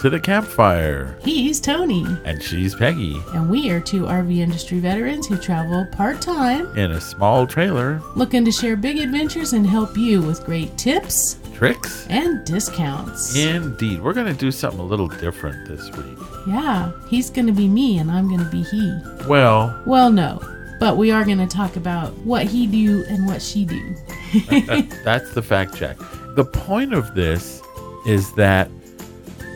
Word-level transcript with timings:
to 0.00 0.08
the 0.08 0.18
campfire. 0.18 1.14
He's 1.22 1.60
Tony, 1.60 2.06
And 2.24 2.42
she's 2.42 2.74
Peggy 2.74 3.20
and 3.34 3.50
we 3.50 3.70
are 3.70 3.80
two 3.80 4.04
RV 4.04 4.38
industry 4.38 4.78
veterans 4.78 5.26
who 5.26 5.36
travel 5.36 5.86
part 5.92 6.22
time, 6.22 6.74
in 6.76 6.92
a 6.92 7.00
small 7.00 7.46
trailer. 7.46 8.00
looking 8.16 8.44
to 8.46 8.50
share 8.52 8.76
big 8.76 8.98
adventures 8.98 9.52
and 9.52 9.66
help 9.66 9.96
you 9.98 10.22
with 10.22 10.42
great 10.44 10.76
tips 10.78 11.38
Tricks? 11.54 12.06
and 12.08 12.42
discounts. 12.46 13.36
Indeed. 13.36 14.00
We're 14.00 14.14
going 14.14 14.26
to 14.32 14.38
do 14.38 14.50
something 14.50 14.80
a 14.80 14.84
little 14.84 15.08
different 15.08 15.68
this 15.68 15.90
week. 15.94 16.18
Yeah, 16.46 16.92
he's 17.10 17.28
going 17.28 17.46
to 17.48 17.52
be 17.52 17.68
me 17.68 17.98
and 17.98 18.10
I'm 18.10 18.26
going 18.28 18.40
to 18.42 18.50
be 18.50 18.62
he. 18.62 18.98
Well, 19.28 19.82
Well, 19.84 20.10
no, 20.10 20.40
but 20.78 20.96
we 20.96 21.10
are 21.10 21.26
going 21.26 21.36
to 21.38 21.46
talk 21.46 21.76
about 21.76 22.16
what 22.18 22.46
he 22.46 22.66
do 22.66 23.04
and 23.10 23.26
what 23.26 23.42
she 23.42 23.66
do. 23.66 23.94
that's 25.04 25.34
the 25.34 25.42
fact 25.42 25.76
check. 25.76 25.98
The 26.36 26.44
point 26.50 26.94
of 26.94 27.14
this 27.14 27.60
is 28.06 28.32
that 28.32 28.70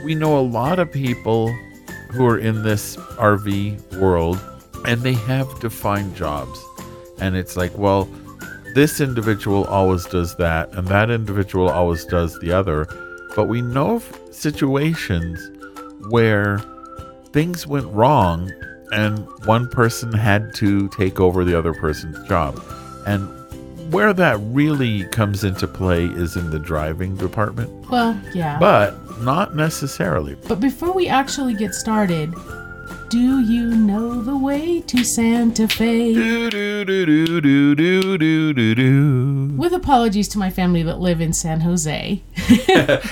we 0.05 0.15
know 0.15 0.39
a 0.39 0.43
lot 0.43 0.79
of 0.79 0.93
people 0.93 1.49
who 2.11 2.27
are 2.27 2.39
in 2.39 2.63
this 2.63 2.97
RV 2.97 3.99
world 3.99 4.39
and 4.87 5.01
they 5.01 5.15
have 5.15 5.59
defined 5.61 6.15
jobs. 6.15 6.63
And 7.19 7.37
it's 7.37 7.57
like, 7.57 7.77
well, 7.79 8.05
this 8.75 9.01
individual 9.01 9.65
always 9.65 10.05
does 10.05 10.37
that 10.37 10.71
and 10.75 10.87
that 10.89 11.11
individual 11.11 11.71
always 11.71 12.05
does 12.05 12.39
the 12.41 12.53
other. 12.53 12.87
But 13.35 13.49
we 13.49 13.63
know 13.63 13.97
of 13.97 14.21
situations 14.31 15.41
where 16.11 16.59
things 17.33 17.67
went 17.67 17.87
wrong 17.87 18.53
and 18.93 19.27
one 19.47 19.69
person 19.69 20.13
had 20.13 20.55
to 20.57 20.89
take 20.91 21.19
over 21.19 21.45
the 21.45 21.59
other 21.59 21.73
person's 21.73 22.29
job. 22.29 22.63
And 23.07 23.29
where 23.95 24.13
that 24.13 24.39
really 24.41 25.05
comes 25.09 25.45
into 25.45 25.67
play 25.69 26.07
is 26.07 26.37
in 26.37 26.51
the 26.51 26.59
driving 26.59 27.17
department, 27.17 27.71
Well, 27.91 28.21
yeah. 28.35 28.59
but 28.59 29.21
not 29.21 29.55
necessarily. 29.55 30.35
But 30.49 30.61
before 30.61 30.93
we 30.93 31.07
actually 31.09 31.55
get 31.55 31.75
started, 31.75 32.35
do 33.09 33.41
you 33.41 33.67
know 33.77 34.21
the 34.21 34.37
way 34.37 34.81
to 34.81 35.05
Santa 35.05 35.69
Fe? 35.69 36.13
Do, 36.15 36.51
do, 36.51 36.85
do, 36.85 37.07
do, 37.07 37.41
do, 37.41 37.75
do, 37.77 38.19
do, 38.19 38.53
do, 38.53 38.75
do. 38.75 39.44
Apologies 39.85 40.29
to 40.29 40.39
my 40.39 40.49
family 40.49 40.83
that 40.83 40.99
live 40.99 41.21
in 41.21 41.35
San 41.35 41.61
Jose. 41.61 42.23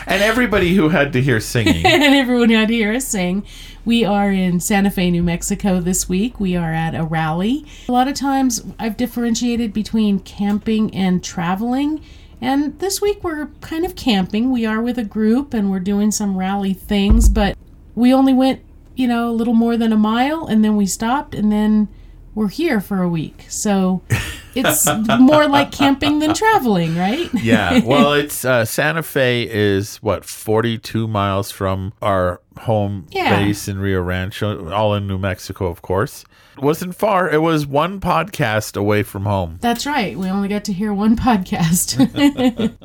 And 0.06 0.22
everybody 0.22 0.74
who 0.74 0.88
had 0.88 1.12
to 1.12 1.20
hear 1.20 1.38
singing. 1.38 1.84
and 1.86 2.14
everyone 2.14 2.48
who 2.48 2.56
had 2.56 2.68
to 2.68 2.74
hear 2.74 2.94
us 2.94 3.06
sing. 3.06 3.44
we 3.84 4.06
are 4.06 4.30
in 4.32 4.58
Santa 4.58 4.90
Fe, 4.90 5.10
New 5.10 5.22
Mexico 5.22 5.80
this 5.80 6.08
week. 6.08 6.40
We 6.40 6.56
are 6.56 6.72
at 6.72 6.94
a 6.94 7.04
rally. 7.04 7.66
A 7.90 7.92
lot 7.92 8.08
of 8.08 8.14
times 8.14 8.64
I've 8.78 8.96
differentiated 8.96 9.74
between 9.74 10.20
camping 10.20 10.94
and 10.94 11.22
traveling. 11.22 12.02
And 12.40 12.78
this 12.78 13.02
week 13.02 13.22
we're 13.22 13.48
kind 13.60 13.84
of 13.84 13.94
camping. 13.94 14.50
We 14.50 14.64
are 14.64 14.80
with 14.80 14.98
a 14.98 15.04
group 15.04 15.52
and 15.52 15.70
we're 15.70 15.78
doing 15.78 16.10
some 16.10 16.38
rally 16.38 16.72
things, 16.72 17.28
but 17.28 17.54
we 17.94 18.14
only 18.14 18.32
went, 18.32 18.62
you 18.96 19.06
know, 19.06 19.28
a 19.28 19.36
little 19.36 19.52
more 19.52 19.76
than 19.76 19.92
a 19.92 19.98
mile 19.98 20.46
and 20.46 20.64
then 20.64 20.76
we 20.76 20.86
stopped 20.86 21.34
and 21.34 21.52
then 21.52 21.88
we're 22.34 22.48
here 22.48 22.80
for 22.80 23.02
a 23.02 23.10
week. 23.10 23.44
So 23.50 24.00
it's 24.54 24.86
more 25.20 25.46
like 25.48 25.72
camping 25.72 26.18
than 26.18 26.34
traveling, 26.34 26.96
right? 26.96 27.28
yeah. 27.42 27.80
Well, 27.84 28.12
it's 28.22 28.44
uh, 28.44 28.64
Santa 28.64 29.02
Fe 29.02 29.48
is 29.50 29.96
what 29.96 30.24
42 30.24 31.06
miles 31.08 31.50
from 31.50 31.92
our 32.02 32.40
home 32.60 33.06
Yeah. 33.10 33.36
base 33.36 33.68
in 33.68 33.78
Rio 33.78 34.00
Rancho, 34.02 34.70
all 34.72 34.94
in 34.94 35.06
New 35.06 35.18
Mexico, 35.18 35.66
of 35.66 35.82
course. 35.82 36.24
It 36.56 36.62
wasn't 36.62 36.94
far. 36.94 37.30
It 37.30 37.40
was 37.40 37.66
one 37.66 37.98
podcast 37.98 38.76
away 38.76 39.02
from 39.04 39.24
home. 39.24 39.56
That's 39.62 39.86
right. 39.86 40.18
We 40.18 40.28
only 40.28 40.48
got 40.48 40.64
to 40.64 40.72
hear 40.74 40.92
one 40.92 41.16
podcast. 41.16 41.96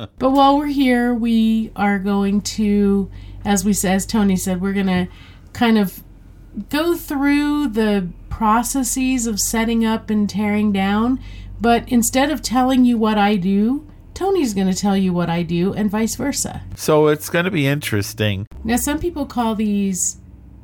but 0.19 0.29
while 0.31 0.57
we're 0.57 0.67
here, 0.67 1.13
we 1.13 1.71
are 1.75 1.99
going 1.99 2.39
to, 2.41 3.11
as 3.43 3.65
we 3.65 3.73
said, 3.73 3.95
as 3.95 4.05
Tony 4.05 4.37
said, 4.37 4.61
we're 4.61 4.71
going 4.73 4.87
to 4.87 5.07
kind 5.51 5.77
of 5.77 6.01
go 6.69 6.95
through 6.95 7.67
the 7.67 8.07
processes 8.29 9.27
of 9.27 9.39
setting 9.39 9.83
up 9.85 10.09
and 10.09 10.29
tearing 10.29 10.71
down. 10.71 11.19
But 11.59 11.87
instead 11.89 12.29
of 12.31 12.41
telling 12.41 12.85
you 12.85 12.97
what 12.97 13.17
I 13.17 13.35
do, 13.35 13.87
Tony's 14.13 14.53
going 14.53 14.67
to 14.67 14.73
tell 14.73 14.97
you 14.97 15.13
what 15.13 15.29
I 15.29 15.43
do, 15.43 15.73
and 15.73 15.89
vice 15.91 16.15
versa. 16.15 16.63
So 16.75 17.07
it's 17.07 17.29
going 17.29 17.45
to 17.45 17.51
be 17.51 17.67
interesting. 17.67 18.47
Now, 18.63 18.77
some 18.77 18.99
people 18.99 19.25
call 19.25 19.55
these 19.55 20.17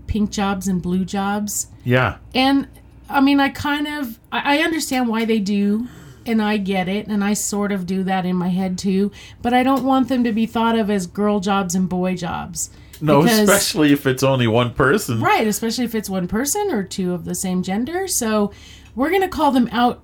pink 0.07 0.31
jobs 0.31 0.67
and 0.67 0.81
blue 0.81 1.05
jobs. 1.05 1.67
Yeah. 1.83 2.17
And 2.33 2.67
I 3.09 3.21
mean, 3.21 3.39
I 3.39 3.49
kind 3.49 3.87
of 3.87 4.19
I 4.31 4.59
understand 4.59 5.07
why 5.07 5.25
they 5.25 5.39
do, 5.39 5.87
and 6.25 6.41
I 6.41 6.57
get 6.57 6.87
it, 6.87 7.07
and 7.07 7.23
I 7.23 7.33
sort 7.33 7.71
of 7.71 7.85
do 7.85 8.03
that 8.03 8.25
in 8.25 8.35
my 8.35 8.47
head 8.49 8.77
too. 8.77 9.11
But 9.41 9.53
I 9.53 9.61
don't 9.63 9.83
want 9.83 10.09
them 10.09 10.23
to 10.23 10.31
be 10.31 10.45
thought 10.45 10.77
of 10.77 10.89
as 10.89 11.05
girl 11.05 11.39
jobs 11.39 11.75
and 11.75 11.87
boy 11.89 12.15
jobs. 12.15 12.69
No, 13.01 13.21
Because- 13.21 13.39
especially 13.39 13.91
if 13.91 14.05
it's 14.07 14.23
only 14.23 14.47
one 14.47 14.73
person. 14.73 15.19
Right, 15.19 15.45
especially 15.45 15.85
if 15.85 15.93
it's 15.93 16.09
one 16.09 16.27
person 16.27 16.71
or 16.71 16.83
two 16.83 17.13
of 17.13 17.25
the 17.25 17.35
same 17.35 17.61
gender. 17.61 18.07
So 18.07 18.51
we're 18.95 19.11
gonna 19.11 19.27
call 19.27 19.51
them 19.51 19.67
out. 19.71 20.01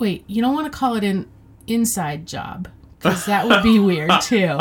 Wait, 0.00 0.24
you 0.26 0.42
don't 0.42 0.54
want 0.54 0.70
to 0.72 0.76
call 0.76 0.94
it 0.96 1.04
an 1.04 1.28
inside 1.68 2.26
job 2.26 2.68
because 2.98 3.24
that 3.26 3.46
would 3.46 3.62
be 3.62 3.78
weird 3.78 4.10
too. 4.22 4.58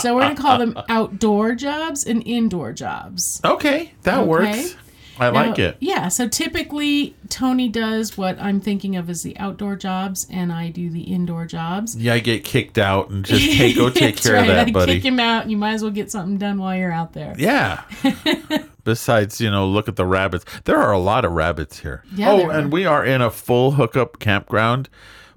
So 0.00 0.14
we're 0.14 0.20
gonna 0.22 0.34
call 0.36 0.58
them 0.58 0.76
outdoor 0.90 1.54
jobs 1.54 2.04
and 2.04 2.22
indoor 2.26 2.72
jobs. 2.74 3.40
Okay, 3.44 3.92
that 4.02 4.18
Okay. 4.18 4.28
works. 4.28 4.76
I 5.16 5.28
like 5.28 5.60
it. 5.60 5.76
Yeah, 5.78 6.08
so 6.08 6.26
typically 6.26 7.14
Tony 7.28 7.68
does 7.68 8.18
what 8.18 8.36
I'm 8.40 8.60
thinking 8.60 8.96
of 8.96 9.08
as 9.08 9.22
the 9.22 9.38
outdoor 9.38 9.76
jobs, 9.76 10.26
and 10.28 10.52
I 10.52 10.70
do 10.70 10.90
the 10.90 11.02
indoor 11.02 11.46
jobs. 11.46 11.94
Yeah, 11.96 12.14
I 12.14 12.18
get 12.18 12.42
kicked 12.42 12.78
out 12.78 13.10
and 13.10 13.24
just 13.24 13.44
take 13.56 13.76
go 13.76 13.90
take 13.90 14.16
care 14.16 14.34
of 14.34 14.46
that, 14.48 14.66
I 14.66 14.70
buddy. 14.72 14.94
Kick 14.96 15.04
him 15.04 15.20
out, 15.20 15.42
and 15.42 15.52
you 15.52 15.56
might 15.56 15.74
as 15.74 15.82
well 15.82 15.92
get 15.92 16.10
something 16.10 16.36
done 16.36 16.58
while 16.58 16.76
you're 16.76 16.90
out 16.92 17.12
there. 17.12 17.34
Yeah. 17.38 17.82
Besides, 18.84 19.40
you 19.40 19.50
know, 19.50 19.66
look 19.66 19.88
at 19.88 19.96
the 19.96 20.06
rabbits. 20.06 20.44
There 20.64 20.78
are 20.78 20.92
a 20.92 20.98
lot 20.98 21.24
of 21.24 21.32
rabbits 21.32 21.80
here. 21.80 22.04
Yeah, 22.14 22.32
oh, 22.32 22.50
and 22.50 22.70
we 22.70 22.84
are 22.84 23.04
in 23.04 23.22
a 23.22 23.30
full 23.30 23.72
hookup 23.72 24.18
campground, 24.18 24.88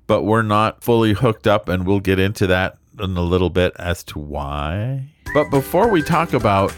but 0.05 0.23
we're 0.23 0.41
not 0.41 0.83
fully 0.83 1.13
hooked 1.13 1.47
up, 1.47 1.69
and 1.69 1.87
we'll 1.87 2.01
get 2.01 2.19
into 2.19 2.45
that 2.47 2.77
in 2.99 3.15
a 3.15 3.21
little 3.21 3.49
bit 3.49 3.73
as 3.79 4.03
to 4.05 4.19
why. 4.19 5.07
But 5.33 5.49
before 5.49 5.87
we 5.87 6.01
talk 6.01 6.33
about 6.33 6.71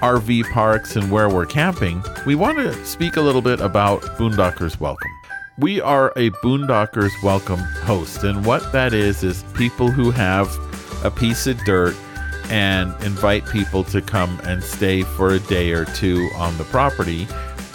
RV 0.00 0.50
parks 0.52 0.96
and 0.96 1.10
where 1.10 1.28
we're 1.28 1.46
camping, 1.46 2.02
we 2.24 2.34
want 2.34 2.58
to 2.58 2.84
speak 2.84 3.16
a 3.16 3.20
little 3.20 3.42
bit 3.42 3.60
about 3.60 4.00
Boondockers 4.16 4.78
Welcome. 4.80 5.10
We 5.58 5.80
are 5.80 6.12
a 6.16 6.30
Boondockers 6.30 7.10
Welcome 7.22 7.58
host, 7.58 8.22
and 8.22 8.46
what 8.46 8.70
that 8.72 8.94
is 8.94 9.24
is 9.24 9.42
people 9.54 9.90
who 9.90 10.12
have 10.12 10.48
a 11.04 11.10
piece 11.10 11.46
of 11.48 11.58
dirt 11.64 11.96
and 12.50 12.94
invite 13.02 13.46
people 13.46 13.84
to 13.84 14.00
come 14.00 14.40
and 14.44 14.62
stay 14.62 15.02
for 15.02 15.30
a 15.30 15.38
day 15.40 15.72
or 15.72 15.84
two 15.84 16.28
on 16.36 16.56
the 16.58 16.64
property 16.64 17.26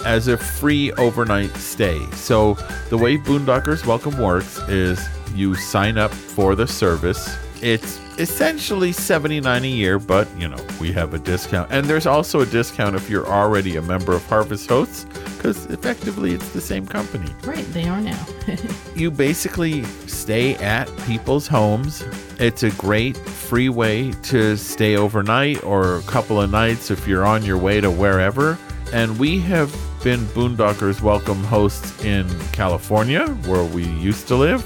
as 0.06 0.28
a 0.28 0.38
free 0.38 0.92
overnight 0.94 1.56
stay. 1.56 2.00
So, 2.12 2.56
the 2.90 2.98
way 2.98 3.18
Boondockers 3.18 3.86
Welcome 3.86 4.18
works 4.18 4.60
is 4.70 5.00
you 5.34 5.56
sign 5.56 5.98
up 5.98 6.12
for 6.12 6.56
the 6.56 6.68
service. 6.68 7.38
It's 7.64 7.98
essentially 8.20 8.92
79 8.92 9.64
a 9.64 9.68
year, 9.68 9.98
but 9.98 10.28
you 10.38 10.50
know, 10.50 10.58
we 10.82 10.92
have 10.92 11.14
a 11.14 11.18
discount. 11.18 11.72
And 11.72 11.86
there's 11.86 12.06
also 12.06 12.42
a 12.42 12.46
discount 12.46 12.94
if 12.94 13.10
you're 13.10 13.26
already 13.26 13.78
a 13.78 13.82
member 13.82 14.12
of 14.12 14.22
Harvest 14.26 14.68
Hosts 14.68 15.06
because 15.38 15.66
effectively 15.68 16.34
it's 16.34 16.50
the 16.50 16.60
same 16.60 16.86
company 16.86 17.32
Right, 17.46 17.66
they 17.68 17.88
are 17.88 18.02
now. 18.02 18.20
you 18.96 19.10
basically 19.10 19.86
stay 20.08 20.56
at 20.56 20.94
people's 21.06 21.48
homes. 21.48 22.04
It's 22.38 22.64
a 22.64 22.72
great 22.72 23.16
free 23.16 23.70
way 23.70 24.12
to 24.24 24.58
stay 24.58 24.98
overnight 24.98 25.64
or 25.64 26.00
a 26.00 26.02
couple 26.02 26.42
of 26.42 26.52
nights 26.52 26.92
if 26.92 27.08
you're 27.08 27.26
on 27.26 27.46
your 27.46 27.58
way 27.58 27.80
to 27.80 27.90
wherever. 27.90 28.58
And 28.92 29.18
we 29.18 29.40
have 29.40 29.72
been 30.04 30.20
Boondockers 30.28 31.02
Welcome 31.02 31.42
hosts 31.46 32.04
in 32.04 32.28
California, 32.52 33.26
where 33.46 33.64
we 33.64 33.86
used 33.86 34.28
to 34.28 34.36
live, 34.36 34.66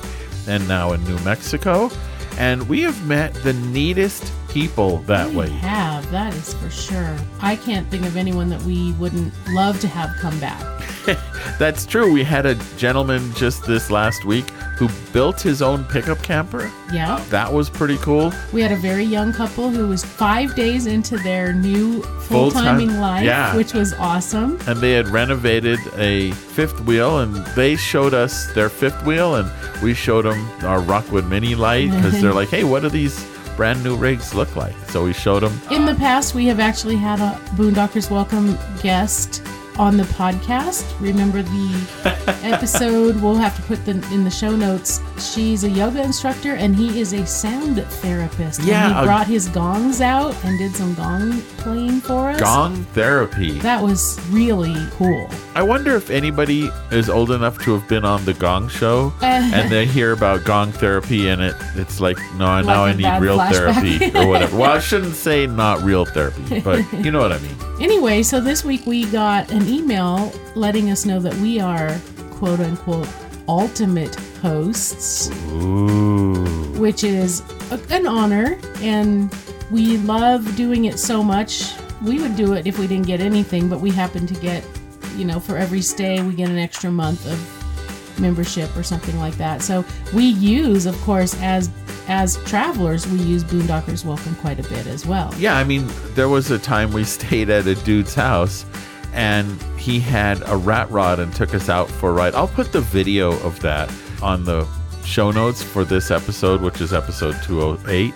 and 0.49 0.67
now 0.67 0.93
in 0.93 1.03
New 1.03 1.19
Mexico. 1.19 1.91
And 2.37 2.69
we 2.69 2.81
have 2.81 3.05
met 3.07 3.33
the 3.43 3.53
neatest 3.53 4.31
people 4.61 4.97
that 4.99 5.29
We 5.29 5.35
way. 5.35 5.49
have, 5.49 6.09
that 6.09 6.33
is 6.33 6.53
for 6.55 6.69
sure. 6.71 7.15
I 7.41 7.55
can't 7.55 7.87
think 7.91 8.05
of 8.05 8.17
anyone 8.17 8.49
that 8.49 8.61
we 8.63 8.91
wouldn't 8.93 9.31
love 9.49 9.79
to 9.81 9.87
have 9.87 10.09
come 10.19 10.37
back. 10.39 10.63
That's 11.59 11.85
true. 11.85 12.11
We 12.11 12.23
had 12.23 12.45
a 12.47 12.55
gentleman 12.75 13.31
just 13.33 13.65
this 13.65 13.91
last 13.91 14.25
week 14.25 14.49
who 14.79 14.89
built 15.13 15.39
his 15.41 15.61
own 15.61 15.83
pickup 15.85 16.21
camper. 16.23 16.71
Yeah. 16.91 17.23
That 17.29 17.51
was 17.53 17.69
pretty 17.69 17.97
cool. 17.97 18.33
We 18.51 18.61
had 18.61 18.71
a 18.71 18.75
very 18.77 19.03
young 19.03 19.31
couple 19.31 19.69
who 19.69 19.87
was 19.87 20.03
five 20.03 20.55
days 20.55 20.87
into 20.87 21.17
their 21.17 21.53
new 21.53 22.01
full 22.01 22.49
Full-time- 22.49 22.63
timing 22.79 22.99
life, 22.99 23.23
yeah. 23.25 23.55
which 23.55 23.73
was 23.73 23.93
awesome. 23.93 24.59
and 24.67 24.79
they 24.79 24.93
had 24.93 25.07
renovated 25.07 25.79
a 25.97 26.31
fifth 26.31 26.81
wheel 26.81 27.19
and 27.19 27.35
they 27.55 27.75
showed 27.75 28.13
us 28.15 28.51
their 28.53 28.69
fifth 28.69 29.03
wheel 29.05 29.35
and 29.35 29.49
we 29.83 29.93
showed 29.93 30.25
them 30.25 30.49
our 30.63 30.81
Rockwood 30.81 31.25
Mini 31.29 31.53
Lite 31.55 31.91
because 31.91 32.19
they're 32.21 32.33
like 32.41 32.49
hey 32.49 32.63
what 32.63 32.83
are 32.83 32.89
these 32.89 33.23
brand 33.57 33.83
new 33.83 33.97
rigs 33.97 34.33
look 34.33 34.55
like. 34.55 34.75
So 34.89 35.03
we 35.03 35.11
showed 35.11 35.41
them 35.41 35.59
In 35.71 35.85
the 35.85 35.95
past, 35.95 36.35
we 36.35 36.45
have 36.45 36.59
actually 36.59 36.95
had 36.95 37.19
a 37.19 37.37
Boondockers 37.55 38.09
Welcome 38.09 38.57
guest 38.81 39.43
on 39.79 39.97
the 39.97 40.03
podcast. 40.03 40.85
Remember 40.99 41.41
the 41.41 42.39
episode? 42.43 43.21
We'll 43.21 43.35
have 43.35 43.55
to 43.55 43.61
put 43.63 43.83
the 43.85 43.91
in 44.13 44.23
the 44.23 44.29
show 44.31 44.55
notes. 44.55 45.01
She's 45.19 45.63
a 45.63 45.69
yoga 45.69 46.03
instructor 46.03 46.53
and 46.55 46.75
he 46.75 46.99
is 46.99 47.13
a 47.13 47.25
sound 47.25 47.83
therapist. 47.83 48.59
And 48.59 48.67
Yeah, 48.67 48.99
he 48.99 49.05
brought 49.05 49.27
his 49.27 49.47
gongs 49.49 50.01
out 50.01 50.35
and 50.45 50.57
did 50.59 50.75
some 50.75 50.93
gong 50.95 51.41
playing 51.57 52.01
for 52.01 52.29
us. 52.29 52.39
gong 52.39 52.83
therapy 52.93 53.59
That 53.59 53.81
was 53.81 54.19
really 54.29 54.75
cool. 54.91 55.27
i 55.55 55.61
wonder 55.61 55.95
if 55.95 56.09
anybody 56.09 56.69
is 56.91 57.09
old 57.09 57.31
enough 57.31 57.57
to 57.63 57.73
have 57.73 57.87
been 57.89 58.05
on 58.05 58.23
the 58.25 58.33
gong 58.35 58.69
show 58.69 59.11
uh, 59.21 59.25
and 59.25 59.71
they 59.71 59.85
hear 59.85 60.11
about 60.13 60.43
gong 60.45 60.71
therapy 60.71 61.29
and 61.29 61.41
it 61.41 61.55
it's 61.75 61.99
like 61.99 62.17
no 62.35 62.61
now 62.61 62.85
I 62.85 62.93
need 62.93 63.19
real 63.19 63.37
flashback. 63.39 63.73
therapy 63.81 64.17
or 64.17 64.27
whatever 64.27 64.55
well 64.57 64.71
i 64.71 64.79
shouldn't 64.79 65.15
say 65.15 65.47
not 65.47 65.81
real 65.81 66.05
therapy 66.05 66.59
but 66.61 66.79
you 66.93 67.09
know 67.11 67.19
what 67.19 67.31
i 67.31 67.39
mean 67.39 67.55
Anyway, 67.79 68.23
so 68.23 68.39
this 68.41 68.65
week 68.65 68.83
we 68.87 69.05
got 69.05 69.51
an 69.51 69.66
email 69.67 70.31
letting 70.55 70.89
us 70.91 71.05
know 71.05 71.19
that 71.19 71.33
we 71.35 71.59
are 71.59 71.99
quote 72.31 72.59
unquote 72.59 73.07
ultimate 73.47 74.15
hosts. 74.41 75.29
ooh. 75.51 76.73
which 76.77 77.03
is 77.03 77.41
a, 77.71 77.79
an 77.89 78.05
honor 78.05 78.59
and 78.81 79.33
we 79.71 79.97
love 79.97 80.55
doing 80.55 80.85
it 80.85 80.99
so 80.99 81.23
much. 81.23 81.73
We 82.03 82.21
would 82.21 82.35
do 82.35 82.53
it 82.53 82.67
if 82.67 82.77
we 82.77 82.87
didn't 82.87 83.07
get 83.07 83.19
anything 83.21 83.67
but 83.69 83.79
we 83.79 83.91
happen 83.91 84.27
to 84.27 84.33
get 84.35 84.63
you 85.15 85.25
know 85.25 85.39
for 85.39 85.57
every 85.57 85.81
stay 85.81 86.21
we 86.21 86.33
get 86.35 86.49
an 86.49 86.59
extra 86.59 86.91
month 86.91 87.25
of 87.25 88.19
membership 88.19 88.75
or 88.75 88.83
something 88.83 89.17
like 89.19 89.35
that. 89.37 89.61
So 89.61 89.83
we 90.13 90.25
use 90.25 90.85
of 90.85 90.99
course 91.01 91.39
as 91.41 91.69
as 92.07 92.37
travelers 92.45 93.05
we 93.07 93.19
use 93.19 93.43
boondockers 93.43 94.05
welcome 94.05 94.35
quite 94.35 94.59
a 94.59 94.69
bit 94.69 94.87
as 94.87 95.05
well. 95.05 95.33
Yeah, 95.37 95.57
I 95.57 95.63
mean, 95.63 95.87
there 96.13 96.29
was 96.29 96.51
a 96.51 96.59
time 96.59 96.91
we 96.93 97.03
stayed 97.17 97.49
at 97.49 97.67
a 97.67 97.75
dude's 97.75 98.13
house 98.13 98.65
and 99.13 99.61
he 99.77 99.99
had 99.99 100.41
a 100.47 100.55
rat 100.55 100.89
rod 100.91 101.19
and 101.19 101.33
took 101.33 101.53
us 101.53 101.69
out 101.69 101.89
for 101.89 102.09
a 102.09 102.13
ride. 102.13 102.35
I'll 102.35 102.47
put 102.47 102.71
the 102.71 102.81
video 102.81 103.31
of 103.41 103.59
that 103.61 103.91
on 104.21 104.43
the 104.43 104.67
show 105.05 105.31
notes 105.31 105.63
for 105.63 105.85
this 105.85 106.11
episode, 106.11 106.61
which 106.61 106.81
is 106.81 106.93
episode 106.93 107.35
208. 107.43 108.13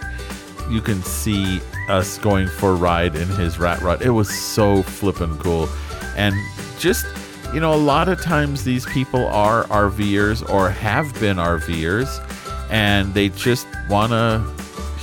You 0.69 0.81
can 0.81 1.01
see 1.03 1.61
us 1.89 2.17
going 2.17 2.47
for 2.47 2.71
a 2.71 2.75
ride 2.75 3.15
in 3.15 3.27
his 3.29 3.59
rat 3.59 3.81
rod. 3.81 4.01
It 4.01 4.11
was 4.11 4.29
so 4.29 4.83
flippin' 4.83 5.37
cool. 5.39 5.67
And 6.15 6.35
just, 6.79 7.05
you 7.53 7.59
know, 7.59 7.73
a 7.73 7.75
lot 7.75 8.09
of 8.09 8.21
times 8.21 8.63
these 8.63 8.85
people 8.87 9.25
are 9.27 9.63
RVers 9.65 10.47
or 10.49 10.69
have 10.69 11.13
been 11.19 11.37
RVers 11.37 12.27
and 12.69 13.13
they 13.13 13.29
just 13.29 13.67
want 13.89 14.11
to 14.11 14.43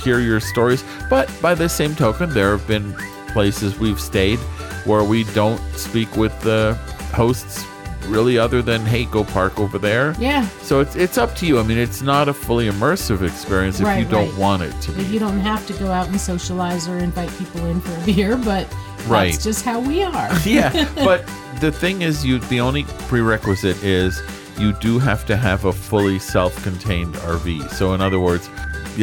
hear 0.03 0.19
your 0.19 0.39
stories. 0.39 0.83
But 1.09 1.31
by 1.41 1.55
the 1.55 1.69
same 1.69 1.95
token, 1.95 2.29
there 2.31 2.57
have 2.57 2.67
been 2.67 2.93
places 3.29 3.77
we've 3.77 3.99
stayed 3.99 4.39
where 4.85 5.03
we 5.03 5.23
don't 5.33 5.59
speak 5.75 6.15
with 6.15 6.37
the 6.41 6.75
hosts 7.13 7.65
really 8.07 8.37
other 8.39 8.61
than 8.63 8.81
hey 8.85 9.05
go 9.05 9.23
park 9.23 9.59
over 9.59 9.77
there. 9.77 10.15
Yeah. 10.19 10.47
So 10.61 10.79
it's 10.79 10.95
it's 10.95 11.17
up 11.17 11.35
to 11.37 11.45
you. 11.45 11.59
I 11.59 11.63
mean 11.63 11.77
it's 11.77 12.01
not 12.01 12.27
a 12.27 12.33
fully 12.33 12.67
immersive 12.69 13.21
experience 13.27 13.79
if 13.79 13.85
Right, 13.85 13.99
you 13.99 14.05
don't 14.09 14.29
right. 14.29 14.37
want 14.39 14.63
it 14.63 14.73
to 14.81 14.91
be. 14.93 15.03
You 15.03 15.19
don't 15.19 15.39
have 15.39 15.65
to 15.67 15.73
go 15.73 15.91
out 15.91 16.07
and 16.07 16.19
socialize 16.19 16.87
or 16.87 16.97
invite 16.97 17.29
people 17.37 17.65
in 17.65 17.79
for 17.81 17.93
a 18.01 18.05
beer 18.05 18.37
but 18.37 18.67
Right. 19.07 19.31
that's 19.31 19.43
just 19.43 19.63
how 19.63 19.79
we 19.79 20.01
are. 20.03 20.29
Yeah 20.45 20.71
but 20.95 21.25
the 21.61 21.71
thing 21.71 22.01
is 22.01 22.25
you 22.25 22.39
the 22.39 22.59
only 22.61 22.83
prerequisite 23.09 23.83
is 23.83 24.21
you 24.57 24.73
do 24.73 24.97
have 24.99 25.25
to 25.25 25.37
have 25.37 25.65
a 25.65 25.71
fully 25.73 26.19
self-contained 26.19 27.13
rv 27.15 27.69
so 27.71 27.93
in 27.93 28.01
other 28.01 28.19
words 28.19 28.49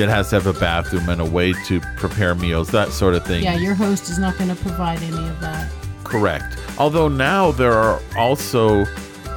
it 0.03 0.09
has 0.09 0.31
to 0.31 0.37
have 0.37 0.47
a 0.47 0.59
bathroom 0.59 1.09
and 1.09 1.21
a 1.21 1.25
way 1.25 1.53
to 1.65 1.81
prepare 1.97 2.35
meals 2.35 2.71
that 2.71 2.91
sort 2.93 3.15
of 3.15 3.25
thing. 3.25 3.43
Yeah 3.43 3.57
your 3.57 3.75
host 3.75 4.09
is 4.11 4.19
not 4.19 4.37
going 4.39 4.51
to 4.51 4.57
provide 4.57 5.03
any 5.03 5.29
of 5.29 5.41
that. 5.41 5.71
Correct. 6.05 6.57
Although 6.79 7.09
now 7.09 7.51
there 7.53 7.73
are 7.73 8.01
also 8.17 8.85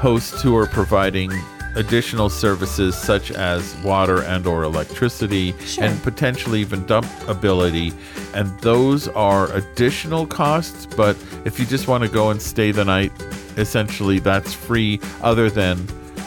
hosts 0.01 0.41
who 0.41 0.55
are 0.55 0.67
providing 0.67 1.31
additional 1.75 2.29
services 2.29 2.95
such 2.95 3.31
as 3.31 3.75
water 3.83 4.23
and 4.23 4.45
or 4.47 4.63
electricity 4.63 5.53
Sure. 5.59 5.83
and 5.85 6.01
potentially 6.03 6.59
even 6.61 6.85
dump 6.85 7.07
ability. 7.27 7.93
And 8.33 8.47
those 8.61 9.07
are 9.09 9.51
additional 9.53 10.25
costs 10.27 10.85
but 10.85 11.15
if 11.45 11.59
you 11.59 11.65
just 11.65 11.87
want 11.87 12.03
to 12.03 12.09
go 12.09 12.29
and 12.31 12.41
stay 12.41 12.71
the 12.71 12.83
night 12.85 13.11
essentially 13.57 14.19
that's 14.19 14.53
free 14.53 14.99
other 15.21 15.49
than 15.49 15.85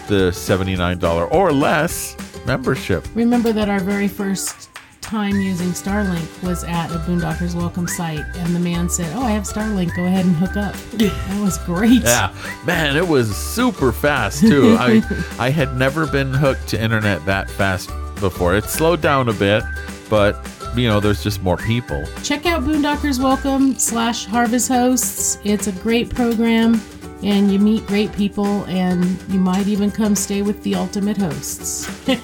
the 0.08 0.30
$79 0.32 1.32
or 1.32 1.52
less 1.52 2.16
membership 2.46 3.06
Remember 3.14 3.52
that 3.52 3.68
our 3.68 3.80
very 3.80 4.08
first 4.08 4.68
time 5.00 5.38
using 5.40 5.68
Starlink 5.68 6.42
was 6.42 6.64
at 6.64 6.86
a 6.90 6.98
Boondockers 7.00 7.54
Welcome 7.54 7.86
site, 7.86 8.24
and 8.36 8.54
the 8.54 8.60
man 8.60 8.88
said, 8.88 9.12
"Oh, 9.14 9.22
I 9.22 9.32
have 9.32 9.42
Starlink. 9.42 9.94
Go 9.94 10.04
ahead 10.04 10.24
and 10.24 10.34
hook 10.36 10.56
up." 10.56 10.74
That 11.28 11.42
was 11.42 11.58
great. 11.58 12.02
Yeah, 12.02 12.32
man, 12.64 12.96
it 12.96 13.06
was 13.06 13.36
super 13.36 13.92
fast 13.92 14.40
too. 14.40 14.76
I 14.78 15.02
I 15.38 15.50
had 15.50 15.76
never 15.76 16.06
been 16.06 16.32
hooked 16.32 16.68
to 16.68 16.80
internet 16.82 17.24
that 17.26 17.50
fast 17.50 17.90
before. 18.20 18.54
It 18.56 18.64
slowed 18.64 19.00
down 19.02 19.28
a 19.28 19.32
bit, 19.32 19.64
but 20.08 20.36
you 20.76 20.88
know, 20.88 21.00
there's 21.00 21.22
just 21.22 21.42
more 21.42 21.56
people. 21.58 22.02
Check 22.22 22.46
out 22.46 22.62
Boondockers 22.62 23.22
Welcome 23.22 23.74
slash 23.78 24.24
Harvest 24.24 24.68
Hosts. 24.68 25.38
It's 25.44 25.66
a 25.66 25.72
great 25.72 26.14
program, 26.14 26.80
and 27.22 27.52
you 27.52 27.58
meet 27.58 27.86
great 27.86 28.12
people, 28.12 28.64
and 28.64 29.04
you 29.28 29.38
might 29.38 29.66
even 29.68 29.90
come 29.90 30.14
stay 30.16 30.42
with 30.42 30.62
the 30.62 30.74
ultimate 30.74 31.16
hosts. 31.16 31.88
well, 32.06 32.18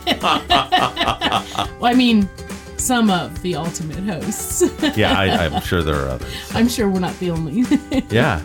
I 1.83 1.95
mean, 1.95 2.29
some 2.77 3.11
of 3.11 3.43
the 3.43 3.55
ultimate 3.57 4.03
hosts. 4.05 4.63
Yeah, 4.97 5.19
I, 5.19 5.47
I'm 5.47 5.61
sure 5.63 5.83
there 5.83 5.97
are 5.97 6.09
others. 6.09 6.33
I'm 6.55 6.69
sure 6.69 6.89
we're 6.89 7.01
not 7.01 7.19
the 7.19 7.31
only. 7.31 7.65
Yeah. 8.11 8.43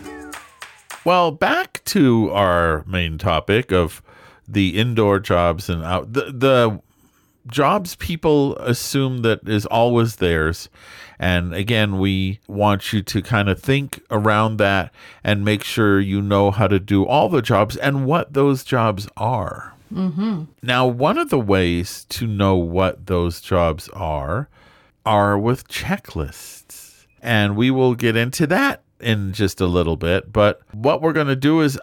Well, 1.05 1.31
back 1.31 1.83
to 1.85 2.31
our 2.31 2.83
main 2.87 3.17
topic 3.17 3.71
of 3.71 4.01
the 4.47 4.77
indoor 4.79 5.19
jobs 5.19 5.69
and 5.69 5.83
out 5.83 6.13
the 6.13 6.31
the 6.31 6.81
jobs 7.47 7.95
people 7.95 8.55
assume 8.57 9.19
that 9.19 9.47
is 9.47 9.65
always 9.65 10.17
theirs. 10.17 10.69
And 11.19 11.53
again, 11.53 11.99
we 11.99 12.39
want 12.47 12.91
you 12.91 13.01
to 13.01 13.21
kind 13.21 13.49
of 13.49 13.59
think 13.59 14.01
around 14.09 14.57
that 14.57 14.91
and 15.23 15.45
make 15.45 15.63
sure 15.63 15.99
you 15.99 16.21
know 16.21 16.51
how 16.51 16.67
to 16.67 16.79
do 16.79 17.05
all 17.05 17.29
the 17.29 17.41
jobs 17.41 17.77
and 17.77 18.05
what 18.05 18.33
those 18.33 18.63
jobs 18.63 19.07
are. 19.15 19.73
Mm-hmm. 19.93 20.43
Now, 20.61 20.87
one 20.87 21.17
of 21.17 21.29
the 21.29 21.39
ways 21.39 22.05
to 22.09 22.27
know 22.27 22.55
what 22.55 23.05
those 23.05 23.41
jobs 23.41 23.89
are 23.89 24.49
are 25.05 25.37
with 25.37 25.67
checklists. 25.67 27.05
And 27.21 27.55
we 27.55 27.71
will 27.71 27.95
get 27.95 28.15
into 28.15 28.47
that 28.47 28.83
in 28.99 29.33
just 29.33 29.61
a 29.61 29.67
little 29.67 29.95
bit. 29.95 30.31
But 30.31 30.61
what 30.73 31.01
we're 31.01 31.13
going 31.13 31.27
to 31.27 31.35
do 31.35 31.61
is 31.61 31.79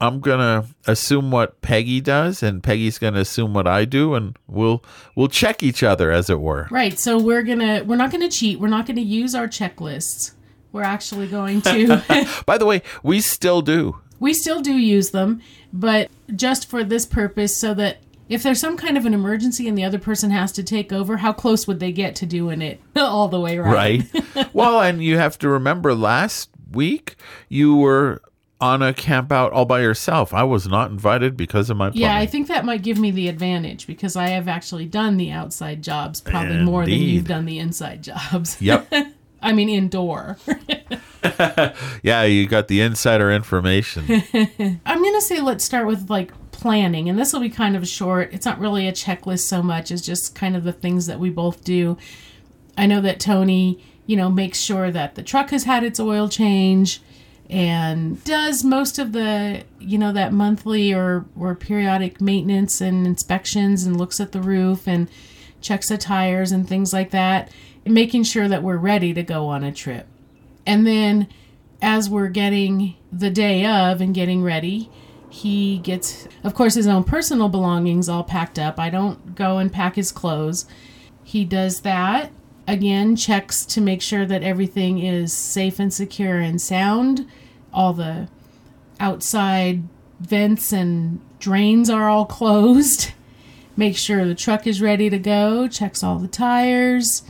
I'm 0.00 0.20
going 0.20 0.38
to 0.40 0.68
assume 0.90 1.30
what 1.30 1.60
Peggy 1.60 2.00
does 2.00 2.42
and 2.42 2.62
Peggy's 2.62 2.98
going 2.98 3.14
to 3.14 3.20
assume 3.20 3.54
what 3.54 3.66
I 3.68 3.84
do 3.84 4.14
and 4.14 4.36
we'll 4.48 4.82
we'll 5.14 5.28
check 5.28 5.62
each 5.62 5.82
other 5.82 6.10
as 6.10 6.28
it 6.28 6.40
were. 6.40 6.66
Right. 6.70 6.98
So 6.98 7.18
we're 7.18 7.42
gonna 7.44 7.84
we're 7.84 7.96
not 7.96 8.10
gonna 8.10 8.28
cheat. 8.28 8.58
We're 8.58 8.68
not 8.68 8.86
gonna 8.86 9.00
use 9.02 9.34
our 9.34 9.46
checklists. 9.46 10.32
We're 10.72 10.82
actually 10.82 11.28
going 11.28 11.62
to 11.62 12.02
By 12.46 12.58
the 12.58 12.66
way, 12.66 12.82
we 13.02 13.20
still 13.20 13.62
do. 13.62 14.00
we 14.20 14.34
still 14.34 14.60
do 14.60 14.72
use 14.72 15.10
them, 15.10 15.40
but 15.72 16.10
just 16.34 16.68
for 16.68 16.82
this 16.82 17.06
purpose 17.06 17.56
so 17.56 17.72
that 17.74 17.98
if 18.28 18.42
there's 18.42 18.60
some 18.60 18.76
kind 18.76 18.98
of 18.98 19.06
an 19.06 19.14
emergency 19.14 19.68
and 19.68 19.78
the 19.78 19.84
other 19.84 19.98
person 19.98 20.30
has 20.30 20.52
to 20.52 20.62
take 20.62 20.92
over, 20.92 21.16
how 21.18 21.32
close 21.32 21.66
would 21.66 21.80
they 21.80 21.92
get 21.92 22.14
to 22.16 22.26
doing 22.26 22.60
it 22.60 22.80
all 22.96 23.28
the 23.28 23.40
way 23.40 23.58
right? 23.58 24.02
Right? 24.12 24.52
well, 24.52 24.80
and 24.82 25.02
you 25.02 25.16
have 25.16 25.38
to 25.38 25.48
remember 25.48 25.94
last 25.94 26.50
week 26.72 27.16
you 27.48 27.76
were 27.76 28.20
on 28.60 28.82
a 28.82 28.92
camp 28.92 29.30
out 29.30 29.52
all 29.52 29.64
by 29.64 29.80
yourself. 29.80 30.34
I 30.34 30.42
was 30.42 30.66
not 30.66 30.90
invited 30.90 31.36
because 31.36 31.70
of 31.70 31.76
my 31.76 31.90
plumbing. 31.90 32.02
Yeah, 32.02 32.16
I 32.16 32.26
think 32.26 32.48
that 32.48 32.64
might 32.64 32.82
give 32.82 32.98
me 32.98 33.10
the 33.10 33.28
advantage 33.28 33.86
because 33.86 34.16
I 34.16 34.28
have 34.28 34.48
actually 34.48 34.86
done 34.86 35.16
the 35.16 35.30
outside 35.30 35.82
jobs 35.82 36.20
probably 36.20 36.62
more 36.62 36.84
than 36.84 36.94
you've 36.94 37.28
done 37.28 37.46
the 37.46 37.58
inside 37.58 38.02
jobs. 38.02 38.60
Yep. 38.60 38.92
I 39.42 39.52
mean 39.52 39.68
indoor. 39.68 40.36
yeah, 42.02 42.24
you 42.24 42.48
got 42.48 42.66
the 42.66 42.80
insider 42.80 43.30
information. 43.30 44.04
I'm 44.84 45.02
gonna 45.02 45.20
say 45.20 45.40
let's 45.40 45.64
start 45.64 45.86
with 45.86 46.10
like 46.10 46.32
planning, 46.50 47.08
and 47.08 47.16
this 47.16 47.32
will 47.32 47.40
be 47.40 47.50
kind 47.50 47.76
of 47.76 47.86
short. 47.86 48.32
It's 48.32 48.44
not 48.44 48.58
really 48.58 48.88
a 48.88 48.92
checklist 48.92 49.42
so 49.42 49.62
much 49.62 49.92
as 49.92 50.02
just 50.02 50.34
kind 50.34 50.56
of 50.56 50.64
the 50.64 50.72
things 50.72 51.06
that 51.06 51.20
we 51.20 51.30
both 51.30 51.62
do. 51.62 51.96
I 52.76 52.86
know 52.86 53.00
that 53.00 53.20
Tony, 53.20 53.80
you 54.06 54.16
know, 54.16 54.28
makes 54.28 54.58
sure 54.58 54.90
that 54.90 55.14
the 55.14 55.22
truck 55.22 55.50
has 55.50 55.62
had 55.62 55.84
its 55.84 56.00
oil 56.00 56.28
change 56.28 57.00
and 57.50 58.22
does 58.24 58.62
most 58.62 58.98
of 58.98 59.12
the, 59.12 59.64
you 59.78 59.96
know, 59.96 60.12
that 60.12 60.32
monthly 60.32 60.92
or, 60.92 61.24
or 61.38 61.54
periodic 61.54 62.20
maintenance 62.20 62.80
and 62.80 63.06
inspections 63.06 63.84
and 63.84 63.96
looks 63.96 64.20
at 64.20 64.32
the 64.32 64.42
roof 64.42 64.86
and 64.86 65.08
checks 65.60 65.88
the 65.88 65.96
tires 65.98 66.52
and 66.52 66.68
things 66.68 66.92
like 66.92 67.10
that, 67.10 67.50
making 67.86 68.22
sure 68.22 68.48
that 68.48 68.62
we're 68.62 68.76
ready 68.76 69.14
to 69.14 69.22
go 69.22 69.46
on 69.46 69.64
a 69.64 69.72
trip. 69.72 70.06
And 70.66 70.86
then 70.86 71.26
as 71.80 72.10
we're 72.10 72.28
getting 72.28 72.96
the 73.10 73.30
day 73.30 73.64
of 73.64 74.00
and 74.00 74.14
getting 74.14 74.42
ready, 74.42 74.90
he 75.30 75.78
gets, 75.78 76.28
of 76.44 76.54
course, 76.54 76.74
his 76.74 76.86
own 76.86 77.04
personal 77.04 77.48
belongings 77.48 78.08
all 78.08 78.24
packed 78.24 78.58
up. 78.58 78.78
I 78.78 78.90
don't 78.90 79.34
go 79.34 79.58
and 79.58 79.72
pack 79.72 79.94
his 79.96 80.12
clothes. 80.12 80.66
He 81.24 81.44
does 81.44 81.80
that. 81.80 82.30
Again, 82.66 83.16
checks 83.16 83.64
to 83.66 83.80
make 83.80 84.02
sure 84.02 84.26
that 84.26 84.42
everything 84.42 84.98
is 84.98 85.32
safe 85.32 85.78
and 85.78 85.92
secure 85.92 86.38
and 86.38 86.60
sound. 86.60 87.26
All 87.78 87.92
the 87.92 88.28
outside 88.98 89.84
vents 90.18 90.72
and 90.72 91.20
drains 91.38 91.88
are 91.88 92.08
all 92.08 92.26
closed. 92.26 93.12
Make 93.76 93.96
sure 93.96 94.24
the 94.24 94.34
truck 94.34 94.66
is 94.66 94.82
ready 94.82 95.08
to 95.08 95.18
go. 95.18 95.68
Checks 95.68 96.02
all 96.02 96.18
the 96.18 96.26
tires. 96.26 97.22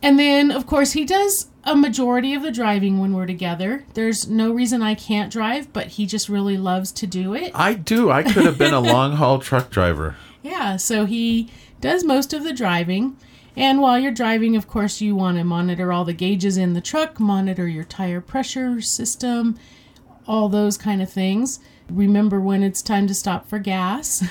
And 0.00 0.18
then, 0.18 0.50
of 0.50 0.66
course, 0.66 0.92
he 0.92 1.04
does 1.04 1.48
a 1.64 1.76
majority 1.76 2.32
of 2.32 2.42
the 2.42 2.50
driving 2.50 2.98
when 2.98 3.12
we're 3.12 3.26
together. 3.26 3.84
There's 3.92 4.26
no 4.26 4.50
reason 4.50 4.80
I 4.80 4.94
can't 4.94 5.30
drive, 5.30 5.70
but 5.74 5.88
he 5.88 6.06
just 6.06 6.30
really 6.30 6.56
loves 6.56 6.90
to 6.92 7.06
do 7.06 7.34
it. 7.34 7.52
I 7.54 7.74
do. 7.74 8.10
I 8.10 8.22
could 8.22 8.46
have 8.46 8.56
been 8.56 8.72
a 8.72 8.80
long 8.94 9.16
haul 9.16 9.38
truck 9.38 9.68
driver. 9.68 10.16
Yeah, 10.42 10.78
so 10.78 11.04
he 11.04 11.50
does 11.82 12.04
most 12.04 12.32
of 12.32 12.44
the 12.44 12.54
driving. 12.54 13.18
And 13.54 13.82
while 13.82 13.98
you're 13.98 14.12
driving, 14.12 14.56
of 14.56 14.66
course, 14.66 15.02
you 15.02 15.14
want 15.14 15.36
to 15.36 15.44
monitor 15.44 15.92
all 15.92 16.06
the 16.06 16.14
gauges 16.14 16.56
in 16.56 16.72
the 16.72 16.80
truck, 16.80 17.20
monitor 17.20 17.68
your 17.68 17.84
tire 17.84 18.22
pressure 18.22 18.80
system, 18.80 19.58
all 20.30 20.48
those 20.48 20.78
kind 20.78 21.02
of 21.02 21.10
things. 21.10 21.58
Remember 21.90 22.40
when 22.40 22.62
it's 22.62 22.82
time 22.82 23.08
to 23.08 23.14
stop 23.14 23.48
for 23.48 23.58
gas. 23.58 24.22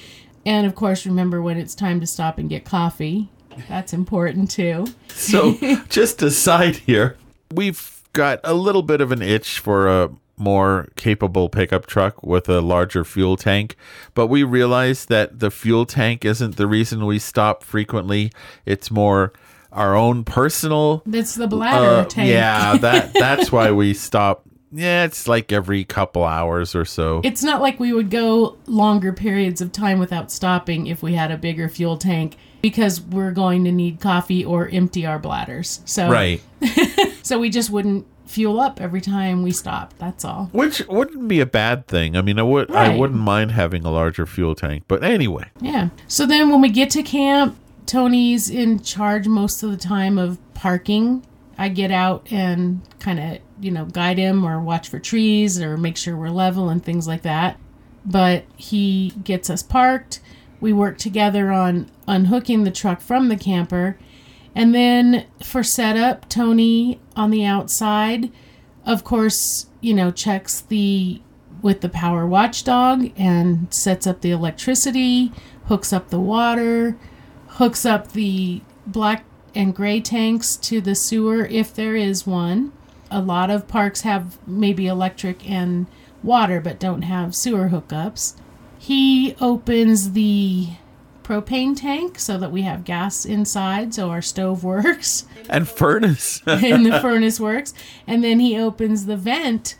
and 0.46 0.66
of 0.66 0.76
course, 0.76 1.04
remember 1.04 1.42
when 1.42 1.58
it's 1.58 1.74
time 1.74 1.98
to 2.00 2.06
stop 2.06 2.38
and 2.38 2.48
get 2.48 2.64
coffee. 2.64 3.28
That's 3.68 3.92
important 3.92 4.50
too. 4.50 4.86
So, 5.08 5.54
just 5.88 6.22
a 6.22 6.30
side 6.30 6.76
here, 6.76 7.16
we've 7.52 8.02
got 8.12 8.40
a 8.44 8.54
little 8.54 8.82
bit 8.82 9.00
of 9.00 9.12
an 9.12 9.20
itch 9.20 9.58
for 9.58 9.86
a 9.86 10.10
more 10.36 10.88
capable 10.96 11.48
pickup 11.48 11.86
truck 11.86 12.22
with 12.22 12.48
a 12.48 12.60
larger 12.60 13.04
fuel 13.04 13.36
tank, 13.36 13.76
but 14.14 14.26
we 14.28 14.42
realize 14.42 15.04
that 15.06 15.38
the 15.38 15.50
fuel 15.50 15.86
tank 15.86 16.24
isn't 16.24 16.56
the 16.56 16.66
reason 16.66 17.04
we 17.04 17.18
stop 17.18 17.62
frequently. 17.62 18.32
It's 18.64 18.90
more 18.90 19.32
our 19.70 19.94
own 19.94 20.24
personal. 20.24 21.02
It's 21.06 21.34
the 21.34 21.46
bladder 21.46 22.00
uh, 22.00 22.04
tank. 22.06 22.30
Yeah, 22.30 22.76
that 22.78 23.12
that's 23.12 23.52
why 23.52 23.70
we 23.70 23.94
stop. 23.94 24.44
Yeah, 24.72 25.04
it's 25.04 25.28
like 25.28 25.52
every 25.52 25.84
couple 25.84 26.24
hours 26.24 26.74
or 26.74 26.84
so. 26.84 27.20
It's 27.24 27.42
not 27.42 27.60
like 27.60 27.78
we 27.78 27.92
would 27.92 28.10
go 28.10 28.56
longer 28.66 29.12
periods 29.12 29.60
of 29.60 29.70
time 29.72 29.98
without 29.98 30.32
stopping 30.32 30.86
if 30.86 31.02
we 31.02 31.12
had 31.14 31.30
a 31.30 31.36
bigger 31.36 31.68
fuel 31.68 31.96
tank 31.98 32.36
because 32.62 33.00
we're 33.00 33.32
going 33.32 33.64
to 33.64 33.72
need 33.72 34.00
coffee 34.00 34.44
or 34.44 34.68
empty 34.68 35.04
our 35.04 35.18
bladders. 35.18 35.80
So 35.84 36.08
right. 36.10 36.40
so 37.22 37.38
we 37.38 37.50
just 37.50 37.70
wouldn't 37.70 38.06
fuel 38.26 38.60
up 38.60 38.80
every 38.80 39.02
time 39.02 39.42
we 39.42 39.50
stopped. 39.52 39.98
That's 39.98 40.24
all. 40.24 40.48
Which 40.52 40.80
wouldn't 40.88 41.28
be 41.28 41.40
a 41.40 41.46
bad 41.46 41.86
thing. 41.86 42.16
I 42.16 42.22
mean, 42.22 42.38
I 42.38 42.42
would 42.42 42.70
I 42.70 42.88
Right. 42.88 42.98
wouldn't 42.98 43.20
mind 43.20 43.50
having 43.50 43.84
a 43.84 43.90
larger 43.90 44.24
fuel 44.24 44.54
tank. 44.54 44.84
But 44.88 45.04
anyway, 45.04 45.50
Yeah. 45.60 45.90
So 46.08 46.24
then 46.24 46.50
when 46.50 46.62
we 46.62 46.70
get 46.70 46.88
to 46.90 47.02
camp, 47.02 47.58
Tony's 47.84 48.48
in 48.48 48.80
charge 48.80 49.26
most 49.28 49.62
of 49.62 49.70
the 49.70 49.76
time 49.76 50.16
of 50.16 50.38
parking. 50.54 51.26
I 51.62 51.68
get 51.68 51.92
out 51.92 52.26
and 52.32 52.80
kind 52.98 53.20
of, 53.20 53.38
you 53.60 53.70
know, 53.70 53.84
guide 53.84 54.18
him 54.18 54.44
or 54.44 54.60
watch 54.60 54.88
for 54.88 54.98
trees 54.98 55.60
or 55.60 55.76
make 55.76 55.96
sure 55.96 56.16
we're 56.16 56.28
level 56.28 56.68
and 56.68 56.84
things 56.84 57.06
like 57.06 57.22
that. 57.22 57.56
But 58.04 58.46
he 58.56 59.10
gets 59.22 59.48
us 59.48 59.62
parked. 59.62 60.18
We 60.60 60.72
work 60.72 60.98
together 60.98 61.52
on 61.52 61.88
unhooking 62.08 62.64
the 62.64 62.72
truck 62.72 63.00
from 63.00 63.28
the 63.28 63.36
camper. 63.36 63.96
And 64.56 64.74
then 64.74 65.26
for 65.40 65.62
setup, 65.62 66.28
Tony 66.28 67.00
on 67.14 67.30
the 67.30 67.44
outside, 67.44 68.32
of 68.84 69.04
course, 69.04 69.66
you 69.80 69.94
know, 69.94 70.10
checks 70.10 70.62
the 70.62 71.22
with 71.62 71.80
the 71.80 71.88
power 71.88 72.26
watchdog 72.26 73.12
and 73.16 73.72
sets 73.72 74.04
up 74.04 74.20
the 74.20 74.32
electricity, 74.32 75.30
hooks 75.66 75.92
up 75.92 76.10
the 76.10 76.18
water, 76.18 76.98
hooks 77.46 77.86
up 77.86 78.14
the 78.14 78.62
black 78.84 79.24
and 79.54 79.74
gray 79.74 80.00
tanks 80.00 80.56
to 80.56 80.80
the 80.80 80.94
sewer 80.94 81.44
if 81.46 81.74
there 81.74 81.96
is 81.96 82.26
one. 82.26 82.72
A 83.10 83.20
lot 83.20 83.50
of 83.50 83.68
parks 83.68 84.02
have 84.02 84.38
maybe 84.46 84.86
electric 84.86 85.48
and 85.48 85.86
water 86.22 86.60
but 86.60 86.80
don't 86.80 87.02
have 87.02 87.34
sewer 87.34 87.68
hookups. 87.68 88.34
He 88.78 89.36
opens 89.40 90.12
the 90.12 90.68
propane 91.22 91.76
tank 91.76 92.18
so 92.18 92.36
that 92.38 92.50
we 92.50 92.62
have 92.62 92.84
gas 92.84 93.24
inside 93.24 93.94
so 93.94 94.10
our 94.10 94.22
stove 94.22 94.64
works 94.64 95.24
and 95.48 95.68
furnace. 95.68 96.42
and 96.46 96.84
the 96.86 97.00
furnace 97.00 97.38
works. 97.38 97.74
And 98.06 98.24
then 98.24 98.40
he 98.40 98.58
opens 98.58 99.06
the 99.06 99.16
vent 99.16 99.76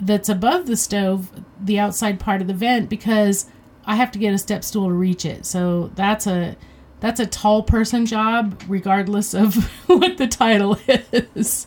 that's 0.00 0.28
above 0.28 0.66
the 0.66 0.76
stove, 0.76 1.30
the 1.60 1.78
outside 1.78 2.18
part 2.18 2.40
of 2.40 2.46
the 2.48 2.54
vent, 2.54 2.88
because 2.88 3.46
I 3.84 3.96
have 3.96 4.10
to 4.12 4.18
get 4.18 4.34
a 4.34 4.38
step 4.38 4.64
stool 4.64 4.88
to 4.88 4.94
reach 4.94 5.24
it. 5.24 5.46
So 5.46 5.90
that's 5.94 6.26
a 6.26 6.56
that's 7.02 7.18
a 7.18 7.26
tall 7.26 7.64
person 7.64 8.06
job, 8.06 8.62
regardless 8.68 9.34
of 9.34 9.56
what 9.88 10.18
the 10.18 10.28
title 10.28 10.78
is. 10.86 11.66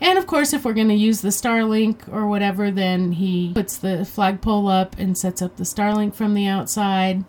And 0.00 0.18
of 0.18 0.26
course, 0.26 0.54
if 0.54 0.64
we're 0.64 0.72
going 0.72 0.88
to 0.88 0.94
use 0.94 1.20
the 1.20 1.28
Starlink 1.28 2.10
or 2.10 2.26
whatever, 2.26 2.70
then 2.70 3.12
he 3.12 3.52
puts 3.54 3.76
the 3.76 4.06
flagpole 4.06 4.66
up 4.68 4.98
and 4.98 5.18
sets 5.18 5.42
up 5.42 5.56
the 5.56 5.64
Starlink 5.64 6.14
from 6.14 6.32
the 6.32 6.46
outside. 6.46 7.24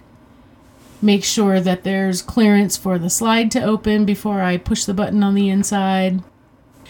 Make 1.01 1.25
sure 1.25 1.59
that 1.59 1.83
there's 1.83 2.21
clearance 2.21 2.77
for 2.77 2.97
the 2.97 3.09
slide 3.09 3.51
to 3.51 3.61
open 3.61 4.05
before 4.05 4.41
I 4.41 4.55
push 4.55 4.85
the 4.85 4.93
button 4.93 5.21
on 5.21 5.35
the 5.35 5.49
inside. 5.49 6.23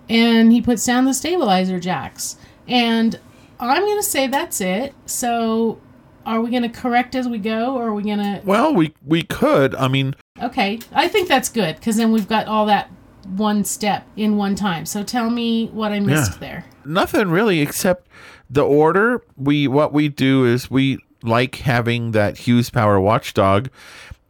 And 0.07 0.51
he 0.51 0.61
puts 0.61 0.85
down 0.85 1.05
the 1.05 1.13
stabilizer 1.15 1.79
jacks. 1.79 2.37
And 2.67 3.19
I'm 3.59 3.81
going 3.81 3.97
to 3.97 4.03
say 4.03 4.27
that's 4.27 4.61
it. 4.61 4.93
So 5.07 5.81
are 6.23 6.39
we 6.39 6.51
going 6.51 6.61
to 6.63 6.69
correct 6.69 7.15
as 7.15 7.27
we 7.27 7.39
go 7.39 7.75
or 7.75 7.87
are 7.87 7.93
we 7.95 8.03
going 8.03 8.19
to 8.19 8.41
well, 8.45 8.73
we 8.73 8.93
we 9.03 9.23
could. 9.23 9.73
I 9.75 9.87
mean, 9.87 10.15
Okay, 10.41 10.79
I 10.91 11.07
think 11.07 11.29
that's 11.29 11.47
good 11.49 11.75
because 11.77 11.95
then 11.95 12.11
we've 12.11 12.27
got 12.27 12.47
all 12.47 12.65
that 12.65 12.89
one 13.37 13.63
step 13.63 14.05
in 14.17 14.35
one 14.35 14.55
time. 14.55 14.85
So 14.85 15.01
tell 15.03 15.29
me 15.29 15.67
what 15.67 15.91
I 15.93 15.99
missed 15.99 16.33
Yeah. 16.33 16.37
there. 16.39 16.65
nothing 16.83 17.29
really 17.29 17.61
except 17.61 18.07
the 18.49 18.61
order. 18.63 19.23
We 19.37 19.67
what 19.67 19.93
we 19.93 20.09
do 20.09 20.45
is 20.45 20.69
we 20.69 20.99
like 21.23 21.55
having 21.55 22.11
that 22.11 22.37
Hughes 22.39 22.69
Power 22.69 22.99
Watchdog, 22.99 23.69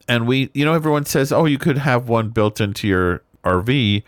and 0.08 0.28
we 0.28 0.52
you 0.54 0.64
know 0.64 0.74
everyone 0.74 1.06
says 1.06 1.32
oh 1.34 1.46
you 1.46 1.58
could 1.58 1.80
have 1.80 2.08
one 2.08 2.30
built 2.30 2.62
into 2.62 2.88
your 2.88 3.24
RV, 3.44 4.04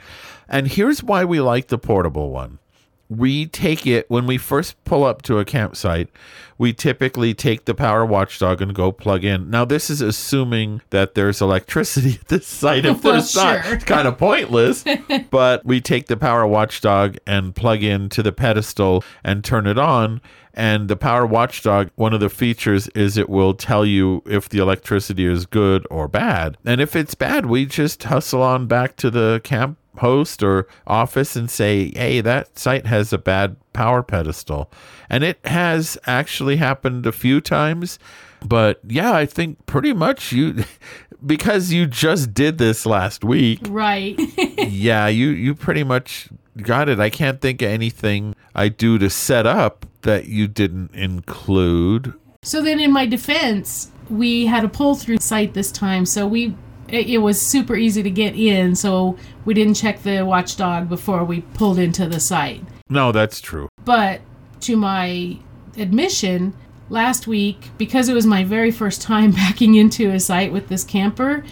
and 0.47 0.67
here's 0.67 1.03
why 1.03 1.25
we 1.25 1.41
like 1.41 1.67
the 1.67 1.77
portable 1.79 2.29
one. 2.29 2.59
We 3.09 3.45
take 3.45 3.87
it 3.87 4.09
when 4.09 4.25
we 4.27 4.37
first 4.37 4.81
pull 4.83 5.03
up 5.03 5.21
to 5.23 5.39
a 5.39 5.45
campsite. 5.45 6.09
We 6.57 6.73
typically 6.73 7.33
take 7.33 7.65
the 7.65 7.75
power 7.75 8.05
watchdog 8.05 8.61
and 8.61 8.73
go 8.73 8.91
plug 8.91 9.23
in. 9.23 9.49
Now, 9.49 9.63
this 9.63 9.89
is 9.89 10.01
assuming 10.01 10.81
that 10.89 11.13
there's 11.13 11.41
electricity 11.41 12.15
at 12.21 12.27
this 12.27 12.47
site. 12.47 12.85
If 12.85 13.03
Well, 13.03 13.13
there's 13.13 13.35
not, 13.35 13.65
it's 13.65 13.83
kind 13.83 14.07
of 14.07 14.17
pointless. 14.17 14.83
but 15.29 15.65
we 15.65 15.79
take 15.79 16.07
the 16.07 16.17
power 16.17 16.45
watchdog 16.45 17.17
and 17.25 17.55
plug 17.55 17.83
into 17.83 18.21
the 18.23 18.31
pedestal 18.31 19.03
and 19.23 19.43
turn 19.43 19.67
it 19.67 19.77
on. 19.77 20.21
And 20.53 20.87
the 20.87 20.95
power 20.95 21.23
watchdog, 21.23 21.91
one 21.95 22.13
of 22.13 22.19
the 22.19 22.29
features 22.31 22.87
is 22.89 23.15
it 23.15 23.29
will 23.29 23.53
tell 23.53 23.85
you 23.85 24.23
if 24.25 24.49
the 24.49 24.57
electricity 24.57 25.25
is 25.25 25.45
good 25.45 25.85
or 25.91 26.07
bad. 26.07 26.57
And 26.65 26.81
if 26.81 26.95
it's 26.95 27.13
bad, 27.13 27.45
we 27.45 27.67
just 27.67 28.01
hustle 28.01 28.41
on 28.41 28.65
back 28.65 28.95
to 28.97 29.11
the 29.11 29.39
camp 29.43 29.77
host 29.97 30.43
or 30.43 30.67
office 30.85 31.35
and 31.35 31.49
say, 31.49 31.91
hey, 31.95 32.21
that 32.21 32.57
site 32.57 32.85
has 32.85 33.11
a 33.13 33.17
bad 33.17 33.55
power 33.73 34.03
pedestal. 34.03 34.71
And 35.09 35.23
it 35.23 35.39
has 35.45 35.97
actually 36.05 36.57
happened 36.57 37.05
a 37.05 37.11
few 37.11 37.41
times. 37.41 37.99
But 38.45 38.79
yeah, 38.87 39.13
I 39.13 39.25
think 39.25 39.65
pretty 39.65 39.93
much 39.93 40.31
you, 40.31 40.63
because 41.25 41.71
you 41.71 41.87
just 41.87 42.33
did 42.33 42.57
this 42.57 42.85
last 42.85 43.23
week, 43.23 43.59
Right. 43.69 44.19
yeah, 44.57 45.07
you, 45.07 45.29
you 45.29 45.55
pretty 45.55 45.83
much 45.83 46.29
got 46.57 46.89
it. 46.89 46.99
I 46.99 47.09
can't 47.09 47.41
think 47.41 47.61
of 47.61 47.69
anything 47.69 48.35
I 48.55 48.69
do 48.69 48.97
to 48.99 49.09
set 49.09 49.45
up 49.45 49.85
that 50.01 50.27
you 50.27 50.47
didn't 50.47 50.93
include. 50.93 52.13
so 52.43 52.61
then, 52.61 52.79
in 52.79 52.91
my 52.91 53.05
defense, 53.05 53.91
we 54.09 54.45
had 54.45 54.63
a 54.63 54.69
pull 54.69 54.95
through 54.95 55.17
site 55.17 55.53
this 55.53 55.71
time. 55.71 56.05
So 56.05 56.25
we. 56.27 56.55
It 56.87 57.09
it 57.09 57.17
was 57.19 57.41
super 57.41 57.75
easy 57.75 58.03
to 58.03 58.09
get 58.09 58.35
in, 58.35 58.75
so 58.75 59.17
we 59.45 59.53
didn't 59.53 59.75
check 59.75 60.03
the 60.03 60.23
watchdog 60.23 60.89
before 60.89 61.23
we 61.23 61.41
pulled 61.41 61.79
into 61.79 62.07
the 62.07 62.19
site. 62.19 62.63
No, 62.89 63.11
that's 63.11 63.41
true. 63.41 63.69
But 63.83 64.21
to 64.61 64.77
my 64.77 65.37
admission, 65.77 66.53
last 66.89 67.27
week, 67.27 67.69
because 67.77 68.09
it 68.09 68.13
was 68.13 68.25
my 68.25 68.43
very 68.43 68.71
first 68.71 69.01
time 69.01 69.31
backing 69.43 69.75
into 69.75 70.11
a 70.11 70.19
site 70.19 70.51
with 70.51 70.69
this 70.69 70.83
camper, 70.83 71.43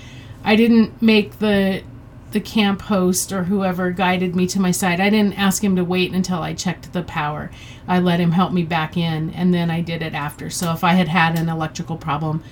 I 0.43 0.55
didn't 0.55 1.01
make 1.01 1.39
the 1.39 1.83
the 2.31 2.41
camp 2.41 2.81
host 2.81 3.31
or 3.31 3.45
whoever 3.45 3.91
guided 3.91 4.35
me 4.35 4.45
to 4.45 4.59
my 4.59 4.71
site. 4.71 4.99
I 4.99 5.09
didn't 5.09 5.39
ask 5.39 5.63
him 5.63 5.77
to 5.77 5.85
wait 5.85 6.11
until 6.11 6.39
I 6.39 6.53
checked 6.53 6.91
the 6.91 7.01
power. 7.01 7.49
I 7.87 7.99
let 7.99 8.19
him 8.19 8.31
help 8.31 8.51
me 8.51 8.63
back 8.63 8.97
in, 8.97 9.29
and 9.29 9.53
then 9.53 9.71
I 9.71 9.79
did 9.79 10.01
it 10.01 10.13
after. 10.13 10.49
So 10.49 10.73
if 10.73 10.83
I 10.83 10.93
had 10.93 11.07
had 11.07 11.39
an 11.39 11.47
electrical 11.47 11.95
problem, 11.95 12.43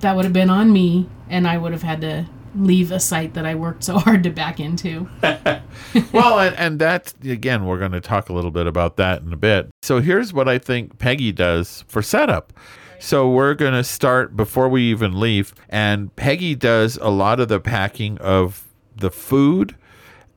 that 0.00 0.14
would 0.16 0.24
have 0.24 0.32
been 0.32 0.50
on 0.50 0.72
me, 0.72 1.08
and 1.28 1.46
I 1.46 1.58
would 1.58 1.72
have 1.72 1.82
had 1.82 2.00
to 2.02 2.26
leave 2.54 2.90
a 2.90 3.00
site 3.00 3.34
that 3.34 3.44
I 3.44 3.54
worked 3.54 3.84
so 3.84 3.98
hard 3.98 4.22
to 4.24 4.30
back 4.30 4.60
into. 4.60 5.08
well, 5.22 6.38
and, 6.38 6.56
and 6.56 6.78
that, 6.78 7.14
again, 7.24 7.66
we're 7.66 7.78
going 7.78 7.92
to 7.92 8.00
talk 8.00 8.28
a 8.28 8.32
little 8.32 8.50
bit 8.50 8.66
about 8.66 8.96
that 8.96 9.22
in 9.22 9.32
a 9.32 9.36
bit. 9.36 9.68
So 9.82 10.00
here's 10.00 10.32
what 10.32 10.48
I 10.48 10.58
think 10.58 10.98
Peggy 10.98 11.32
does 11.32 11.84
for 11.88 12.02
setup. 12.02 12.52
So 12.98 13.28
we're 13.28 13.54
going 13.54 13.74
to 13.74 13.84
start 13.84 14.36
before 14.36 14.68
we 14.68 14.82
even 14.90 15.20
leave. 15.20 15.54
And 15.68 16.14
Peggy 16.16 16.54
does 16.54 16.96
a 16.96 17.10
lot 17.10 17.40
of 17.40 17.48
the 17.48 17.60
packing 17.60 18.16
of 18.18 18.66
the 18.96 19.10
food. 19.10 19.76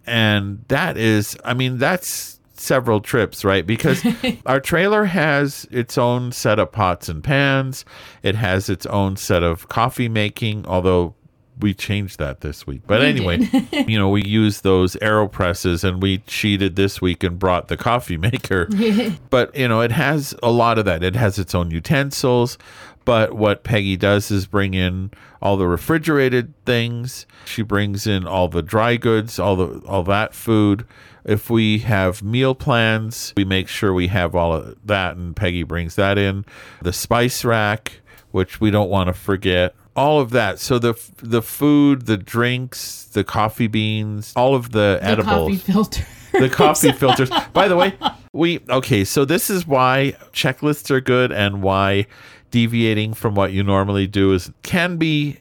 And 0.05 0.65
that 0.67 0.97
is, 0.97 1.37
I 1.45 1.53
mean, 1.53 1.77
that's 1.77 2.38
several 2.59 3.01
trips, 3.01 3.43
right? 3.43 3.65
Because 3.65 4.03
our 4.45 4.59
trailer 4.59 5.05
has 5.05 5.67
its 5.71 5.97
own 5.97 6.31
set 6.31 6.59
of 6.59 6.71
pots 6.71 7.09
and 7.09 7.23
pans, 7.23 7.85
it 8.23 8.35
has 8.35 8.69
its 8.69 8.85
own 8.87 9.15
set 9.17 9.43
of 9.43 9.67
coffee 9.69 10.09
making, 10.09 10.65
although 10.65 11.15
we 11.59 11.73
changed 11.73 12.19
that 12.19 12.41
this 12.41 12.65
week. 12.65 12.81
But 12.87 13.01
We 13.01 13.07
anyway, 13.07 13.49
you 13.87 13.97
know, 13.97 14.09
we 14.09 14.23
used 14.23 14.63
those 14.63 14.95
AeroPresses 14.95 15.83
and 15.83 16.01
we 16.01 16.19
cheated 16.19 16.75
this 16.75 17.01
week 17.01 17.23
and 17.23 17.37
brought 17.37 17.67
the 17.67 17.77
coffee 17.77 18.17
maker. 18.29 18.69
but, 19.29 19.55
you 19.55 19.67
know, 19.67 19.81
it 19.81 19.91
has 19.91 20.33
a 20.41 20.51
lot 20.51 20.79
of 20.79 20.85
that. 20.85 21.03
It 21.03 21.15
has 21.15 21.37
its 21.37 21.53
own 21.53 21.71
utensils. 21.71 22.57
But 23.05 23.33
what 23.33 23.63
Peggy 23.63 23.97
does 23.97 24.29
is 24.29 24.45
bring 24.45 24.73
in 24.73 25.11
all 25.41 25.57
the 25.57 25.67
refrigerated 25.67 26.53
things. 26.65 27.25
She 27.45 27.61
brings 27.61 28.05
in 28.05 28.27
all 28.27 28.47
the 28.47 28.61
dry 28.61 28.97
goods, 28.97 29.39
all 29.39 29.55
the 29.55 29.79
all 29.87 30.03
that 30.03 30.33
food. 30.33 30.85
If 31.29 31.49
we 31.49 31.79
have 31.79 32.23
meal 32.23 32.55
plans, 32.55 33.33
we 33.37 33.45
make 33.45 33.67
sure 33.67 33.93
we 33.93 34.07
have 34.07 34.35
all 34.35 34.51
of 34.53 34.75
that 34.87 35.15
and 35.15 35.35
Peggy 35.35 35.61
brings 35.61 35.93
that 35.95 36.17
in. 36.17 36.43
The 36.81 36.91
spice 36.91 37.45
rack, 37.45 38.01
which 38.31 38.59
we 38.59 38.71
don't 38.71 38.89
want 38.89 39.07
to 39.07 39.13
forget 39.13 39.75
all 39.95 40.19
of 40.19 40.31
that. 40.31 40.59
So 40.59 40.79
the 40.79 40.99
the 41.17 41.43
food, 41.43 42.07
the 42.07 42.17
drinks, 42.17 43.03
the 43.03 43.23
coffee 43.23 43.67
beans, 43.67 44.33
all 44.35 44.55
of 44.55 44.71
the, 44.71 44.97
the 44.99 45.03
edibles, 45.03 45.27
coffee 45.27 45.55
filter. 45.57 46.05
the 46.31 46.49
coffee 46.49 46.91
filters. 47.03 47.29
By 47.53 47.67
the 47.67 47.75
way, 47.75 47.95
we 48.33 48.61
okay. 48.69 49.03
So 49.03 49.25
this 49.25 49.51
is 49.51 49.67
why 49.67 50.15
checklists 50.31 50.89
are 50.89 51.01
good 51.01 51.31
and 51.31 51.61
why 51.61 52.07
deviating 52.49 53.13
from 53.13 53.35
what 53.35 53.51
you 53.51 53.61
normally 53.61 54.07
do 54.07 54.33
is 54.33 54.51
can 54.63 54.97
be 54.97 55.37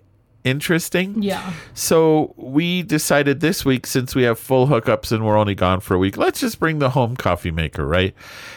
interesting. 0.49 1.23
yeah. 1.23 1.53
So 1.75 2.35
we 2.37 2.83
decided 2.83 3.41
this 3.41 3.65
week, 3.65 3.87
since 3.87 4.15
we 4.15 4.23
have 4.25 4.39
full 4.39 4.67
hookups 4.67 5.13
and 5.13 5.25
we're 5.25 5.37
only 5.37 5.55
gone 5.55 5.81
for 5.81 5.95
a 5.95 5.99
week, 5.99 6.17
let's 6.17 6.41
just 6.41 6.59
bring 6.59 6.79
the 6.79 6.91
home 6.91 7.17
coffee 7.17 7.51
maker, 7.51 7.87
right? 7.87 8.15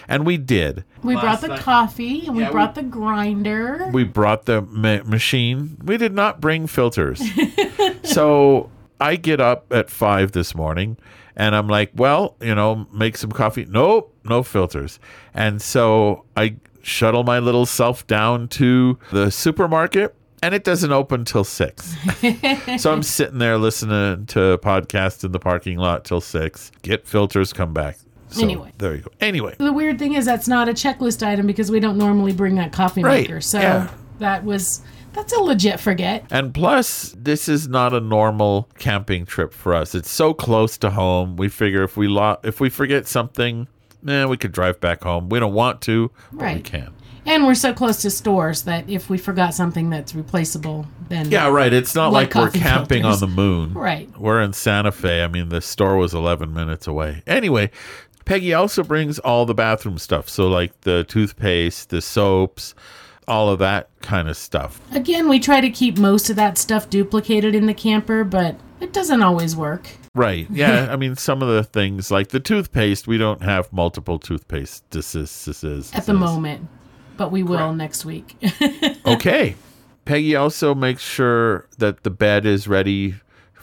And 0.07 0.25
we 0.25 0.37
did. 0.37 0.83
We 1.03 1.15
Last 1.15 1.23
brought 1.23 1.41
the 1.41 1.47
night- 1.49 1.59
coffee 1.59 2.25
and 2.27 2.35
we 2.35 2.43
Yeah, 2.43 2.49
we- 2.49 2.53
brought 2.53 2.75
the 2.75 2.83
grinder. 2.83 3.89
We 3.93 4.03
brought 4.03 4.45
the 4.45 4.61
ma- 4.61 5.03
machine. 5.03 5.77
We 5.83 5.97
did 5.97 6.13
not 6.13 6.39
bring 6.41 6.67
filters. 6.67 7.21
so 8.03 8.69
I 8.99 9.15
get 9.15 9.39
up 9.39 9.71
at 9.71 9.89
five 9.89 10.31
this 10.31 10.55
morning 10.55 10.97
and 11.35 11.55
I'm 11.55 11.67
like, 11.67 11.91
well, 11.95 12.35
you 12.41 12.53
know, 12.55 12.87
make 12.93 13.17
some 13.17 13.31
coffee. 13.31 13.65
Nope, 13.67 14.13
no 14.23 14.43
filters. 14.43 14.99
And 15.33 15.61
so 15.61 16.25
I 16.35 16.55
shuttle 16.83 17.23
my 17.23 17.39
little 17.39 17.65
self 17.65 18.05
down 18.07 18.47
to 18.47 18.97
the 19.11 19.29
supermarket 19.31 20.15
and 20.41 20.53
it 20.55 20.63
doesn't 20.63 20.91
open 20.91 21.25
till 21.25 21.43
six. 21.43 21.95
so 22.79 22.91
I'm 22.91 23.03
sitting 23.03 23.37
there 23.39 23.57
listening 23.57 24.25
to 24.27 24.43
a 24.51 24.57
podcast 24.57 25.23
in 25.23 25.31
the 25.31 25.39
parking 25.39 25.77
lot 25.77 26.05
till 26.05 26.21
six. 26.21 26.71
Get 26.81 27.07
filters, 27.07 27.53
come 27.53 27.73
back. 27.73 27.97
So 28.29 28.43
Anyway. 28.43 28.71
there 28.77 28.95
you 28.95 29.01
go. 29.01 29.11
Anyway, 29.19 29.55
the 29.57 29.73
weird 29.73 29.99
thing 29.99 30.13
is 30.13 30.25
that's 30.25 30.47
not 30.47 30.69
a 30.69 30.73
checklist 30.73 31.25
item 31.25 31.45
because 31.47 31.69
we 31.69 31.79
don't 31.81 31.97
normally 31.97 32.31
bring 32.31 32.55
that 32.55 32.71
coffee 32.71 33.03
Right, 33.03 33.23
maker. 33.27 33.41
So 33.41 33.59
yeah. 33.59 33.89
that 34.19 34.45
was 34.45 34.81
that's 35.13 35.33
a 35.33 35.39
legit 35.41 35.81
forget. 35.81 36.23
And 36.31 36.53
plus, 36.53 37.13
this 37.17 37.49
is 37.49 37.67
not 37.67 37.93
a 37.93 37.99
normal 37.99 38.69
camping 38.79 39.25
trip 39.25 39.53
for 39.53 39.73
us. 39.75 39.93
It's 39.93 40.09
so 40.09 40.33
close 40.33 40.77
to 40.77 40.91
home. 40.91 41.35
We 41.35 41.49
figure 41.49 41.83
if 41.83 41.97
we 41.97 42.07
lo- 42.07 42.39
if 42.43 42.61
we 42.61 42.69
forget 42.69 43.05
something, 43.05 43.67
eh, 44.07 44.23
we 44.23 44.37
could 44.37 44.53
drive 44.53 44.79
back 44.79 45.03
home. 45.03 45.27
We 45.27 45.39
don't 45.41 45.53
want 45.53 45.81
to, 45.81 46.09
but 46.31 46.39
we 46.39 46.45
Right. 46.45 46.63
can. 46.63 46.93
And 47.25 47.45
we're 47.45 47.53
so 47.55 47.71
close 47.73 48.01
to 48.01 48.09
stores 48.09 48.63
that 48.63 48.89
if 48.89 49.09
we 49.09 49.17
forgot 49.17 49.53
something 49.53 49.89
that's 49.91 50.15
replaceable, 50.15 50.87
then 51.07 51.29
Yeah, 51.29 51.49
right. 51.49 51.71
It's 51.71 51.93
not 51.93 52.11
Like 52.11 52.33
like, 52.33 52.53
we're 52.53 52.59
camping 52.59 53.03
filters. 53.03 53.21
on 53.21 53.29
the 53.29 53.35
moon. 53.35 53.73
Right. 53.75 54.09
We're 54.19 54.41
in 54.41 54.53
Santa 54.53 54.91
Fe. 54.91 55.23
I 55.23 55.27
mean, 55.27 55.49
the 55.49 55.61
store 55.61 55.97
was 55.97 56.13
11 56.13 56.53
minutes 56.53 56.87
away. 56.87 57.21
Anyway, 57.27 57.69
Peggy 58.25 58.53
also 58.53 58.83
brings 58.83 59.19
all 59.19 59.45
the 59.45 59.53
bathroom 59.53 59.97
stuff. 59.97 60.29
So, 60.29 60.47
like 60.47 60.81
the 60.81 61.03
toothpaste, 61.03 61.89
the 61.89 62.01
soaps, 62.01 62.73
all 63.27 63.49
of 63.49 63.59
that 63.59 63.89
kind 64.01 64.27
of 64.27 64.35
stuff. 64.37 64.81
Again, 64.91 65.29
we 65.29 65.39
try 65.39 65.61
to 65.61 65.69
keep 65.69 65.97
most 65.97 66.29
of 66.29 66.35
that 66.37 66.57
stuff 66.57 66.89
duplicated 66.89 67.53
in 67.55 67.65
the 67.65 67.73
camper, 67.73 68.23
but 68.23 68.55
it 68.79 68.93
doesn't 68.93 69.21
always 69.21 69.55
work. 69.55 69.87
Right. 70.15 70.47
Yeah. 70.51 70.87
I 70.91 70.95
mean, 70.97 71.15
some 71.15 71.41
of 71.41 71.47
the 71.49 71.63
things 71.63 72.11
like 72.11 72.29
the 72.29 72.39
toothpaste, 72.39 73.07
we 73.07 73.17
don't 73.17 73.41
have 73.43 73.71
multiple 73.71 74.19
toothpaste 74.19 74.83
At 74.95 76.05
the 76.05 76.13
moment. 76.13 76.67
But 77.17 77.31
we 77.31 77.43
will 77.43 77.73
next 77.73 78.05
week. 78.05 78.35
Okay. 79.05 79.55
Peggy 80.05 80.35
also 80.35 80.73
makes 80.75 81.01
sure 81.01 81.67
that 81.77 82.03
the 82.03 82.09
bed 82.09 82.45
is 82.45 82.67
ready 82.67 83.15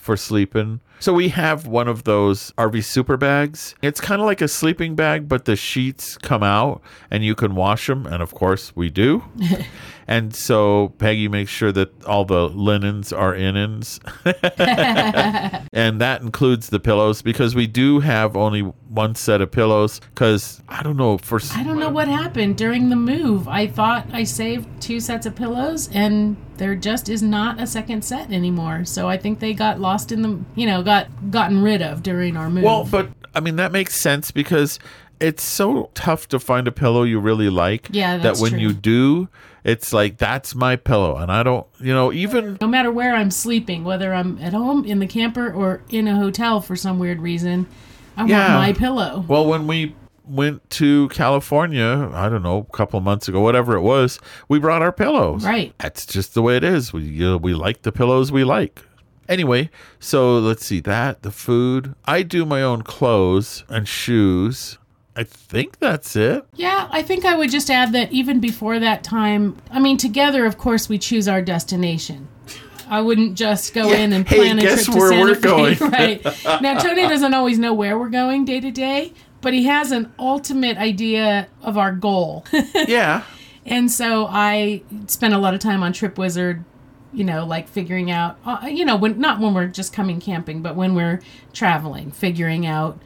for 0.08 0.16
sleeping. 0.16 0.80
So 1.00 1.12
we 1.12 1.28
have 1.28 1.66
one 1.66 1.86
of 1.86 2.04
those 2.04 2.50
RV 2.52 2.82
super 2.82 3.18
bags. 3.18 3.74
It's 3.82 4.00
kind 4.00 4.22
of 4.22 4.26
like 4.26 4.40
a 4.40 4.48
sleeping 4.48 4.94
bag, 4.94 5.28
but 5.28 5.44
the 5.44 5.54
sheets 5.54 6.16
come 6.16 6.42
out 6.42 6.80
and 7.10 7.22
you 7.22 7.34
can 7.34 7.54
wash 7.54 7.88
them. 7.88 8.06
And 8.06 8.22
of 8.22 8.34
course, 8.34 8.74
we 8.74 8.88
do. 8.88 9.22
and 10.08 10.34
so 10.34 10.94
Peggy 10.96 11.28
makes 11.28 11.50
sure 11.50 11.72
that 11.72 12.04
all 12.06 12.24
the 12.24 12.48
linens 12.48 13.12
are 13.12 13.34
innings. 13.34 14.00
and 14.24 16.00
that 16.00 16.20
includes 16.22 16.70
the 16.70 16.80
pillows 16.80 17.20
because 17.20 17.54
we 17.54 17.66
do 17.66 18.00
have 18.00 18.34
only 18.34 18.62
one 18.62 19.14
set 19.14 19.42
of 19.42 19.50
pillows. 19.50 20.00
Because 20.14 20.62
I 20.70 20.82
don't 20.82 20.96
know, 20.96 21.18
for 21.18 21.38
I 21.54 21.62
don't 21.64 21.78
know 21.78 21.90
what 21.90 22.08
happened 22.08 22.56
during 22.56 22.88
the 22.88 22.96
move. 22.96 23.46
I 23.46 23.66
thought 23.66 24.06
I 24.10 24.24
saved 24.24 24.80
two 24.80 25.00
sets 25.00 25.26
of 25.26 25.36
pillows 25.36 25.90
and 25.92 26.38
there 26.58 26.74
just 26.74 27.08
is 27.08 27.22
not 27.22 27.60
a 27.60 27.66
second 27.66 28.04
set 28.04 28.30
anymore. 28.32 28.84
So 28.84 29.08
I 29.08 29.16
think 29.16 29.38
they 29.40 29.54
got 29.54 29.80
lost 29.80 30.12
in 30.12 30.22
the, 30.22 30.38
you 30.54 30.66
know, 30.66 30.82
got 30.82 31.08
gotten 31.30 31.62
rid 31.62 31.80
of 31.82 32.02
during 32.02 32.36
our 32.36 32.50
move. 32.50 32.64
Well, 32.64 32.84
but 32.84 33.08
I 33.34 33.40
mean 33.40 33.56
that 33.56 33.72
makes 33.72 34.00
sense 34.00 34.30
because 34.30 34.78
it's 35.20 35.42
so 35.42 35.90
tough 35.94 36.28
to 36.28 36.38
find 36.38 36.68
a 36.68 36.72
pillow 36.72 37.02
you 37.02 37.18
really 37.18 37.50
like. 37.50 37.88
Yeah, 37.90 38.18
that 38.18 38.36
when 38.38 38.52
true. 38.52 38.60
you 38.60 38.72
do, 38.72 39.28
it's 39.64 39.92
like 39.92 40.16
that's 40.18 40.54
my 40.54 40.76
pillow, 40.76 41.16
and 41.16 41.32
I 41.32 41.42
don't, 41.42 41.66
you 41.80 41.92
know, 41.92 42.12
even 42.12 42.56
no 42.60 42.68
matter 42.68 42.92
where 42.92 43.14
I'm 43.16 43.30
sleeping, 43.32 43.82
whether 43.84 44.14
I'm 44.14 44.38
at 44.38 44.52
home, 44.52 44.84
in 44.84 45.00
the 45.00 45.06
camper, 45.08 45.52
or 45.52 45.82
in 45.90 46.06
a 46.06 46.14
hotel 46.16 46.60
for 46.60 46.76
some 46.76 46.98
weird 47.00 47.20
reason, 47.20 47.66
I 48.16 48.26
Yeah. 48.26 48.54
want 48.54 48.66
my 48.68 48.72
pillow. 48.78 49.24
well 49.26 49.44
when 49.46 49.66
we 49.66 49.94
went 50.28 50.68
to 50.70 51.08
California, 51.08 52.10
I 52.12 52.28
don't 52.28 52.42
know, 52.42 52.66
a 52.70 52.76
couple 52.76 53.00
months 53.00 53.28
ago, 53.28 53.40
whatever 53.40 53.74
it 53.76 53.80
was, 53.82 54.18
we 54.48 54.58
brought 54.58 54.82
our 54.82 54.92
pillows. 54.92 55.44
Right. 55.44 55.72
That's 55.78 56.06
just 56.06 56.34
the 56.34 56.42
way 56.42 56.56
it 56.56 56.64
is. 56.64 56.92
We 56.92 57.24
uh, 57.26 57.36
we 57.38 57.54
like 57.54 57.82
the 57.82 57.92
pillows 57.92 58.30
we 58.32 58.44
like. 58.44 58.82
Anyway, 59.28 59.68
so 60.00 60.38
let's 60.38 60.64
see 60.64 60.80
that 60.80 61.22
the 61.22 61.30
food. 61.30 61.94
I 62.06 62.22
do 62.22 62.44
my 62.46 62.62
own 62.62 62.82
clothes 62.82 63.64
and 63.68 63.86
shoes. 63.86 64.78
I 65.14 65.24
think 65.24 65.80
that's 65.80 66.14
it. 66.14 66.44
Yeah, 66.54 66.88
I 66.92 67.02
think 67.02 67.24
I 67.24 67.34
would 67.36 67.50
just 67.50 67.70
add 67.70 67.92
that 67.92 68.12
even 68.12 68.38
before 68.40 68.78
that 68.78 69.02
time, 69.02 69.56
I 69.70 69.80
mean, 69.80 69.96
together, 69.96 70.46
of 70.46 70.58
course, 70.58 70.88
we 70.88 70.96
choose 70.96 71.26
our 71.26 71.42
destination. 71.42 72.28
I 72.88 73.00
wouldn't 73.02 73.34
just 73.36 73.74
go 73.74 73.92
in 73.92 74.12
and 74.14 74.26
Hey, 74.26 74.36
plan 74.36 74.58
a 74.58 74.62
guess 74.62 74.84
trip 74.84 74.94
to 74.94 74.98
where 75.00 75.08
Santa 75.10 75.24
we're 75.24 75.34
Fe. 75.34 75.74
going. 75.74 75.90
right. 75.92 76.62
Now, 76.62 76.78
Tony 76.78 77.02
doesn't 77.02 77.34
always 77.34 77.58
know 77.58 77.74
where 77.74 77.98
we're 77.98 78.08
going 78.08 78.44
day 78.46 78.60
to 78.60 78.70
day, 78.70 79.12
but 79.40 79.52
he 79.52 79.64
has 79.64 79.92
an 79.92 80.12
ultimate 80.18 80.76
idea 80.76 81.48
of 81.62 81.76
our 81.76 81.92
goal. 81.92 82.44
Yeah. 82.86 83.24
And 83.66 83.90
so 83.90 84.26
I 84.26 84.82
spent 85.08 85.34
a 85.34 85.38
lot 85.38 85.52
of 85.52 85.60
time 85.60 85.82
on 85.82 85.92
Trip 85.92 86.16
Wizard, 86.16 86.64
you 87.12 87.22
know, 87.22 87.44
like 87.44 87.68
figuring 87.68 88.10
out, 88.10 88.38
uh, 88.46 88.66
you 88.66 88.82
know, 88.82 88.96
when 88.96 89.20
not 89.20 89.40
when 89.40 89.52
we're 89.52 89.66
just 89.66 89.92
coming 89.92 90.20
camping, 90.20 90.62
but 90.62 90.74
when 90.74 90.94
we're 90.94 91.20
traveling, 91.52 92.10
figuring 92.10 92.64
out 92.64 92.98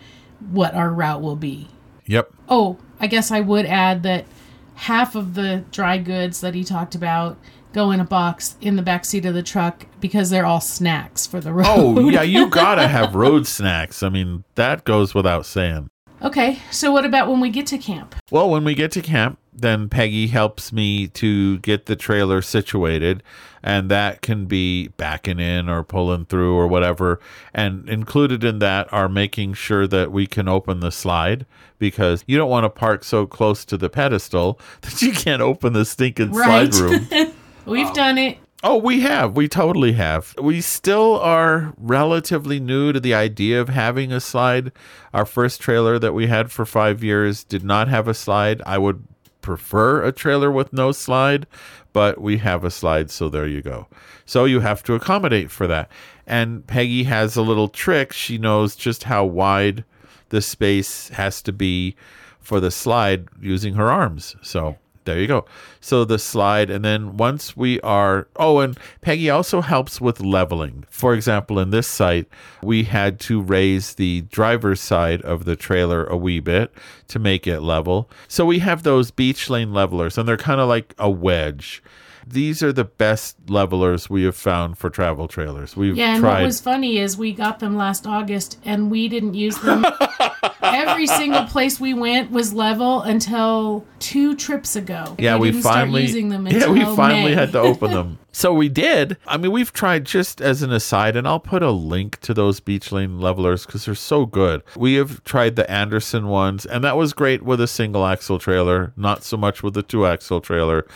what 0.51 0.75
our 0.75 0.91
route 0.91 1.21
will 1.21 1.35
be. 1.35 1.69
Yep. 2.07 2.33
Oh, 2.49 2.79
I 3.01 3.09
guess 3.09 3.33
I 3.33 3.41
would 3.41 3.67
add 3.67 4.05
that 4.05 4.27
half 4.75 5.17
of 5.17 5.35
the 5.35 5.65
dry 5.73 5.99
goods 5.99 6.41
that 6.43 6.55
he 6.55 6.63
talked 6.63 6.95
about 6.95 7.39
go 7.73 7.91
in 7.91 8.01
a 8.01 8.05
box 8.05 8.57
in 8.61 8.77
the 8.77 8.83
back 8.83 9.05
seat 9.05 9.25
of 9.25 9.35
the 9.35 9.43
truck 9.43 9.87
because 10.01 10.31
they're 10.31 10.47
all 10.47 10.61
snacks 10.61 11.27
for 11.27 11.41
the 11.41 11.53
road. 11.53 11.67
Oh, 11.67 12.09
yeah, 12.09 12.23
you 12.23 12.49
gotta 12.51 12.87
have 12.87 13.15
road 13.15 13.47
snacks. 13.47 14.03
I 14.03 14.11
mean, 14.11 14.45
that 14.55 14.85
goes 14.85 15.15
without 15.15 15.47
saying. 15.47 15.89
Okay, 16.23 16.61
so 16.71 16.93
what 16.93 17.05
about 17.05 17.29
when 17.29 17.41
we 17.41 17.51
get 17.51 17.67
to 17.69 17.79
camp? 17.79 18.15
Well, 18.31 18.49
when 18.49 18.63
we 18.65 18.75
get 18.75 18.93
to 18.93 19.03
camp, 19.03 19.39
then 19.53 19.89
Peggy 19.89 20.29
helps 20.29 20.73
me 20.73 21.09
to 21.09 21.59
get 21.59 21.87
the 21.87 21.97
trailer 21.97 22.41
situated. 22.43 23.23
And 23.63 23.89
that 23.91 24.23
can 24.23 24.47
be 24.47 24.89
backing 24.89 25.39
in 25.39 25.69
or 25.69 25.83
pulling 25.85 26.25
through 26.25 26.55
or 26.57 26.67
whatever. 26.67 27.21
And 27.53 27.89
included 27.89 28.43
in 28.45 28.59
that 28.61 28.93
are 28.93 29.09
making 29.09 29.55
sure 29.55 29.87
that 29.89 30.11
we 30.13 30.27
can 30.27 30.49
open 30.49 30.81
the 30.81 30.91
slide 30.91 31.45
because 31.79 32.25
you 32.27 32.39
don't 32.39 32.51
want 32.51 32.65
to 32.65 32.71
park 32.71 33.05
so 33.05 33.27
close 33.27 33.65
to 33.67 33.77
the 33.77 33.91
pedestal 33.91 34.59
that 34.83 35.03
you 35.03 35.13
can't 35.13 35.43
open 35.43 35.73
the 35.73 35.85
stinking 35.85 36.33
Right. 36.33 36.73
slide 36.73 37.11
room. 37.13 37.33
We've 37.67 37.93
done 37.93 38.19
it. 38.19 38.39
Oh, 38.65 38.77
we 38.77 39.01
have. 39.01 39.35
We 39.35 39.49
totally 39.49 39.93
have. 39.95 40.37
We 40.41 40.61
still 40.61 41.19
are 41.19 41.75
relatively 41.77 42.61
new 42.61 42.93
to 42.93 43.01
the 43.01 43.13
idea 43.13 43.61
of 43.61 43.69
having 43.69 44.13
a 44.13 44.21
slide. 44.21 44.71
Our 45.13 45.27
first 45.27 45.61
trailer 45.61 45.99
that 45.99 46.13
we 46.13 46.29
had 46.29 46.53
for 46.53 46.65
five 46.65 47.03
years 47.03 47.43
did 47.43 47.65
not 47.65 47.89
have 47.89 48.07
a 48.07 48.15
slide. 48.15 48.63
I 48.65 48.79
would 48.79 49.03
prefer 49.41 50.05
a 50.05 50.13
trailer 50.13 50.49
with 50.49 50.73
no 50.73 50.93
slide, 50.93 51.49
but 51.93 52.21
we 52.21 52.39
have 52.39 52.63
a 52.63 52.71
slide, 52.71 53.11
so 53.11 53.29
there 53.29 53.49
you 53.49 53.63
go. 53.63 53.89
So 54.27 54.45
you 54.45 54.61
have 54.61 54.85
to 54.85 54.95
accommodate 54.95 55.51
for 55.51 55.67
that. 55.67 55.91
And 56.25 56.65
Peggy 56.65 57.03
has 57.03 57.35
a 57.35 57.43
little 57.43 57.69
trick. 57.69 58.13
She 58.13 58.39
knows 58.39 58.77
just 58.77 59.03
how 59.03 59.25
wide 59.25 59.85
the 60.29 60.41
space 60.41 61.09
has 61.09 61.43
to 61.43 61.53
be 61.53 61.97
for 62.39 62.61
the 62.61 62.71
slide 62.71 63.27
using 63.41 63.75
her 63.75 63.91
arms. 63.91 64.37
So 64.41 64.79
there 65.05 65.19
you 65.19 65.27
go. 65.27 65.45
So 65.81 66.05
the 66.05 66.19
slide, 66.19 66.71
and 66.71 66.85
then 66.85 67.17
once 67.17 67.57
we 67.57 67.81
are, 67.81 68.29
oh, 68.37 68.61
and 68.61 68.79
Peggy 69.01 69.31
also 69.31 69.61
helps 69.61 70.01
with 70.01 70.21
leveling. 70.21 70.85
For 70.91 71.15
example, 71.15 71.59
in 71.59 71.71
this 71.71 71.89
site, 71.89 72.29
we 72.63 72.85
had 72.85 73.19
to 73.21 73.41
raise 73.41 73.95
the 73.95 74.23
driver's 74.23 74.81
side 74.81 75.23
of 75.23 75.45
the 75.45 75.57
trailer 75.57 76.05
a 76.05 76.17
wee 76.17 76.41
bit 76.41 76.73
to 77.09 77.19
make 77.19 77.47
it 77.47 77.61
level. 77.61 78.09
So 78.29 78.47
we 78.47 78.61
have 78.61 78.83
those 78.83 79.11
Beech 79.11 79.51
Lane 79.51 79.73
levelers, 79.73 80.17
and 80.17 80.29
they're 80.29 80.37
kind 80.37 80.61
of 80.61 80.69
like 80.69 80.95
a 80.99 81.11
wedge. 81.11 81.83
These 82.27 82.63
are 82.63 82.73
the 82.73 82.85
best 82.85 83.37
levelers 83.49 84.09
we 84.09 84.25
have 84.25 84.37
found 84.37 84.79
for 84.79 84.91
travel 84.91 85.29
trailers. 85.29 85.77
We've 85.77 85.97
Yeah, 85.97 86.15
and 86.15 86.21
tried. 86.23 86.41
what 86.41 86.45
was 86.47 86.61
funny 86.61 86.99
is 86.99 87.17
we 87.17 87.33
got 87.33 87.59
them 87.59 87.77
last 87.77 88.07
August 88.07 88.59
and 88.65 88.91
we 88.91 89.09
didn't 89.09 89.35
use 89.35 89.59
them. 89.59 89.85
Every 90.63 91.07
single 91.07 91.45
place 91.45 91.79
we 91.81 91.93
went 91.93 92.31
was 92.31 92.53
level 92.55 93.03
until 93.03 93.85
two 93.99 94.35
trips 94.37 94.75
ago. 94.77 95.17
yeah, 95.19 95.37
we 95.37 95.51
didn't 95.51 95.63
finally 95.65 96.03
using 96.03 96.29
them 96.31 96.47
yeah 96.51 96.69
we 96.69 96.81
finally 96.97 97.31
May. 97.31 97.35
had 97.35 97.53
to 97.53 97.61
open 97.61 97.91
them. 97.93 98.19
So 98.35 98.55
we 98.55 98.71
did. 98.71 99.19
I 99.27 99.37
mean, 99.37 99.53
we've 99.53 99.75
tried 99.75 100.07
just 100.07 100.41
as 100.41 100.63
an 100.63 100.73
aside, 100.73 101.17
and 101.17 101.29
I'll 101.29 101.39
put 101.39 101.63
a 101.63 101.71
link 101.71 102.19
to 102.21 102.33
those 102.33 102.61
Beech 102.61 102.91
Lane 102.91 103.21
levelers 103.21 103.67
because 103.67 103.85
they're 103.85 103.95
so 103.95 104.25
good. 104.25 104.63
We 104.75 104.95
have 104.95 105.23
tried 105.23 105.55
the 105.55 105.71
Anderson 105.71 106.29
ones, 106.29 106.65
and 106.65 106.83
that 106.83 106.97
was 106.97 107.13
great 107.13 107.43
with 107.43 107.61
a 107.61 107.67
single 107.67 108.07
axle 108.07 108.39
trailer, 108.39 108.95
not 108.97 109.23
so 109.23 109.37
much 109.37 109.63
with 109.63 109.77
a 109.77 109.83
two 109.83 110.07
axle 110.07 110.41
trailer. 110.41 110.87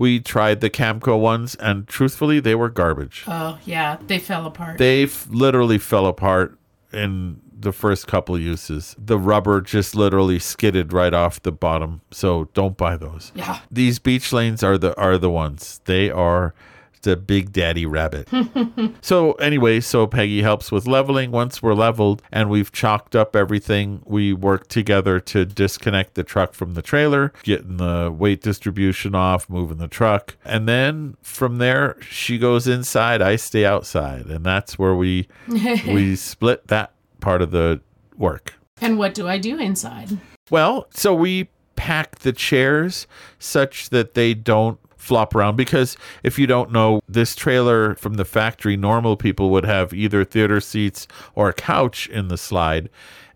We 0.00 0.18
tried 0.18 0.62
the 0.62 0.70
Camco 0.70 1.20
ones, 1.20 1.56
and 1.56 1.86
truthfully, 1.86 2.40
they 2.40 2.54
were 2.54 2.70
garbage. 2.70 3.22
Oh 3.26 3.58
yeah, 3.66 3.98
they 4.06 4.18
fell 4.18 4.46
apart. 4.46 4.78
They 4.78 5.02
f- 5.02 5.26
literally 5.28 5.76
fell 5.76 6.06
apart 6.06 6.58
in 6.90 7.42
the 7.52 7.70
first 7.70 8.06
couple 8.06 8.38
uses. 8.38 8.96
The 8.98 9.18
rubber 9.18 9.60
just 9.60 9.94
literally 9.94 10.38
skidded 10.38 10.94
right 10.94 11.12
off 11.12 11.42
the 11.42 11.52
bottom. 11.52 12.00
So 12.10 12.48
don't 12.54 12.78
buy 12.78 12.96
those. 12.96 13.30
Yeah. 13.34 13.60
These 13.70 13.98
Beech 13.98 14.32
Lanes 14.32 14.62
are 14.62 14.78
the 14.78 14.98
are 14.98 15.18
the 15.18 15.28
ones. 15.28 15.82
They 15.84 16.10
are 16.10 16.54
the 17.02 17.16
big 17.16 17.52
daddy 17.52 17.86
rabbit. 17.86 18.28
so 19.00 19.32
anyway, 19.32 19.80
so 19.80 20.06
Peggy 20.06 20.42
helps 20.42 20.70
with 20.70 20.86
leveling. 20.86 21.30
Once 21.30 21.62
we're 21.62 21.74
leveled 21.74 22.22
and 22.30 22.50
we've 22.50 22.72
chalked 22.72 23.16
up 23.16 23.34
everything, 23.34 24.02
we 24.04 24.32
work 24.32 24.68
together 24.68 25.20
to 25.20 25.44
disconnect 25.44 26.14
the 26.14 26.24
truck 26.24 26.52
from 26.54 26.74
the 26.74 26.82
trailer, 26.82 27.32
getting 27.42 27.76
the 27.78 28.14
weight 28.16 28.42
distribution 28.42 29.14
off, 29.14 29.48
moving 29.48 29.78
the 29.78 29.88
truck. 29.88 30.36
And 30.44 30.68
then 30.68 31.16
from 31.22 31.58
there 31.58 31.96
she 32.02 32.38
goes 32.38 32.66
inside, 32.66 33.22
I 33.22 33.36
stay 33.36 33.64
outside. 33.64 34.26
And 34.26 34.44
that's 34.44 34.78
where 34.78 34.94
we 34.94 35.28
we 35.48 36.16
split 36.16 36.68
that 36.68 36.92
part 37.20 37.42
of 37.42 37.50
the 37.50 37.80
work. 38.16 38.54
and 38.80 38.98
what 38.98 39.14
do 39.14 39.26
I 39.28 39.38
do 39.38 39.58
inside? 39.58 40.18
Well, 40.50 40.86
so 40.90 41.14
we 41.14 41.48
pack 41.76 42.18
the 42.18 42.32
chairs 42.32 43.06
such 43.38 43.88
that 43.90 44.14
they 44.14 44.34
don't 44.34 44.78
flop 45.00 45.34
around 45.34 45.56
because 45.56 45.96
if 46.22 46.38
you 46.38 46.46
don't 46.46 46.70
know 46.70 47.00
this 47.08 47.34
trailer 47.34 47.94
from 47.94 48.14
the 48.14 48.24
factory 48.24 48.76
normal 48.76 49.16
people 49.16 49.48
would 49.50 49.64
have 49.64 49.94
either 49.94 50.24
theater 50.24 50.60
seats 50.60 51.08
or 51.34 51.48
a 51.48 51.54
couch 51.54 52.06
in 52.10 52.28
the 52.28 52.36
slide 52.36 52.90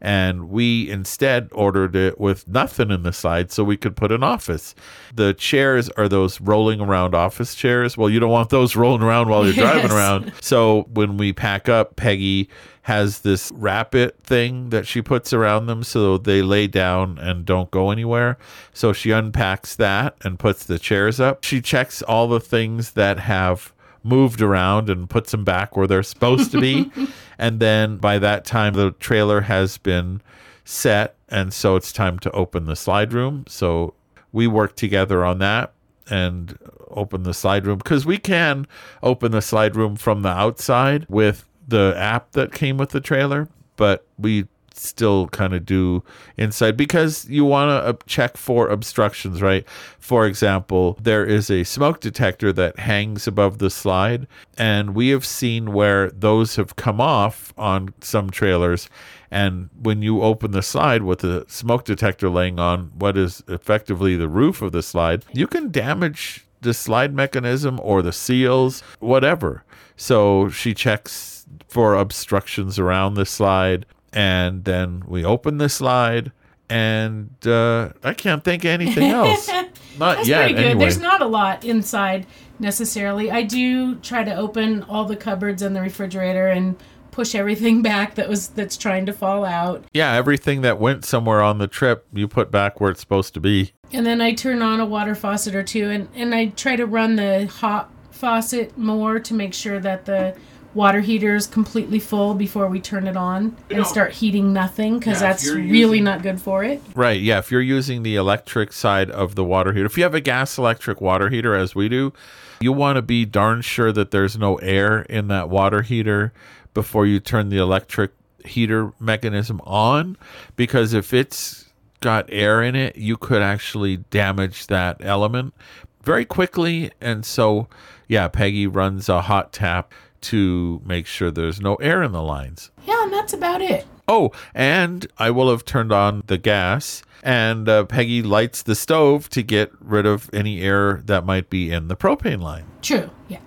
and 0.05 0.49
we 0.51 0.89
instead 0.89 1.49
ordered 1.53 1.97
it 1.97 2.21
with 2.21 2.47
nothing 2.47 2.91
in 2.91 3.03
the 3.03 3.13
side 3.13 3.51
so 3.51 3.65
we 3.65 3.77
could 3.77 3.97
put 3.97 4.13
an 4.13 4.23
office 4.23 4.75
the 5.15 5.35
chairs 5.35 5.89
are 5.91 6.09
those 6.09 6.41
rolling 6.41 6.81
around 6.81 7.15
office 7.15 7.55
chairs 7.55 7.97
well 7.97 8.09
you 8.11 8.21
don't 8.21 8.31
want 8.31 8.51
those 8.51 8.77
rolling 8.85 9.03
around 9.03 9.29
while 9.29 9.45
you're 9.45 9.55
driving 9.55 9.91
around 9.91 10.33
so 10.41 10.85
when 10.93 11.17
we 11.17 11.33
pack 11.33 11.69
up, 11.69 11.97
Peggy 11.97 12.49
has 12.83 13.21
this 13.21 13.51
wrap 13.53 13.95
it 13.95 14.19
thing 14.23 14.71
that 14.71 14.87
she 14.87 15.03
puts 15.03 15.33
around 15.33 15.67
them 15.67 15.83
so 15.83 16.19
they 16.19 16.43
lay 16.43 16.67
down 16.67 17.19
and 17.19 17.45
don't 17.45 17.71
go 17.71 17.91
anywhere. 17.91 18.39
So 18.73 18.93
she 18.93 19.11
unpacks 19.11 19.75
that 19.77 20.17
and 20.23 20.39
puts 20.39 20.65
the 20.65 20.79
chairs 20.79 21.21
up. 21.21 21.45
She 21.45 21.61
checks 21.61 22.03
all 22.03 22.29
the 22.29 22.41
things 22.41 22.93
that 22.93 23.19
have 23.21 23.74
moved 24.05 24.41
around 24.41 24.89
and 24.89 25.11
puts 25.11 25.33
them 25.33 25.43
back 25.43 25.77
where 25.77 25.87
they're 25.87 26.03
supposed 26.03 26.53
to 26.53 26.61
be. 26.61 26.91
and 27.39 27.59
then 27.59 27.97
by 27.97 28.19
that 28.19 28.45
time, 28.45 28.75
the 28.75 28.93
trailer 28.93 29.41
has 29.41 29.79
been 29.79 30.21
set. 30.65 31.17
And 31.29 31.53
so 31.53 31.75
it's 31.75 31.93
time 31.93 32.19
to 32.21 32.31
open 32.31 32.67
the 32.67 32.77
slide 32.77 33.13
room. 33.13 33.45
So 33.49 33.95
we 34.31 34.47
work 34.47 34.77
together 34.77 35.25
on 35.25 35.39
that 35.39 35.73
and 36.09 36.57
open 36.91 37.23
the 37.23 37.35
slide 37.35 37.67
room 37.67 37.79
because 37.79 38.05
we 38.07 38.19
can 38.19 38.67
open 39.03 39.33
the 39.33 39.43
slide 39.43 39.75
room 39.75 39.97
from 39.97 40.23
the 40.23 40.29
outside 40.29 41.07
with 41.09 41.49
the 41.67 41.95
app 41.97 42.33
that 42.33 42.53
came 42.53 42.77
with 42.77 42.91
the 42.91 43.01
trailer, 43.01 43.49
but 43.77 44.07
we 44.19 44.47
still 44.77 45.29
kind 45.29 45.55
of 45.55 45.65
do 45.65 46.03
inside 46.37 46.77
because 46.77 47.29
you 47.29 47.45
want 47.45 47.71
to 47.71 48.07
check 48.07 48.37
for 48.37 48.69
obstructions, 48.69 49.41
right? 49.41 49.67
For 49.99 50.27
example, 50.27 50.99
there 51.01 51.25
is 51.25 51.51
a 51.51 51.65
smoke 51.65 52.01
detector 52.01 52.53
that 52.53 52.79
hangs 52.79 53.27
above 53.27 53.59
the 53.59 53.71
slide, 53.71 54.27
and 54.59 54.95
we 54.95 55.09
have 55.09 55.25
seen 55.25 55.73
where 55.73 56.11
those 56.11 56.57
have 56.57 56.77
come 56.77 57.01
off 57.01 57.53
on 57.57 57.95
some 58.01 58.31
trailers. 58.31 58.89
And 59.31 59.71
when 59.81 60.03
you 60.03 60.23
open 60.23 60.53
the 60.53 60.63
slide 60.63 61.03
with 61.03 61.21
the 61.21 61.45
smoke 61.49 61.85
detector 61.85 62.29
laying 62.29 62.61
on 62.61 62.93
what 62.95 63.17
is 63.17 63.43
effectively 63.49 64.17
the 64.17 64.29
roof 64.29 64.63
of 64.63 64.73
the 64.73 64.83
slide, 64.83 65.25
you 65.33 65.47
can 65.47 65.73
damage 65.73 66.45
the 66.61 66.75
slide 66.75 67.15
mechanism 67.15 67.81
or 67.83 68.03
the 68.03 68.13
seals, 68.13 68.83
whatever. 69.01 69.65
So 69.97 70.49
she 70.49 70.75
checks 70.75 71.47
for 71.69 71.95
obstructions 71.95 72.79
around 72.79 73.15
the 73.15 73.27
slide, 73.27 73.87
and 74.15 74.65
then 74.65 75.03
we 75.07 75.25
open 75.25 75.59
the 75.59 75.69
slide, 75.69 76.33
and 76.71 77.31
uh, 77.47 77.91
I 78.03 78.15
can't 78.15 78.43
think 78.43 78.65
of 78.65 78.71
anything 78.71 79.11
else. 79.11 79.49
Not 79.99 80.17
That's 80.17 80.29
yet, 80.29 80.39
pretty 80.39 80.55
good. 80.55 80.65
anyway. 80.65 80.81
There's 80.81 80.99
not 80.99 81.23
a 81.23 81.27
lot 81.27 81.65
inside 81.65 82.27
necessarily. 82.59 83.31
I 83.31 83.43
do 83.43 83.95
try 83.97 84.25
to 84.25 84.35
open 84.35 84.83
all 84.85 85.05
the 85.05 85.15
cupboards 85.15 85.63
and 85.63 85.77
the 85.77 85.81
refrigerator 85.81 86.49
and 86.49 86.75
push 87.13 87.37
everything 87.37 87.81
back 87.91 88.17
that 88.17 88.29
was 88.29 88.49
that's 88.49 88.77
trying 88.77 89.07
to 89.07 89.13
fall 89.13 89.45
out. 89.45 89.85
yeah, 89.93 90.13
everything 90.15 90.63
that 90.63 90.81
went 90.81 91.05
somewhere 91.05 91.43
on 91.43 91.59
the 91.59 91.69
trip, 91.69 92.07
you 92.13 92.27
put 92.27 92.51
back 92.51 92.81
where 92.81 92.91
it's 92.91 92.99
supposed 93.01 93.35
to 93.35 93.41
be. 93.41 93.73
And 93.93 94.05
then 94.05 94.21
I 94.21 94.33
turn 94.33 94.63
on 94.63 94.81
a 94.81 94.87
water 94.87 95.15
faucet 95.15 95.55
or 95.55 95.63
two 95.63 95.91
and, 95.91 96.09
and 96.17 96.35
I 96.35 96.47
try 96.47 96.75
to 96.75 96.87
run 96.87 97.15
the 97.15 97.47
hot 97.47 97.89
faucet 98.11 98.77
more 98.77 99.21
to 99.21 99.33
make 99.35 99.55
sure 99.55 99.79
that 99.79 100.07
the 100.07 100.37
water 100.75 101.01
heater 101.01 101.35
is 101.35 101.47
completely 101.47 101.99
full 101.99 102.35
before 102.35 102.67
we 102.69 102.81
turn 102.81 103.07
it 103.07 103.17
on 103.17 103.57
and 103.71 103.79
know- 103.79 103.85
start 103.85 104.13
heating 104.13 104.53
nothing 104.53 104.99
because 104.99 105.21
Yeah, 105.21 105.29
that's 105.29 105.49
really 105.49 105.99
using- 105.99 106.05
not 106.05 106.23
good 106.23 106.41
for 106.41 106.65
it. 106.65 106.83
Right. 106.95 107.21
Yeah. 107.21 107.39
If 107.39 107.51
you're 107.53 107.61
using 107.61 108.03
the 108.03 108.17
electric 108.17 108.73
side 108.73 109.11
of 109.11 109.35
the 109.35 109.45
water 109.45 109.73
heater, 109.73 109.87
if 109.87 109.97
you 109.97 110.03
have 110.03 110.15
a 110.15 110.21
gas 110.21 110.59
electric 110.59 111.01
water 111.01 111.29
heater, 111.29 111.55
as 111.55 111.75
we 111.75 111.89
do, 111.89 112.13
you 112.61 112.73
want 112.73 112.97
to 112.97 113.03
be 113.03 113.25
darn 113.25 113.61
sure 113.63 113.93
that 113.93 114.11
there's 114.11 114.37
no 114.39 114.57
air 114.57 115.03
in 115.03 115.29
that 115.29 115.49
water 115.49 115.83
heater 115.83 116.33
before 116.73 117.07
you 117.07 117.21
turn 117.21 117.49
the 117.51 117.59
electric 117.59 118.13
heater 118.45 118.93
mechanism 118.99 119.61
on. 119.65 120.17
Because 120.57 120.93
if 120.93 121.15
it's 121.15 121.67
got 122.01 122.27
air 122.29 122.63
in 122.63 122.75
it, 122.75 122.97
you 122.97 123.17
could 123.17 123.43
actually 123.43 123.99
damage 124.11 124.67
that 124.67 124.97
element 125.01 125.55
very 126.03 126.25
quickly. 126.25 126.91
And 127.01 127.25
so, 127.25 127.69
yeah, 128.09 128.29
Peggy 128.29 128.67
runs 128.67 129.09
a 129.09 129.23
hot 129.23 129.53
tap 129.53 129.93
to 130.25 130.81
make 130.85 131.07
sure 131.07 131.31
there's 131.31 131.61
no 131.61 131.77
air 131.77 132.03
in 132.03 132.13
the 132.13 132.23
lines. 132.23 132.71
Yeah, 132.87 133.03
and 133.03 133.13
that's 133.13 133.33
about 133.33 133.63
it. 133.63 133.87
Oh, 134.07 134.33
and 134.55 135.07
I 135.19 135.31
will 135.31 135.51
have 135.51 135.65
turned 135.65 135.93
on 135.93 136.23
the 136.27 136.37
gas, 136.37 137.03
and 137.23 137.69
uh, 137.69 137.85
Peggy 137.85 138.23
lights 138.23 138.63
the 138.63 138.75
stove 138.75 139.31
to 139.31 139.43
get 139.43 139.73
rid 139.81 140.05
of 140.05 140.29
any 140.33 140.61
air 140.61 141.03
that 141.07 141.25
might 141.25 141.49
be 141.49 141.71
in 141.71 141.89
the 141.89 141.97
propane 141.97 142.43
line. 142.43 142.65
True. 142.83 143.11
Yeah. 143.29 143.39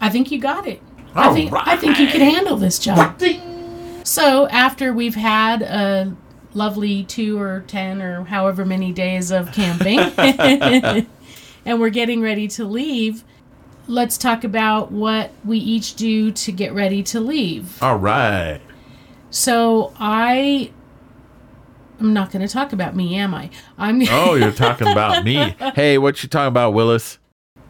I 0.00 0.10
think 0.10 0.30
you 0.30 0.38
got 0.38 0.66
it. 0.66 0.82
I 1.14 1.28
All 1.28 1.34
think 1.34 1.52
I 1.54 1.76
think 1.76 1.98
you 1.98 2.08
can 2.08 2.20
handle 2.20 2.56
this 2.56 2.78
job. 2.78 3.20
So 4.02 4.48
after 4.48 4.92
we've 4.92 5.14
had 5.14 5.62
a 5.62 6.14
lovely 6.52 7.04
two 7.04 7.38
or 7.38 7.64
ten 7.66 8.02
or 8.02 8.24
however 8.24 8.64
many 8.64 8.92
days 8.92 9.30
of 9.30 9.50
camping 9.52 9.98
and 11.64 11.80
we're 11.80 11.88
getting 11.90 12.20
ready 12.20 12.48
to 12.48 12.64
leave, 12.64 13.24
let's 13.86 14.16
talk 14.16 14.44
about 14.44 14.92
what 14.92 15.30
we 15.44 15.58
each 15.58 15.94
do 15.94 16.30
to 16.32 16.52
get 16.52 16.72
ready 16.72 17.02
to 17.04 17.20
leave. 17.20 17.82
All 17.82 17.96
right. 17.98 18.60
So 19.30 19.92
I 19.98 20.72
I'm 22.00 22.12
not 22.12 22.30
going 22.30 22.46
to 22.46 22.52
talk 22.52 22.72
about 22.72 22.96
me, 22.96 23.14
am 23.16 23.34
I? 23.34 23.50
I'm 23.78 24.02
Oh, 24.10 24.34
you're 24.34 24.52
talking 24.66 24.88
about 24.88 25.24
me. 25.24 25.54
Hey, 25.74 25.98
what 25.98 26.22
you 26.22 26.28
talking 26.28 26.48
about, 26.48 26.72
Willis? 26.72 27.18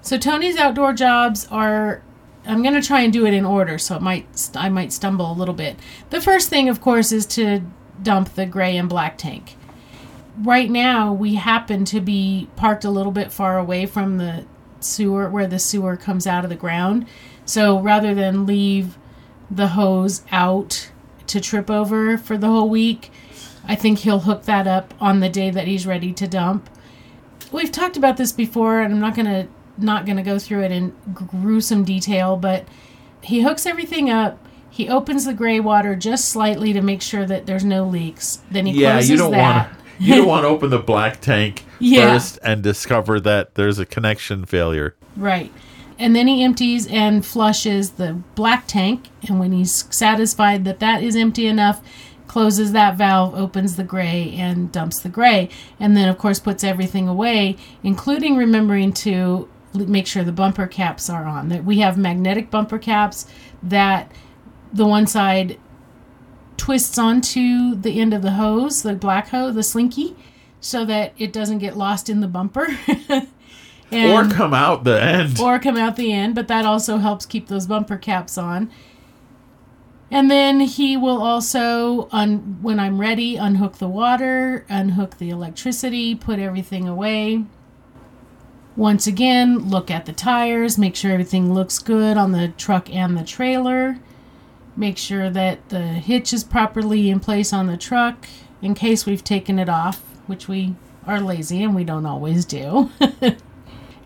So 0.02 0.18
Tony's 0.18 0.56
outdoor 0.56 0.92
jobs 0.92 1.46
are 1.50 2.02
I'm 2.46 2.62
going 2.62 2.74
to 2.74 2.86
try 2.86 3.00
and 3.00 3.12
do 3.12 3.26
it 3.26 3.32
in 3.32 3.44
order, 3.44 3.78
so 3.78 3.96
it 3.96 4.02
might 4.02 4.50
I 4.54 4.68
might 4.68 4.92
stumble 4.92 5.30
a 5.30 5.34
little 5.34 5.54
bit. 5.54 5.76
The 6.10 6.20
first 6.20 6.48
thing 6.48 6.68
of 6.68 6.80
course 6.80 7.12
is 7.12 7.26
to 7.26 7.62
dump 8.02 8.34
the 8.34 8.46
gray 8.46 8.76
and 8.76 8.88
black 8.88 9.16
tank. 9.18 9.56
Right 10.38 10.68
now, 10.68 11.12
we 11.12 11.36
happen 11.36 11.84
to 11.86 12.00
be 12.00 12.48
parked 12.56 12.84
a 12.84 12.90
little 12.90 13.12
bit 13.12 13.32
far 13.32 13.56
away 13.56 13.86
from 13.86 14.18
the 14.18 14.44
sewer 14.84 15.28
where 15.28 15.46
the 15.46 15.58
sewer 15.58 15.96
comes 15.96 16.26
out 16.26 16.44
of 16.44 16.50
the 16.50 16.56
ground. 16.56 17.06
So 17.44 17.78
rather 17.80 18.14
than 18.14 18.46
leave 18.46 18.96
the 19.50 19.68
hose 19.68 20.22
out 20.32 20.90
to 21.26 21.40
trip 21.40 21.70
over 21.70 22.16
for 22.18 22.36
the 22.36 22.46
whole 22.48 22.68
week, 22.68 23.10
I 23.66 23.74
think 23.74 24.00
he'll 24.00 24.20
hook 24.20 24.44
that 24.44 24.66
up 24.66 24.94
on 25.00 25.20
the 25.20 25.28
day 25.28 25.50
that 25.50 25.66
he's 25.66 25.86
ready 25.86 26.12
to 26.12 26.26
dump. 26.26 26.68
We've 27.52 27.72
talked 27.72 27.96
about 27.96 28.16
this 28.16 28.32
before, 28.32 28.80
and 28.80 28.92
I'm 28.94 29.00
not 29.00 29.14
gonna 29.14 29.48
not 29.78 30.06
gonna 30.06 30.22
go 30.22 30.38
through 30.38 30.62
it 30.62 30.72
in 30.72 30.94
gruesome 31.14 31.84
detail, 31.84 32.36
but 32.36 32.66
he 33.22 33.40
hooks 33.42 33.66
everything 33.66 34.10
up. 34.10 34.38
He 34.70 34.88
opens 34.88 35.24
the 35.24 35.34
gray 35.34 35.60
water 35.60 35.94
just 35.94 36.26
slightly 36.28 36.72
to 36.72 36.80
make 36.82 37.00
sure 37.00 37.24
that 37.26 37.46
there's 37.46 37.64
no 37.64 37.84
leaks. 37.84 38.40
Then 38.50 38.66
he 38.66 38.80
Yeah, 38.82 38.92
closes 38.92 39.10
you 39.10 39.16
don't 39.16 39.30
that. 39.32 39.68
want 39.68 39.78
you 40.00 40.14
don't 40.16 40.26
want 40.26 40.42
to 40.44 40.48
open 40.48 40.70
the 40.70 40.78
black 40.78 41.20
tank 41.20 41.64
Yeah. 41.84 42.14
first 42.14 42.38
and 42.42 42.62
discover 42.62 43.20
that 43.20 43.54
there's 43.56 43.78
a 43.78 43.86
connection 43.86 44.44
failure. 44.44 44.96
Right. 45.16 45.52
And 45.98 46.16
then 46.16 46.26
he 46.26 46.42
empties 46.42 46.86
and 46.86 47.24
flushes 47.24 47.92
the 47.92 48.14
black 48.34 48.66
tank. 48.66 49.08
And 49.28 49.38
when 49.38 49.52
he's 49.52 49.84
satisfied 49.94 50.64
that 50.64 50.80
that 50.80 51.02
is 51.02 51.14
empty 51.14 51.46
enough, 51.46 51.82
closes 52.26 52.72
that 52.72 52.96
valve, 52.96 53.34
opens 53.34 53.76
the 53.76 53.84
gray, 53.84 54.34
and 54.36 54.72
dumps 54.72 55.00
the 55.00 55.08
gray. 55.08 55.48
And 55.78 55.96
then, 55.96 56.08
of 56.08 56.18
course, 56.18 56.40
puts 56.40 56.64
everything 56.64 57.06
away, 57.06 57.56
including 57.82 58.36
remembering 58.36 58.92
to 58.94 59.48
make 59.74 60.06
sure 60.06 60.24
the 60.24 60.32
bumper 60.32 60.66
caps 60.66 61.10
are 61.10 61.24
on. 61.24 61.48
That 61.48 61.64
we 61.64 61.78
have 61.80 61.98
magnetic 61.98 62.50
bumper 62.50 62.78
caps 62.78 63.26
that 63.62 64.10
the 64.72 64.86
one 64.86 65.06
side 65.06 65.58
twists 66.56 66.98
onto 66.98 67.74
the 67.74 68.00
end 68.00 68.14
of 68.14 68.22
the 68.22 68.32
hose, 68.32 68.82
the 68.82 68.94
black 68.94 69.28
hose, 69.28 69.54
the 69.54 69.62
slinky, 69.62 70.16
so 70.64 70.84
that 70.86 71.12
it 71.18 71.32
doesn't 71.32 71.58
get 71.58 71.76
lost 71.76 72.08
in 72.08 72.20
the 72.20 72.26
bumper. 72.26 72.66
and, 73.90 74.12
or 74.12 74.34
come 74.34 74.54
out 74.54 74.84
the 74.84 75.00
end. 75.00 75.38
or 75.42 75.58
come 75.58 75.76
out 75.76 75.96
the 75.96 76.12
end, 76.12 76.34
but 76.34 76.48
that 76.48 76.64
also 76.64 76.96
helps 76.96 77.26
keep 77.26 77.48
those 77.48 77.66
bumper 77.66 77.98
caps 77.98 78.38
on. 78.38 78.70
And 80.10 80.30
then 80.30 80.60
he 80.60 80.96
will 80.96 81.22
also, 81.22 82.08
un- 82.12 82.58
when 82.62 82.80
I'm 82.80 83.00
ready, 83.00 83.36
unhook 83.36 83.78
the 83.78 83.88
water, 83.88 84.64
unhook 84.68 85.18
the 85.18 85.28
electricity, 85.28 86.14
put 86.14 86.38
everything 86.38 86.88
away. 86.88 87.44
Once 88.76 89.06
again, 89.06 89.68
look 89.68 89.90
at 89.90 90.06
the 90.06 90.12
tires, 90.12 90.78
make 90.78 90.96
sure 90.96 91.12
everything 91.12 91.52
looks 91.52 91.78
good 91.78 92.16
on 92.16 92.32
the 92.32 92.48
truck 92.56 92.92
and 92.92 93.16
the 93.16 93.24
trailer. 93.24 93.98
Make 94.76 94.96
sure 94.96 95.30
that 95.30 95.68
the 95.68 95.82
hitch 95.82 96.32
is 96.32 96.42
properly 96.42 97.10
in 97.10 97.20
place 97.20 97.52
on 97.52 97.66
the 97.66 97.76
truck 97.76 98.26
in 98.62 98.74
case 98.74 99.04
we've 99.04 99.22
taken 99.22 99.58
it 99.58 99.68
off, 99.68 100.02
which 100.26 100.48
we 100.48 100.74
are 101.06 101.20
lazy 101.20 101.62
and 101.62 101.74
we 101.74 101.84
don't 101.84 102.06
always 102.06 102.44
do. 102.44 102.90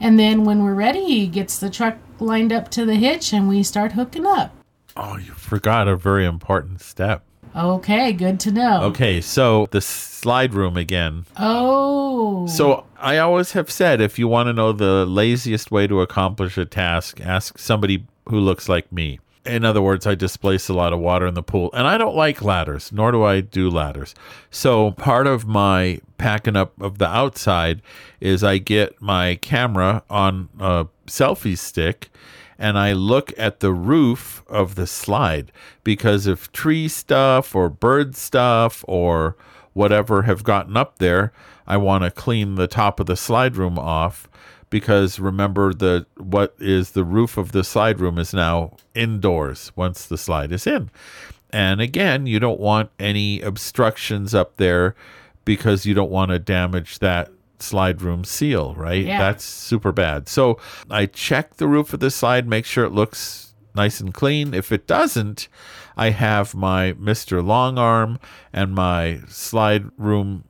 And 0.01 0.19
then 0.19 0.45
when 0.45 0.63
we're 0.63 0.75
ready, 0.75 1.05
he 1.05 1.27
gets 1.27 1.59
the 1.59 1.71
truck 1.71 1.97
lined 2.21 2.53
up 2.53 2.71
to 2.71 2.85
the 2.85 2.95
hitch 2.95 3.33
and 3.33 3.49
we 3.49 3.63
start 3.63 3.93
hooking 3.93 4.27
up. 4.27 4.55
oh, 4.97 5.17
you 5.17 5.33
forgot 5.33 5.89
a 5.89 5.97
very 5.97 6.25
important 6.25 6.81
step. 6.81 7.23
Okay, 7.57 8.13
good 8.13 8.39
to 8.41 8.53
know. 8.53 8.83
Okay, 8.83 9.21
so 9.21 9.67
the 9.71 9.81
slide 9.81 10.55
room 10.55 10.77
again. 10.77 11.25
Oh. 11.37 12.47
So 12.47 12.85
I 12.99 13.19
always 13.19 13.53
have 13.53 13.71
said 13.71 14.01
if 14.01 14.19
you 14.19 14.29
want 14.29 14.49
to 14.49 14.53
know 14.53 14.73
the 14.73 15.05
laziest 15.07 15.71
way 15.71 15.87
to 15.87 16.01
accomplish 16.01 16.57
a 16.59 16.65
task, 16.65 17.21
ask 17.21 17.59
somebody 17.59 18.07
who 18.29 18.39
looks 18.39 18.69
like 18.69 18.93
me. 18.93 19.19
In 19.47 19.65
other 19.65 19.81
words, 19.81 20.07
I 20.07 20.15
displace 20.15 20.69
a 20.69 20.75
lot 20.75 20.93
of 20.93 20.99
water 20.99 21.27
in 21.27 21.35
the 21.35 21.43
pool, 21.43 21.71
and 21.73 21.87
I 21.87 21.97
don't 21.97 22.17
like 22.17 22.43
ladders, 22.43 22.93
nor 22.93 23.13
do 23.13 23.25
I 23.25 23.41
do 23.41 23.71
ladders. 23.71 24.15
So 24.51 24.91
part 24.93 25.27
of 25.27 25.47
my 25.47 26.01
packing 26.19 26.57
up 26.57 26.79
of 26.81 26.99
the 26.99 27.07
outside 27.07 27.81
is 28.21 28.45
I 28.45 28.59
get 28.59 29.01
my 29.01 29.37
camera 29.37 30.03
on 30.11 30.49
a 30.59 30.87
selfie 31.07 31.57
stick 31.57 32.11
and 32.59 32.77
I 32.77 32.93
look 32.93 33.33
at 33.39 33.61
the 33.61 33.73
roof 33.73 34.43
of 34.49 34.75
the 34.75 34.87
slide 34.87 35.53
because 35.85 36.27
if 36.27 36.51
tree 36.51 36.89
stuff 36.89 37.55
or 37.55 37.69
bird 37.69 38.17
stuff 38.17 38.85
or 38.89 39.37
whatever 39.73 40.23
have 40.23 40.43
gotten 40.43 40.77
up 40.77 40.99
there, 40.99 41.33
I 41.67 41.77
want 41.77 42.03
to 42.03 42.11
clean 42.11 42.57
the 42.57 42.67
top 42.67 42.99
of 42.99 43.07
the 43.07 43.17
slide 43.17 43.57
room 43.57 43.79
off 43.79 44.28
because 44.71 45.19
remember 45.19 45.73
the 45.73 46.07
what 46.17 46.55
is 46.59 46.93
the 46.93 47.05
roof 47.05 47.37
of 47.37 47.53
the 47.53 47.65
slide 47.65 48.01
room 48.01 48.19
is 48.19 48.35
now 48.35 48.77
indoors 48.95 49.73
once 49.77 50.07
the 50.07 50.19
slide 50.19 50.53
is 50.53 50.67
in. 50.67 50.91
And 51.51 51.81
again, 51.81 52.27
you 52.27 52.39
don't 52.39 52.61
want 52.61 52.91
any 52.99 53.41
obstructions 53.41 54.35
up 54.35 54.57
there 54.57 54.95
because 55.45 55.87
you 55.87 55.95
don't 55.95 56.11
want 56.11 56.31
to 56.31 56.39
damage 56.39 56.99
that 56.99 57.31
slide 57.59 58.03
room 58.03 58.25
seal, 58.25 58.75
right? 58.75 59.05
Yeah. 59.05 59.19
That's 59.19 59.45
super 59.45 59.93
bad. 59.93 60.29
So 60.29 60.59
I 60.91 61.07
check 61.07 61.57
the 61.57 61.67
roof 61.69 61.93
of 61.93 62.01
the 62.01 62.11
slide, 62.11 62.47
make 62.47 62.67
sure 62.67 62.85
it 62.85 62.93
looks 62.93 63.55
nice 63.75 64.01
and 64.01 64.13
clean. 64.13 64.55
If 64.55 64.73
it 64.73 64.87
doesn't, 64.87 65.49
I 65.97 66.11
have 66.11 66.55
my 66.55 66.93
Mr. 66.93 67.45
Long 67.45 67.79
Arm 67.79 68.19
and 68.53 68.75
my 68.75 69.21
slide 69.29 69.87
room. 69.97 70.45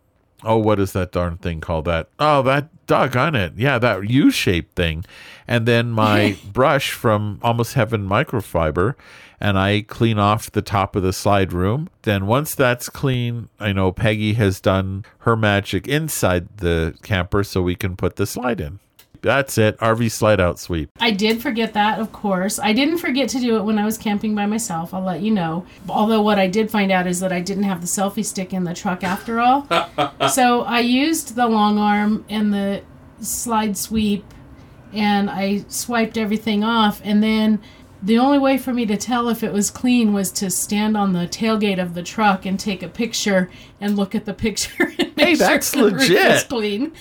Oh, 0.45 0.59
what 0.59 0.79
is 0.79 0.93
that 0.93 1.13
darn 1.13 1.37
thing 1.37 1.61
called? 1.61 1.87
That 1.87 2.09
oh, 2.19 2.43
that 2.43 2.69
doggone 2.89 3.37
it, 3.37 3.53
yeah, 3.57 3.79
that 3.79 4.11
U-shaped 4.11 4.75
thing, 4.75 5.05
and 5.47 5.67
then 5.67 5.93
my 5.93 6.37
brush 6.53 6.91
from 6.91 7.39
Almost 7.43 7.75
Heaven 7.75 8.09
Microfiber, 8.09 8.97
and 9.41 9.57
I 9.57 9.83
clean 9.83 10.19
off 10.19 10.51
the 10.51 10.63
top 10.63 10.97
of 10.97 11.05
the 11.05 11.13
slide 11.13 11.53
room. 11.53 11.89
Then 12.03 12.27
once 12.27 12.57
that's 12.57 12.89
clean, 12.89 13.49
I 13.61 13.73
know 13.73 13.93
Peggy 13.93 14.33
has 14.33 14.61
done 14.61 15.05
her 15.19 15.37
magic 15.37 15.87
inside 15.87 16.57
the 16.57 16.99
camper, 17.05 17.45
so 17.45 17.63
we 17.63 17.77
can 17.77 17.97
put 17.97 18.17
the 18.17 18.27
slide 18.27 18.61
in. 18.61 18.81
That's 19.23 19.59
it. 19.59 19.77
RV 19.79 20.11
slide 20.11 20.41
out 20.41 20.59
sweep. 20.59 20.91
I 21.01 21.11
did 21.11 21.43
forget 21.43 21.75
that, 21.75 21.99
of 21.99 22.13
course. 22.13 22.59
I 22.59 22.73
didn't 22.73 22.99
forget 22.99 23.29
to 23.31 23.41
do 23.41 23.57
it 23.57 23.63
when 23.63 23.79
I 23.79 23.85
was 23.85 23.99
camping 23.99 24.35
by 24.35 24.47
myself. 24.47 24.95
I'll 24.95 25.03
let 25.03 25.21
you 25.21 25.31
know. 25.31 25.67
Although, 25.89 26.23
what 26.23 26.39
I 26.39 26.47
did 26.47 26.71
find 26.71 26.93
out 26.93 27.07
is 27.07 27.21
that 27.21 27.33
I 27.33 27.41
didn't 27.41 27.65
have 27.65 27.81
the 27.81 27.87
selfie 27.87 28.25
stick 28.25 28.53
in 28.53 28.65
the 28.65 28.75
truck 28.75 29.03
after 29.03 29.41
all. 29.41 29.67
so, 30.29 30.63
I 30.63 30.81
used 30.81 31.35
the 31.35 31.47
long 31.47 31.79
arm 31.79 32.25
and 32.29 32.53
the 32.53 32.83
slide 33.21 33.77
sweep 33.77 34.25
and 34.93 35.29
I 35.29 35.65
swiped 35.69 36.17
everything 36.17 36.65
off. 36.65 37.01
And 37.05 37.23
then 37.23 37.61
the 38.03 38.19
only 38.19 38.39
way 38.39 38.59
for 38.59 38.73
me 38.73 38.87
to 38.87 38.97
tell 38.97 39.29
if 39.29 39.43
it 39.43 39.53
was 39.53 39.71
clean 39.71 40.13
was 40.13 40.31
to 40.33 40.51
stand 40.51 40.97
on 40.97 41.13
the 41.13 41.27
tailgate 41.27 41.81
of 41.81 41.95
the 41.95 42.03
truck 42.03 42.47
and 42.47 42.59
take 42.59 42.83
a 42.83 42.89
picture 42.89 43.51
and 43.81 43.97
look 43.97 44.15
at 44.15 44.25
the 44.25 44.35
picture. 44.35 44.93
And 44.99 45.17
make 45.17 45.27
Hey, 45.27 45.35
sure 45.35 45.47
that's 45.49 45.75
is 45.75 45.81
legit. 45.81 46.49
clean. 46.49 46.93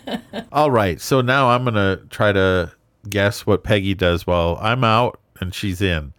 All 0.52 0.70
right. 0.70 1.00
So 1.00 1.20
now 1.22 1.48
I'm 1.50 1.64
going 1.64 1.74
to 1.74 2.04
try 2.10 2.32
to 2.32 2.72
guess 3.08 3.46
what 3.46 3.64
Peggy 3.64 3.94
does 3.94 4.26
while 4.26 4.58
I'm 4.60 4.84
out 4.84 5.18
and 5.40 5.54
she's 5.54 5.80
in. 5.80 6.12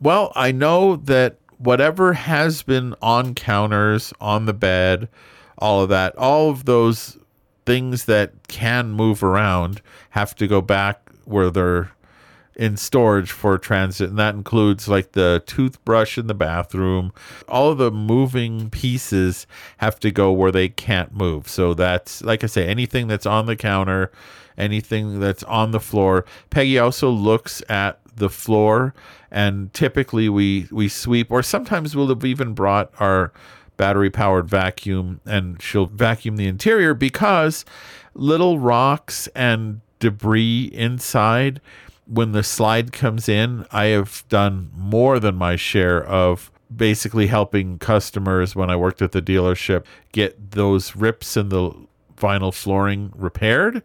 Well, 0.00 0.32
I 0.34 0.50
know 0.52 0.96
that 0.96 1.36
whatever 1.58 2.14
has 2.14 2.62
been 2.62 2.94
on 3.02 3.34
counters, 3.34 4.12
on 4.20 4.46
the 4.46 4.52
bed, 4.54 5.08
all 5.58 5.82
of 5.82 5.88
that, 5.90 6.16
all 6.16 6.50
of 6.50 6.64
those 6.64 7.18
things 7.66 8.06
that 8.06 8.48
can 8.48 8.90
move 8.90 9.22
around 9.22 9.80
have 10.10 10.34
to 10.36 10.46
go 10.46 10.60
back 10.60 11.10
where 11.24 11.50
they're 11.50 11.90
in 12.56 12.76
storage 12.76 13.32
for 13.32 13.58
transit 13.58 14.10
and 14.10 14.18
that 14.18 14.34
includes 14.34 14.88
like 14.88 15.12
the 15.12 15.42
toothbrush 15.46 16.16
in 16.16 16.26
the 16.26 16.34
bathroom. 16.34 17.12
All 17.48 17.72
of 17.72 17.78
the 17.78 17.90
moving 17.90 18.70
pieces 18.70 19.46
have 19.78 19.98
to 20.00 20.10
go 20.10 20.32
where 20.32 20.52
they 20.52 20.68
can't 20.68 21.14
move. 21.14 21.48
So 21.48 21.74
that's 21.74 22.22
like 22.22 22.44
i 22.44 22.46
say 22.46 22.66
anything 22.66 23.08
that's 23.08 23.26
on 23.26 23.46
the 23.46 23.56
counter 23.56 24.12
anything 24.56 25.20
that's 25.20 25.42
on 25.44 25.70
the 25.72 25.80
floor. 25.80 26.24
Peggy 26.50 26.78
also 26.78 27.10
looks 27.10 27.62
at 27.68 28.00
the 28.16 28.30
floor 28.30 28.94
and 29.30 29.72
typically 29.74 30.28
we 30.28 30.68
we 30.70 30.88
sweep 30.88 31.30
or 31.30 31.42
sometimes 31.42 31.96
we'll 31.96 32.08
have 32.08 32.24
even 32.24 32.54
brought 32.54 32.92
our 33.00 33.32
battery 33.76 34.10
powered 34.10 34.48
vacuum 34.48 35.20
and 35.26 35.60
she'll 35.60 35.86
vacuum 35.86 36.36
the 36.36 36.46
interior 36.46 36.94
because 36.94 37.64
little 38.14 38.60
rocks 38.60 39.26
and 39.34 39.80
debris 39.98 40.70
inside 40.72 41.60
when 42.06 42.32
the 42.32 42.42
slide 42.42 42.92
comes 42.92 43.28
in 43.28 43.66
i 43.70 43.86
have 43.86 44.24
done 44.28 44.70
more 44.74 45.18
than 45.18 45.34
my 45.34 45.56
share 45.56 46.04
of 46.04 46.50
basically 46.74 47.26
helping 47.26 47.78
customers 47.78 48.56
when 48.56 48.70
I 48.70 48.76
worked 48.76 49.02
at 49.02 49.12
the 49.12 49.22
dealership 49.22 49.84
get 50.12 50.52
those 50.52 50.96
rips 50.96 51.36
in 51.36 51.48
the 51.48 51.70
vinyl 52.16 52.52
flooring 52.54 53.12
repaired. 53.14 53.82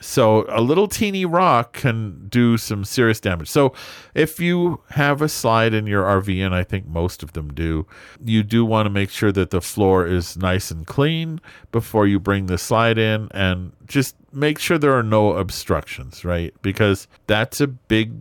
So 0.00 0.46
a 0.48 0.60
little 0.60 0.86
teeny 0.86 1.24
rock 1.24 1.72
can 1.72 2.28
do 2.28 2.56
some 2.56 2.84
serious 2.84 3.20
damage. 3.20 3.48
So 3.48 3.72
if 4.14 4.38
you 4.38 4.80
have 4.90 5.20
a 5.20 5.28
slide 5.28 5.74
in 5.74 5.86
your 5.86 6.04
RV, 6.04 6.44
and 6.44 6.54
I 6.54 6.62
think 6.62 6.86
most 6.86 7.22
of 7.22 7.32
them 7.32 7.52
do, 7.52 7.86
you 8.24 8.42
do 8.42 8.64
want 8.64 8.86
to 8.86 8.90
make 8.90 9.10
sure 9.10 9.32
that 9.32 9.50
the 9.50 9.60
floor 9.60 10.06
is 10.06 10.36
nice 10.36 10.70
and 10.70 10.86
clean 10.86 11.40
before 11.72 12.06
you 12.06 12.20
bring 12.20 12.46
the 12.46 12.58
slide 12.58 12.98
in 12.98 13.28
and 13.32 13.72
just 13.86 14.14
make 14.32 14.58
sure 14.58 14.78
there 14.78 14.96
are 14.96 15.02
no 15.02 15.32
obstructions, 15.32 16.24
right? 16.24 16.54
Because 16.62 17.08
that's 17.26 17.60
a 17.60 17.66
big 17.66 18.12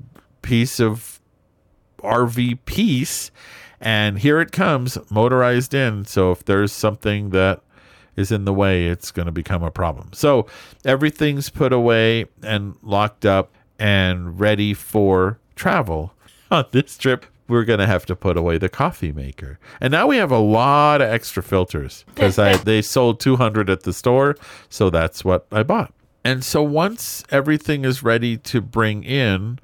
piece 0.42 0.80
of 0.80 1.20
RV 2.00 2.60
piece. 2.66 3.32
And 3.80 4.18
here 4.18 4.42
it 4.42 4.52
comes 4.52 4.98
motorized 5.12 5.74
in. 5.74 6.06
So 6.06 6.32
if 6.32 6.44
there's 6.46 6.72
something 6.72 7.30
that 7.30 7.62
is 8.17 8.32
in 8.32 8.43
the 8.45 8.53
way, 8.53 8.88
it's 8.88 9.12
going 9.12 9.27
to 9.27 9.32
become 9.32 9.63
a 9.63 9.71
problem. 9.71 10.10
So 10.12 10.47
everything's 10.84 11.49
put 11.49 11.71
away 11.71 12.25
and 12.43 12.75
locked 12.82 13.25
up 13.25 13.53
and 13.80 14.39
ready 14.39 14.73
for 14.73 15.39
travel. 15.56 16.13
On 16.51 16.65
this 16.71 16.97
trip, 16.97 17.25
we're 17.47 17.63
going 17.63 17.80
to 17.80 17.86
have 17.86 18.06
to 18.08 18.15
put 18.15 18.36
away 18.36 18.58
the 18.58 18.69
coffee 18.69 19.12
maker. 19.12 19.60
And 19.80 19.91
now 19.91 20.08
we 20.08 20.17
have 20.17 20.32
a 20.32 20.39
lot 20.39 21.01
of 21.01 21.10
extra 21.10 21.43
filters 21.43 22.03
because 22.13 22.38
I 22.39 22.58
they 22.58 22.82
sold 22.82 23.19
200 23.19 23.69
at 23.69 23.84
the 23.84 23.93
store, 23.93 24.36
so 24.69 24.89
that's 24.89 25.23
what 25.23 25.45
I 25.51 25.63
bought. 25.63 25.93
And 26.23 26.43
so 26.43 26.62
once 26.62 27.23
everything 27.30 27.86
is 27.86 28.03
ready 28.03 28.38
to 28.38 28.60
bring 28.60 29.03
in, 29.03 29.60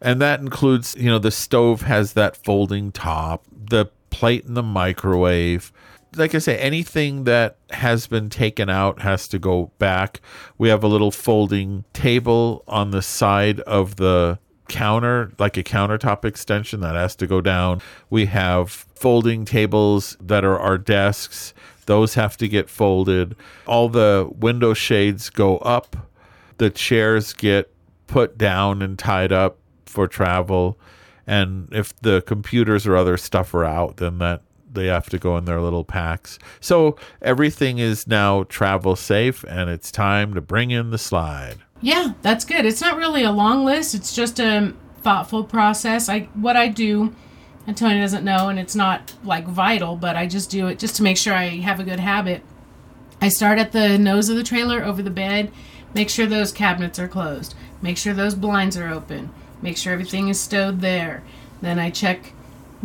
and 0.00 0.20
that 0.20 0.40
includes, 0.40 0.94
you 0.96 1.06
know, 1.06 1.18
the 1.18 1.30
stove 1.30 1.82
has 1.82 2.12
that 2.12 2.36
folding 2.36 2.92
top, 2.92 3.44
the 3.50 3.86
plate 4.10 4.44
in 4.44 4.54
the 4.54 4.62
microwave, 4.62 5.72
like 6.16 6.34
I 6.34 6.38
say, 6.38 6.56
anything 6.58 7.24
that 7.24 7.56
has 7.70 8.06
been 8.06 8.30
taken 8.30 8.68
out 8.68 9.02
has 9.02 9.28
to 9.28 9.38
go 9.38 9.72
back. 9.78 10.20
We 10.58 10.68
have 10.68 10.84
a 10.84 10.88
little 10.88 11.10
folding 11.10 11.84
table 11.92 12.64
on 12.66 12.90
the 12.90 13.02
side 13.02 13.60
of 13.60 13.96
the 13.96 14.38
counter, 14.68 15.32
like 15.38 15.56
a 15.56 15.62
countertop 15.62 16.24
extension 16.24 16.80
that 16.80 16.94
has 16.94 17.14
to 17.16 17.26
go 17.26 17.40
down. 17.40 17.82
We 18.10 18.26
have 18.26 18.70
folding 18.70 19.44
tables 19.44 20.16
that 20.20 20.44
are 20.44 20.58
our 20.58 20.78
desks, 20.78 21.54
those 21.86 22.14
have 22.14 22.36
to 22.38 22.48
get 22.48 22.70
folded. 22.70 23.36
All 23.66 23.88
the 23.88 24.30
window 24.34 24.74
shades 24.74 25.28
go 25.30 25.58
up, 25.58 25.96
the 26.56 26.70
chairs 26.70 27.32
get 27.32 27.70
put 28.06 28.38
down 28.38 28.80
and 28.80 28.98
tied 28.98 29.32
up 29.32 29.58
for 29.86 30.08
travel. 30.08 30.78
And 31.26 31.68
if 31.72 31.98
the 32.00 32.22
computers 32.22 32.86
or 32.86 32.96
other 32.96 33.16
stuff 33.16 33.54
are 33.54 33.64
out, 33.64 33.96
then 33.98 34.18
that 34.18 34.42
they 34.74 34.86
have 34.86 35.08
to 35.10 35.18
go 35.18 35.36
in 35.36 35.44
their 35.44 35.60
little 35.60 35.84
packs. 35.84 36.38
So 36.60 36.96
everything 37.22 37.78
is 37.78 38.06
now 38.06 38.44
travel 38.44 38.96
safe, 38.96 39.44
and 39.44 39.70
it's 39.70 39.90
time 39.90 40.34
to 40.34 40.40
bring 40.40 40.70
in 40.70 40.90
the 40.90 40.98
slide. 40.98 41.58
Yeah, 41.80 42.12
that's 42.22 42.44
good. 42.44 42.64
It's 42.64 42.80
not 42.80 42.96
really 42.96 43.24
a 43.24 43.32
long 43.32 43.64
list. 43.64 43.94
It's 43.94 44.14
just 44.14 44.40
a 44.40 44.72
thoughtful 45.02 45.44
process. 45.44 46.08
I 46.08 46.20
what 46.34 46.56
I 46.56 46.68
do, 46.68 47.14
and 47.66 47.76
Tony 47.76 48.00
doesn't 48.00 48.24
know, 48.24 48.48
and 48.48 48.58
it's 48.58 48.74
not 48.74 49.14
like 49.22 49.46
vital, 49.46 49.96
but 49.96 50.16
I 50.16 50.26
just 50.26 50.50
do 50.50 50.66
it 50.68 50.78
just 50.78 50.96
to 50.96 51.02
make 51.02 51.16
sure 51.16 51.34
I 51.34 51.48
have 51.60 51.80
a 51.80 51.84
good 51.84 52.00
habit. 52.00 52.42
I 53.20 53.28
start 53.28 53.58
at 53.58 53.72
the 53.72 53.98
nose 53.98 54.28
of 54.28 54.36
the 54.36 54.42
trailer 54.42 54.84
over 54.84 55.02
the 55.02 55.10
bed, 55.10 55.52
make 55.94 56.10
sure 56.10 56.26
those 56.26 56.52
cabinets 56.52 56.98
are 56.98 57.08
closed, 57.08 57.54
make 57.80 57.96
sure 57.96 58.14
those 58.14 58.34
blinds 58.34 58.76
are 58.76 58.88
open, 58.88 59.30
make 59.62 59.76
sure 59.76 59.92
everything 59.92 60.28
is 60.28 60.40
stowed 60.40 60.80
there. 60.80 61.22
Then 61.60 61.78
I 61.78 61.90
check 61.90 62.32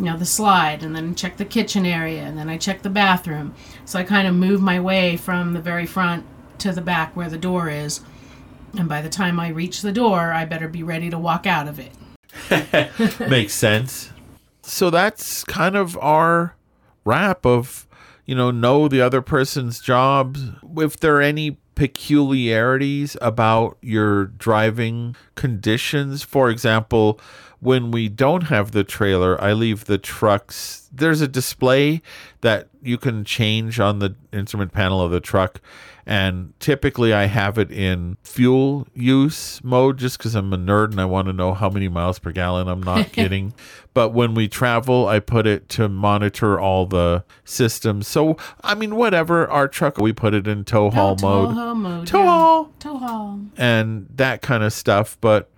you 0.00 0.06
know 0.06 0.16
the 0.16 0.24
slide 0.24 0.82
and 0.82 0.96
then 0.96 1.14
check 1.14 1.36
the 1.36 1.44
kitchen 1.44 1.84
area 1.84 2.22
and 2.22 2.38
then 2.38 2.48
I 2.48 2.56
check 2.56 2.80
the 2.80 2.88
bathroom. 2.88 3.54
So 3.84 3.98
I 3.98 4.02
kind 4.02 4.26
of 4.26 4.34
move 4.34 4.62
my 4.62 4.80
way 4.80 5.18
from 5.18 5.52
the 5.52 5.60
very 5.60 5.84
front 5.84 6.24
to 6.60 6.72
the 6.72 6.80
back 6.80 7.14
where 7.14 7.28
the 7.28 7.36
door 7.36 7.68
is. 7.68 8.00
And 8.78 8.88
by 8.88 9.02
the 9.02 9.10
time 9.10 9.38
I 9.38 9.48
reach 9.48 9.82
the 9.82 9.92
door, 9.92 10.32
I 10.32 10.46
better 10.46 10.68
be 10.68 10.82
ready 10.82 11.10
to 11.10 11.18
walk 11.18 11.46
out 11.46 11.68
of 11.68 11.78
it. 11.78 11.92
Makes 13.20 13.52
sense. 13.52 14.10
So 14.62 14.88
that's 14.88 15.44
kind 15.44 15.76
of 15.76 15.98
our 15.98 16.56
wrap 17.04 17.44
of, 17.44 17.86
you 18.24 18.34
know, 18.34 18.50
know 18.50 18.88
the 18.88 19.02
other 19.02 19.20
person's 19.20 19.80
jobs. 19.80 20.48
If 20.78 20.98
there 20.98 21.16
are 21.16 21.22
any 21.22 21.58
peculiarities 21.74 23.18
about 23.20 23.76
your 23.82 24.26
driving 24.26 25.16
conditions, 25.34 26.22
for 26.22 26.48
example, 26.48 27.20
when 27.60 27.90
we 27.90 28.08
don't 28.08 28.44
have 28.44 28.72
the 28.72 28.84
trailer, 28.84 29.40
I 29.40 29.52
leave 29.52 29.84
the 29.84 29.98
trucks. 29.98 30.88
There's 30.92 31.20
a 31.20 31.28
display 31.28 32.02
that 32.40 32.68
you 32.82 32.96
can 32.98 33.24
change 33.24 33.78
on 33.78 33.98
the 33.98 34.16
instrument 34.32 34.72
panel 34.72 35.00
of 35.02 35.10
the 35.10 35.20
truck. 35.20 35.60
And 36.06 36.54
typically 36.58 37.12
I 37.12 37.26
have 37.26 37.58
it 37.58 37.70
in 37.70 38.16
fuel 38.24 38.88
use 38.94 39.62
mode 39.62 39.98
just 39.98 40.18
because 40.18 40.34
I'm 40.34 40.52
a 40.52 40.56
nerd 40.56 40.90
and 40.92 41.00
I 41.00 41.04
want 41.04 41.26
to 41.28 41.32
know 41.32 41.52
how 41.54 41.68
many 41.68 41.88
miles 41.88 42.18
per 42.18 42.32
gallon. 42.32 42.66
I'm 42.66 42.82
not 42.82 43.12
kidding. 43.12 43.52
But 43.92 44.08
when 44.14 44.34
we 44.34 44.48
travel, 44.48 45.06
I 45.06 45.20
put 45.20 45.46
it 45.46 45.68
to 45.70 45.88
monitor 45.88 46.58
all 46.58 46.86
the 46.86 47.24
systems. 47.44 48.08
So, 48.08 48.38
I 48.62 48.74
mean, 48.74 48.96
whatever, 48.96 49.48
our 49.48 49.68
truck, 49.68 49.98
we 49.98 50.12
put 50.12 50.32
it 50.32 50.48
in 50.48 50.64
tow 50.64 50.90
haul 50.90 51.14
tow 51.16 51.28
mode. 51.28 51.54
haul 51.54 51.74
mode. 51.74 52.06
Tow 52.06 52.24
haul. 52.24 52.72
Tow 52.80 52.96
haul. 52.96 53.40
and 53.56 54.08
that 54.14 54.40
kind 54.42 54.64
of 54.64 54.72
stuff. 54.72 55.18
But 55.20 55.50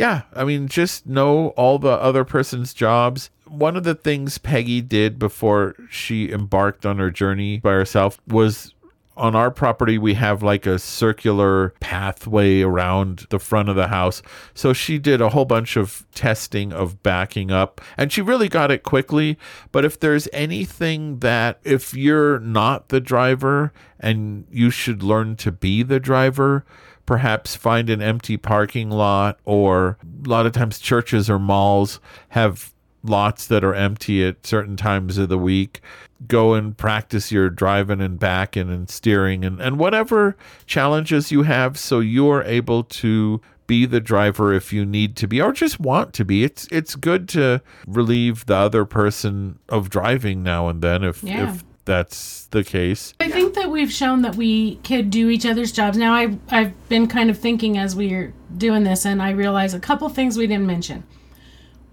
yeah, 0.00 0.22
I 0.32 0.44
mean, 0.44 0.66
just 0.66 1.06
know 1.06 1.48
all 1.58 1.78
the 1.78 1.90
other 1.90 2.24
person's 2.24 2.72
jobs. 2.72 3.28
One 3.44 3.76
of 3.76 3.84
the 3.84 3.94
things 3.94 4.38
Peggy 4.38 4.80
did 4.80 5.18
before 5.18 5.76
she 5.90 6.32
embarked 6.32 6.86
on 6.86 6.96
her 6.96 7.10
journey 7.10 7.58
by 7.58 7.72
herself 7.72 8.18
was 8.26 8.72
on 9.14 9.36
our 9.36 9.50
property, 9.50 9.98
we 9.98 10.14
have 10.14 10.42
like 10.42 10.64
a 10.64 10.78
circular 10.78 11.74
pathway 11.80 12.62
around 12.62 13.26
the 13.28 13.38
front 13.38 13.68
of 13.68 13.76
the 13.76 13.88
house. 13.88 14.22
So 14.54 14.72
she 14.72 14.98
did 14.98 15.20
a 15.20 15.28
whole 15.28 15.44
bunch 15.44 15.76
of 15.76 16.06
testing 16.14 16.72
of 16.72 17.02
backing 17.02 17.50
up 17.50 17.82
and 17.98 18.10
she 18.10 18.22
really 18.22 18.48
got 18.48 18.70
it 18.70 18.82
quickly. 18.82 19.36
But 19.70 19.84
if 19.84 20.00
there's 20.00 20.28
anything 20.32 21.18
that, 21.18 21.60
if 21.62 21.92
you're 21.92 22.40
not 22.40 22.88
the 22.88 23.02
driver 23.02 23.74
and 23.98 24.46
you 24.50 24.70
should 24.70 25.02
learn 25.02 25.36
to 25.36 25.52
be 25.52 25.82
the 25.82 26.00
driver, 26.00 26.64
perhaps 27.10 27.56
find 27.56 27.90
an 27.90 28.00
empty 28.00 28.36
parking 28.36 28.88
lot 28.88 29.36
or 29.44 29.98
a 30.24 30.28
lot 30.28 30.46
of 30.46 30.52
times 30.52 30.78
churches 30.78 31.28
or 31.28 31.40
malls 31.40 31.98
have 32.28 32.72
lots 33.02 33.48
that 33.48 33.64
are 33.64 33.74
empty 33.74 34.24
at 34.24 34.46
certain 34.46 34.76
times 34.76 35.18
of 35.18 35.28
the 35.28 35.36
week 35.36 35.80
go 36.28 36.54
and 36.54 36.76
practice 36.76 37.32
your 37.32 37.50
driving 37.50 38.00
and 38.00 38.20
backing 38.20 38.70
and 38.70 38.88
steering 38.88 39.44
and, 39.44 39.60
and 39.60 39.76
whatever 39.76 40.36
challenges 40.66 41.32
you 41.32 41.42
have 41.42 41.76
so 41.76 41.98
you're 41.98 42.44
able 42.44 42.84
to 42.84 43.40
be 43.66 43.86
the 43.86 44.00
driver 44.00 44.52
if 44.52 44.72
you 44.72 44.86
need 44.86 45.16
to 45.16 45.26
be 45.26 45.40
or 45.40 45.50
just 45.50 45.80
want 45.80 46.12
to 46.12 46.24
be 46.24 46.44
it's 46.44 46.68
it's 46.70 46.94
good 46.94 47.28
to 47.28 47.60
relieve 47.88 48.46
the 48.46 48.54
other 48.54 48.84
person 48.84 49.58
of 49.68 49.90
driving 49.90 50.44
now 50.44 50.68
and 50.68 50.80
then 50.80 51.02
if 51.02 51.24
Yeah. 51.24 51.54
if 51.54 51.64
that's 51.90 52.46
the 52.46 52.62
case 52.62 53.14
I 53.20 53.28
think 53.28 53.54
that 53.54 53.68
we've 53.70 53.92
shown 53.92 54.22
that 54.22 54.36
we 54.36 54.76
could 54.76 55.10
do 55.10 55.28
each 55.28 55.44
other's 55.44 55.72
jobs. 55.72 55.98
Now, 55.98 56.14
I, 56.14 56.38
I've 56.48 56.88
been 56.88 57.08
kind 57.08 57.28
of 57.30 57.38
thinking 57.38 57.76
as 57.76 57.96
we 57.96 58.14
are 58.14 58.32
doing 58.56 58.84
this, 58.84 59.04
and 59.04 59.20
I 59.20 59.30
realize 59.30 59.74
a 59.74 59.80
couple 59.80 60.08
things 60.08 60.36
we 60.36 60.46
didn't 60.46 60.66
mention. 60.66 61.02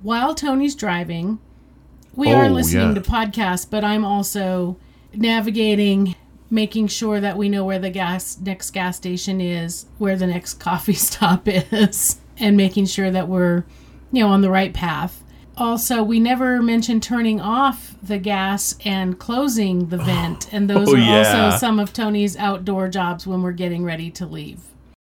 While 0.03 0.35
Tony's 0.35 0.75
driving, 0.75 1.39
we 2.15 2.31
are 2.31 2.45
Oh, 2.45 2.49
listening 2.49 2.89
yeah. 2.95 3.01
to 3.01 3.01
podcasts, 3.01 3.67
but 3.69 3.83
I'm 3.83 4.05
also 4.05 4.77
navigating, 5.13 6.15
making 6.49 6.87
sure 6.87 7.19
that 7.19 7.35
we 7.37 7.49
know 7.49 7.65
where 7.65 7.79
the 7.79 7.89
gas 7.89 8.37
next 8.39 8.71
gas 8.71 8.97
station 8.97 9.41
is, 9.41 9.85
where 9.97 10.15
the 10.15 10.27
next 10.27 10.53
coffee 10.59 10.93
stop 10.93 11.47
is, 11.47 12.19
and 12.37 12.55
making 12.55 12.85
sure 12.85 13.09
that 13.11 13.27
we're, 13.27 13.65
you 14.11 14.23
know, 14.23 14.29
on 14.29 14.41
the 14.41 14.49
right 14.51 14.73
path. 14.73 15.23
Also, 15.57 16.03
we 16.03 16.19
never 16.19 16.61
mentioned 16.61 17.01
turning 17.03 17.41
off 17.41 17.95
the 18.03 18.17
gas 18.17 18.75
and 18.85 19.17
closing 19.19 19.87
the 19.89 19.97
vent, 19.97 20.51
and 20.53 20.69
those 20.69 20.87
Oh, 20.89 20.95
are 20.95 20.97
yeah. 20.97 21.45
also 21.45 21.57
some 21.57 21.79
of 21.79 21.91
Tony's 21.93 22.37
outdoor 22.37 22.87
jobs 22.89 23.25
when 23.25 23.41
we're 23.41 23.51
getting 23.53 23.83
ready 23.83 24.11
to 24.11 24.25
leave. 24.25 24.59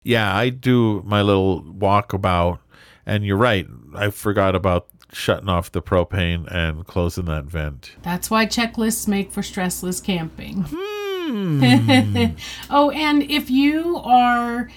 yeah, 0.04 0.34
I 0.36 0.50
do 0.50 1.02
my 1.04 1.20
little 1.22 1.62
walkabout, 1.62 2.60
and 3.04 3.24
you're 3.26 3.36
right. 3.36 3.66
I 3.94 4.10
forgot 4.10 4.54
about 4.54 4.86
shutting 5.12 5.48
off 5.48 5.72
the 5.72 5.82
propane 5.82 6.46
and 6.52 6.86
closing 6.86 7.24
that 7.26 7.44
vent. 7.44 7.96
That's 8.02 8.30
why 8.30 8.46
checklists 8.46 9.08
make 9.08 9.32
for 9.32 9.40
stressless 9.40 10.02
camping. 10.02 10.64
Hmm. 10.68 12.28
oh, 12.70 12.90
and 12.90 13.22
if 13.24 13.50
you 13.50 13.96
are 13.98 14.68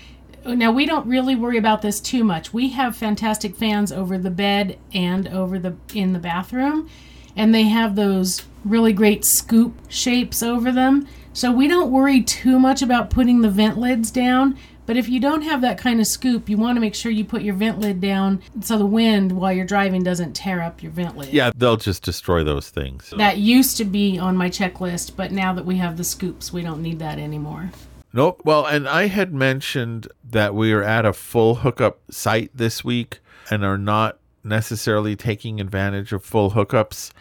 now 0.54 0.72
we 0.72 0.86
don't 0.86 1.08
really 1.08 1.36
worry 1.36 1.58
about 1.58 1.82
this 1.82 2.00
too 2.00 2.24
much. 2.24 2.54
We 2.54 2.70
have 2.70 2.96
fantastic 2.96 3.56
fans 3.56 3.92
over 3.92 4.18
the 4.18 4.30
bed 4.32 4.78
and 4.94 5.28
over 5.28 5.60
the 5.60 5.76
in 5.94 6.14
the 6.14 6.20
bathroom, 6.20 6.90
and 7.36 7.54
they 7.54 7.64
have 7.64 7.96
those 7.96 8.46
really 8.66 8.94
great 8.94 9.24
scoop 9.26 9.76
shapes 9.88 10.44
over 10.44 10.72
them. 10.72 11.08
So 11.32 11.52
we 11.52 11.68
don't 11.68 11.92
worry 11.92 12.22
too 12.22 12.60
much 12.60 12.82
about 12.82 13.10
putting 13.10 13.42
the 13.42 13.50
vent 13.50 13.78
lids 13.78 14.12
down, 14.12 14.58
But 14.90 14.98
if 14.98 15.08
you 15.08 15.20
don't 15.20 15.44
have 15.44 15.62
that 15.62 15.78
kind 15.78 16.00
of 16.00 16.08
scoop, 16.08 16.50
you 16.50 16.58
want 16.58 16.76
to 16.76 16.80
make 16.80 16.96
sure 16.96 17.12
you 17.12 17.24
put 17.24 17.44
your 17.44 17.54
vent 17.54 17.78
lid 17.78 18.02
down 18.02 18.42
so 18.60 18.76
the 18.76 18.88
wind 18.88 19.32
while 19.34 19.54
you're 19.54 19.64
driving 19.64 20.02
doesn't 20.02 20.34
tear 20.34 20.64
up 20.64 20.82
your 20.82 20.92
vent 20.92 21.16
lid. 21.16 21.32
Yeah, 21.32 21.52
they'll 21.56 21.78
just 21.78 22.02
destroy 22.02 22.44
those 22.44 22.72
things. 22.72 23.14
That 23.16 23.38
used 23.38 23.78
to 23.78 23.86
be 23.86 24.18
on 24.18 24.36
my 24.36 24.50
checklist, 24.50 25.16
but 25.16 25.32
now 25.32 25.54
that 25.54 25.64
we 25.64 25.78
have 25.78 25.96
the 25.96 26.04
scoops, 26.04 26.52
we 26.52 26.64
don't 26.64 26.82
need 26.82 26.98
that 26.98 27.20
anymore. 27.20 27.70
Nope. 28.12 28.42
Well, 28.44 28.66
and 28.66 28.88
I 28.88 29.08
had 29.08 29.34
mentioned 29.34 30.08
that 30.24 30.56
we 30.56 30.74
are 30.74 30.84
at 30.84 31.06
a 31.06 31.14
full 31.14 31.56
hookup 31.56 32.00
site 32.10 32.50
this 32.56 32.84
week 32.84 33.20
and 33.52 33.64
are 33.64 33.78
not 33.78 34.20
necessarily 34.44 35.16
taking 35.16 35.60
advantage 35.60 36.12
of 36.12 36.24
full 36.24 36.52
hookups. 36.52 37.12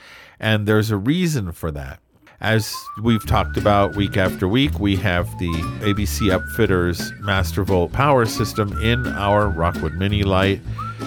And 0.41 0.67
there's 0.67 0.91
a 0.91 0.97
reason 0.97 1.53
for 1.53 1.71
that. 1.73 2.01
As 2.41 2.73
we've 3.03 3.27
talked 3.27 3.57
about 3.57 3.97
week 3.97 4.17
after 4.17 4.47
week, 4.47 4.79
we 4.79 4.95
have 4.97 5.27
the 5.41 5.51
ABC 5.81 6.31
Upfitters 6.31 7.11
Mastervolt 7.21 7.93
power 7.93 8.27
system 8.27 8.73
in 8.81 9.09
our 9.09 9.49
Rockwood 9.49 9.95
Mini 9.95 10.23
Lite. 10.23 10.61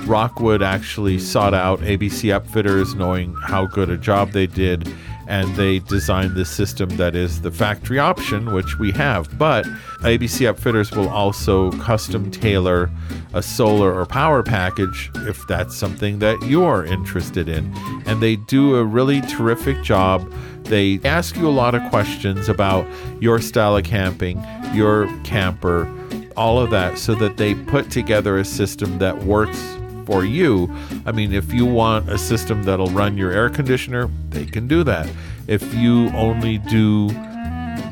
Rockwood 0.06 0.62
actually 0.62 1.20
sought 1.20 1.54
out 1.54 1.80
ABC 1.80 2.38
Upfitters 2.38 2.96
knowing 2.96 3.34
how 3.46 3.66
good 3.66 3.90
a 3.90 3.98
job 3.98 4.32
they 4.32 4.46
did, 4.46 4.94
and 5.28 5.56
they 5.56 5.80
designed 5.80 6.36
this 6.36 6.50
system 6.50 6.90
that 6.98 7.16
is 7.16 7.42
the 7.42 7.52
factory 7.52 8.00
option, 8.00 8.54
which 8.54 8.80
we 8.80 8.92
have. 8.92 9.38
But 9.38 9.66
ABC 10.02 10.52
Upfitters 10.52 10.96
will 10.96 11.10
also 11.10 11.72
custom 11.74 12.32
tailor 12.32 12.90
a 13.34 13.42
solar 13.42 13.94
or 13.94 14.06
power 14.06 14.44
package 14.44 15.12
if 15.28 15.46
that's 15.48 15.76
something 15.76 16.20
that 16.20 16.42
you're 16.44 16.86
interested 16.86 17.48
in. 17.48 17.74
And 18.06 18.22
they 18.22 18.36
do 18.36 18.76
a 18.76 18.84
really 18.84 19.22
terrific 19.22 19.82
job 19.84 20.30
they 20.64 21.02
ask 21.04 21.36
you 21.36 21.48
a 21.48 21.52
lot 21.52 21.76
of 21.76 21.84
questions 21.90 22.48
about 22.48 22.88
your 23.20 23.42
style 23.42 23.76
of 23.76 23.84
camping, 23.84 24.42
your 24.74 25.08
camper, 25.24 25.92
all 26.38 26.60
of 26.60 26.70
that, 26.70 26.98
so 26.98 27.14
that 27.16 27.38
they 27.38 27.56
put 27.56 27.92
together 27.92 28.38
a 28.38 28.46
system 28.46 28.98
that 29.00 29.24
works 29.24 29.78
for 30.06 30.26
you. 30.26 30.74
I 31.06 31.12
mean, 31.12 31.34
if 31.34 31.54
you 31.54 31.66
want 31.66 32.10
a 32.10 32.18
system 32.18 32.64
that'll 32.64 32.88
run 32.88 33.18
your 33.18 33.32
air 33.32 33.50
conditioner, 33.50 34.10
they 34.30 34.46
can 34.46 34.68
do 34.68 34.84
that. 34.84 35.10
If 35.48 35.74
you 35.74 36.10
only 36.10 36.58
do 36.58 37.10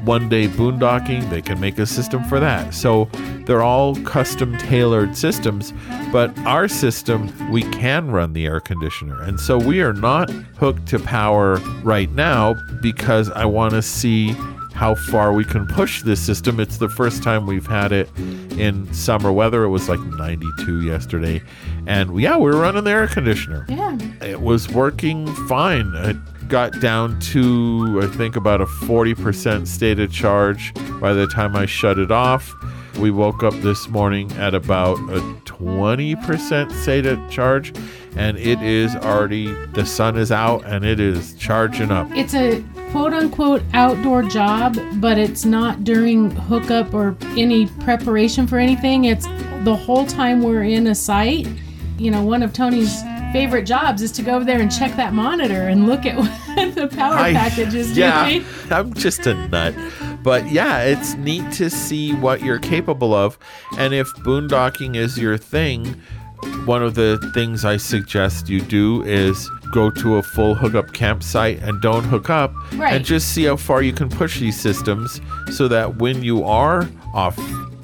one 0.03 0.29
day 0.29 0.47
boondocking, 0.47 1.29
they 1.29 1.41
can 1.41 1.59
make 1.59 1.77
a 1.77 1.85
system 1.85 2.23
for 2.23 2.39
that. 2.39 2.73
So 2.73 3.09
they're 3.45 3.61
all 3.61 3.95
custom 4.03 4.57
tailored 4.57 5.15
systems, 5.15 5.73
but 6.11 6.37
our 6.39 6.67
system, 6.67 7.51
we 7.51 7.63
can 7.63 8.11
run 8.11 8.33
the 8.33 8.45
air 8.45 8.59
conditioner. 8.59 9.21
And 9.21 9.39
so 9.39 9.57
we 9.57 9.81
are 9.81 9.93
not 9.93 10.29
hooked 10.29 10.87
to 10.87 10.99
power 10.99 11.57
right 11.83 12.09
now 12.11 12.55
because 12.81 13.29
I 13.31 13.45
want 13.45 13.73
to 13.73 13.81
see 13.81 14.35
how 14.79 14.95
far 14.95 15.33
we 15.33 15.43
can 15.43 15.67
push 15.67 16.03
this 16.03 16.25
system. 16.25 16.57
It's 16.57 16.77
the 16.77 16.87
first 16.87 17.21
time 17.21 17.45
we've 17.45 17.67
had 17.67 17.91
it 17.91 18.09
in 18.57 18.91
summer 18.93 19.29
weather. 19.29 19.65
It 19.65 19.67
was 19.67 19.89
like 19.89 19.99
92 19.99 20.83
yesterday. 20.83 21.41
And 21.85 22.17
yeah, 22.17 22.37
we 22.37 22.49
were 22.49 22.55
running 22.55 22.85
the 22.85 22.91
air 22.91 23.07
conditioner. 23.09 23.65
Yeah. 23.67 23.97
It 24.21 24.39
was 24.39 24.69
working 24.69 25.27
fine. 25.49 25.91
It 25.95 26.15
got 26.47 26.79
down 26.79 27.19
to, 27.19 27.99
I 28.01 28.07
think, 28.15 28.37
about 28.37 28.61
a 28.61 28.65
40% 28.65 29.67
state 29.67 29.99
of 29.99 30.13
charge 30.13 30.73
by 31.01 31.11
the 31.11 31.27
time 31.27 31.57
I 31.57 31.65
shut 31.65 31.99
it 31.99 32.09
off. 32.09 32.55
We 32.99 33.11
woke 33.11 33.43
up 33.43 33.53
this 33.55 33.89
morning 33.89 34.31
at 34.33 34.55
about 34.55 34.97
a 35.09 35.19
20% 35.43 36.71
state 36.71 37.05
of 37.05 37.29
charge, 37.29 37.73
and 38.15 38.37
it 38.37 38.61
is 38.61 38.95
already, 38.95 39.53
the 39.73 39.85
sun 39.85 40.17
is 40.17 40.31
out 40.31 40.63
and 40.65 40.85
it 40.85 41.01
is 41.01 41.33
charging 41.35 41.91
up. 41.91 42.07
It's 42.11 42.33
a 42.33 42.63
quote 42.91 43.13
unquote 43.13 43.61
outdoor 43.73 44.23
job, 44.23 44.77
but 44.95 45.17
it's 45.17 45.45
not 45.45 45.83
during 45.83 46.31
hookup 46.31 46.93
or 46.93 47.15
any 47.37 47.67
preparation 47.67 48.47
for 48.47 48.57
anything. 48.57 49.05
It's 49.05 49.27
the 49.63 49.75
whole 49.75 50.05
time 50.05 50.41
we're 50.41 50.63
in 50.63 50.87
a 50.87 50.95
site. 50.95 51.47
You 51.97 52.11
know, 52.11 52.23
one 52.23 52.43
of 52.43 52.53
Tony's 52.53 53.01
favorite 53.31 53.63
jobs 53.63 54.01
is 54.01 54.11
to 54.13 54.21
go 54.21 54.35
over 54.35 54.45
there 54.45 54.59
and 54.59 54.71
check 54.71 54.95
that 54.95 55.13
monitor 55.13 55.67
and 55.67 55.85
look 55.85 56.05
at 56.05 56.17
what 56.55 56.75
the 56.75 56.87
power 56.87 57.15
I- 57.15 57.33
package 57.33 57.75
is 57.75 57.95
yeah, 57.97 58.27
doing. 58.27 58.45
I'm 58.71 58.93
just 58.93 59.27
a 59.27 59.33
nut. 59.49 59.75
But 60.23 60.51
yeah, 60.51 60.83
it's 60.83 61.13
neat 61.15 61.51
to 61.53 61.69
see 61.69 62.13
what 62.13 62.41
you're 62.41 62.59
capable 62.59 63.13
of. 63.13 63.37
And 63.77 63.93
if 63.93 64.07
boondocking 64.25 64.95
is 64.95 65.17
your 65.17 65.37
thing, 65.37 66.01
one 66.65 66.83
of 66.83 66.95
the 66.95 67.19
things 67.33 67.65
I 67.65 67.77
suggest 67.77 68.49
you 68.49 68.61
do 68.61 69.03
is 69.03 69.49
go 69.71 69.89
to 69.89 70.15
a 70.17 70.23
full 70.23 70.55
hookup 70.55 70.93
campsite 70.93 71.59
and 71.61 71.81
don't 71.81 72.03
hook 72.03 72.29
up 72.29 72.53
Right. 72.73 72.93
and 72.93 73.05
just 73.05 73.33
see 73.33 73.43
how 73.45 73.55
far 73.55 73.81
you 73.81 73.93
can 73.93 74.09
push 74.09 74.39
these 74.39 74.59
systems 74.59 75.21
so 75.51 75.67
that 75.67 75.97
when 75.97 76.23
you 76.23 76.43
are 76.43 76.87
off 77.13 77.35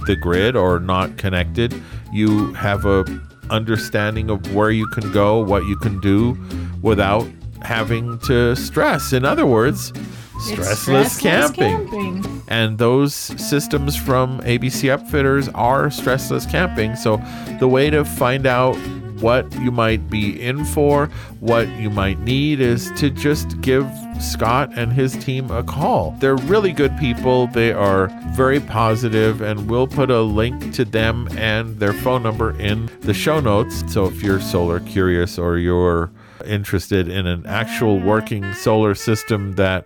the 0.05 0.15
grid 0.15 0.55
or 0.55 0.79
not 0.79 1.17
connected, 1.17 1.73
you 2.13 2.53
have 2.53 2.85
a 2.85 3.05
understanding 3.49 4.29
of 4.29 4.53
where 4.55 4.71
you 4.71 4.87
can 4.87 5.11
go, 5.11 5.39
what 5.39 5.65
you 5.65 5.75
can 5.77 5.99
do 5.99 6.37
without 6.81 7.27
having 7.61 8.17
to 8.19 8.55
stress. 8.55 9.13
In 9.13 9.25
other 9.25 9.45
words, 9.45 9.91
It's 10.35 10.51
stressless, 10.51 11.21
camping. 11.21 11.87
camping. 11.89 12.41
And 12.47 12.77
those 12.77 13.13
systems 13.15 13.95
from 13.95 14.39
ABC 14.41 14.89
Upfitters 14.89 15.49
are 15.55 15.87
stressless 15.87 16.49
camping. 16.49 16.95
So 16.95 17.21
the 17.59 17.67
way 17.67 17.89
to 17.89 18.03
find 18.03 18.45
out 18.45 18.75
what 19.19 19.51
you 19.59 19.71
might 19.71 20.09
be 20.09 20.41
in 20.41 20.65
for, 20.65 21.07
what 21.39 21.67
you 21.79 21.89
might 21.89 22.19
need, 22.19 22.59
is 22.59 22.91
to 22.97 23.09
just 23.09 23.59
give 23.61 23.89
Scott 24.19 24.71
and 24.75 24.93
his 24.93 25.15
team 25.17 25.51
a 25.51 25.63
call. 25.63 26.11
They're 26.19 26.35
really 26.35 26.71
good 26.71 26.97
people. 26.97 27.47
They 27.47 27.73
are 27.73 28.07
very 28.35 28.59
positive, 28.59 29.41
and 29.41 29.69
we'll 29.69 29.87
put 29.87 30.09
a 30.09 30.21
link 30.21 30.73
to 30.75 30.85
them 30.85 31.27
and 31.37 31.79
their 31.79 31.93
phone 31.93 32.23
number 32.23 32.59
in 32.59 32.89
the 33.01 33.13
show 33.13 33.39
notes. 33.39 33.83
So 33.91 34.05
if 34.05 34.21
you're 34.21 34.41
solar 34.41 34.79
curious 34.81 35.37
or 35.37 35.57
you're 35.57 36.11
interested 36.45 37.07
in 37.07 37.25
an 37.25 37.45
actual 37.45 37.99
working 37.99 38.53
solar 38.53 38.95
system 38.95 39.53
that 39.53 39.85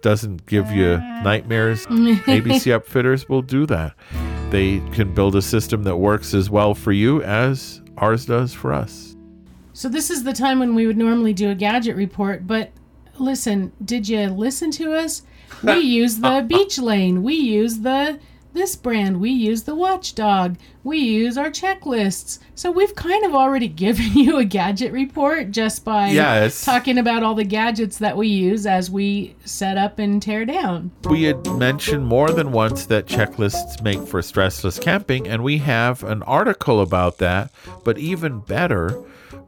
doesn't 0.00 0.46
give 0.46 0.70
you 0.70 0.98
nightmares, 1.22 1.86
ABC 1.86 2.78
Upfitters 2.78 3.28
will 3.28 3.42
do 3.42 3.66
that. 3.66 3.94
They 4.50 4.80
can 4.92 5.14
build 5.14 5.36
a 5.36 5.42
system 5.42 5.84
that 5.84 5.96
works 5.96 6.34
as 6.34 6.50
well 6.50 6.74
for 6.74 6.92
you 6.92 7.22
as 7.22 7.81
ours 8.02 8.26
does 8.26 8.52
for 8.52 8.72
us. 8.72 9.16
So 9.72 9.88
this 9.88 10.10
is 10.10 10.24
the 10.24 10.32
time 10.32 10.58
when 10.58 10.74
we 10.74 10.86
would 10.86 10.98
normally 10.98 11.32
do 11.32 11.50
a 11.50 11.54
gadget 11.54 11.96
report, 11.96 12.46
but 12.46 12.72
listen, 13.18 13.72
did 13.82 14.08
you 14.08 14.28
listen 14.28 14.70
to 14.72 14.92
us? 14.92 15.22
We 15.62 15.78
use 15.80 16.18
the 16.18 16.44
Beech 16.46 16.78
Lane. 16.78 17.22
We 17.22 17.34
use 17.34 17.78
the 17.78 18.18
this 18.54 18.76
brand. 18.76 19.20
We 19.20 19.30
use 19.30 19.62
the 19.62 19.74
watchdog. 19.74 20.56
We 20.84 20.98
use 20.98 21.38
our 21.38 21.50
checklists. 21.50 22.38
So 22.54 22.70
we've 22.70 22.94
kind 22.94 23.24
of 23.24 23.34
already 23.34 23.68
given 23.84 24.12
you 24.12 24.38
a 24.38 24.44
gadget 24.44 24.92
report 24.92 25.50
just 25.50 25.84
by 25.84 26.08
Yes. 26.10 26.64
talking 26.64 26.98
about 26.98 27.22
all 27.22 27.34
the 27.34 27.44
gadgets 27.44 27.98
that 27.98 28.16
we 28.16 28.28
use 28.28 28.66
as 28.66 28.90
we 28.90 29.34
set 29.44 29.78
up 29.78 29.98
and 29.98 30.20
tear 30.20 30.44
down. 30.44 30.90
We 31.04 31.22
had 31.24 31.46
mentioned 31.56 32.06
more 32.06 32.30
than 32.30 32.52
once 32.52 32.86
that 32.86 33.06
checklists 33.06 33.82
make 33.82 34.06
for 34.06 34.20
stressless 34.20 34.80
camping, 34.80 35.26
and 35.28 35.42
we 35.42 35.58
have 35.58 36.02
an 36.04 36.22
article 36.24 36.80
about 36.80 37.18
that. 37.18 37.50
But 37.84 37.98
even 37.98 38.40
better, 38.40 38.98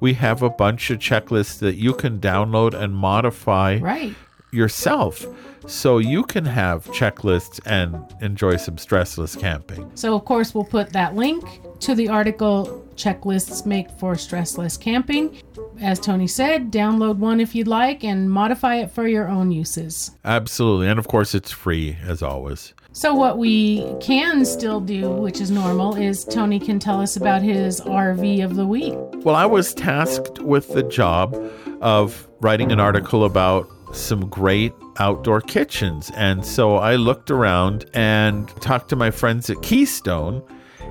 we 0.00 0.14
have 0.14 0.42
a 0.42 0.50
bunch 0.50 0.90
of 0.90 0.98
checklists 0.98 1.58
that 1.60 1.76
you 1.76 1.92
can 1.94 2.18
download 2.20 2.74
and 2.74 2.94
modify 2.94 3.78
Right. 3.78 4.14
yourself. 4.50 5.26
So 5.66 5.98
you 5.98 6.24
can 6.24 6.44
have 6.44 6.86
checklists 6.86 7.60
and 7.66 7.96
enjoy 8.20 8.56
some 8.56 8.76
stressless 8.76 9.38
camping. 9.38 9.90
So, 9.94 10.14
of 10.14 10.24
course, 10.24 10.54
we'll 10.54 10.64
put 10.64 10.90
that 10.90 11.14
link 11.14 11.44
to 11.80 11.94
the 11.94 12.08
article 12.08 12.82
Checklists 12.96 13.66
Make 13.66 13.90
for 13.90 14.14
Stressless 14.14 14.78
Camping. 14.80 15.36
As 15.80 15.98
Tony 15.98 16.26
said, 16.26 16.70
download 16.70 17.16
one 17.16 17.40
if 17.40 17.54
you'd 17.54 17.66
like 17.66 18.04
and 18.04 18.30
modify 18.30 18.76
it 18.76 18.90
for 18.90 19.08
your 19.08 19.28
own 19.28 19.50
uses. 19.50 20.12
Absolutely. 20.24 20.88
And 20.88 20.98
of 20.98 21.08
course, 21.08 21.34
it's 21.34 21.50
free 21.50 21.96
as 22.06 22.22
always. 22.22 22.74
So, 22.92 23.12
what 23.12 23.38
we 23.38 23.92
can 24.00 24.44
still 24.44 24.80
do, 24.80 25.10
which 25.10 25.40
is 25.40 25.50
normal, 25.50 25.96
is 25.96 26.24
Tony 26.24 26.60
can 26.60 26.78
tell 26.78 27.00
us 27.00 27.16
about 27.16 27.42
his 27.42 27.80
RV 27.80 28.44
of 28.44 28.54
the 28.54 28.66
week. 28.66 28.94
Well, 29.24 29.34
I 29.34 29.46
was 29.46 29.74
tasked 29.74 30.38
with 30.38 30.72
the 30.72 30.84
job 30.84 31.34
of 31.80 32.28
writing 32.40 32.70
an 32.70 32.78
article 32.78 33.24
about 33.24 33.68
some 33.94 34.28
great 34.28 34.72
outdoor 34.98 35.40
kitchens. 35.40 36.10
And 36.14 36.44
so 36.44 36.76
I 36.76 36.96
looked 36.96 37.30
around 37.30 37.86
and 37.94 38.48
talked 38.60 38.88
to 38.90 38.96
my 38.96 39.10
friends 39.10 39.50
at 39.50 39.62
Keystone, 39.62 40.42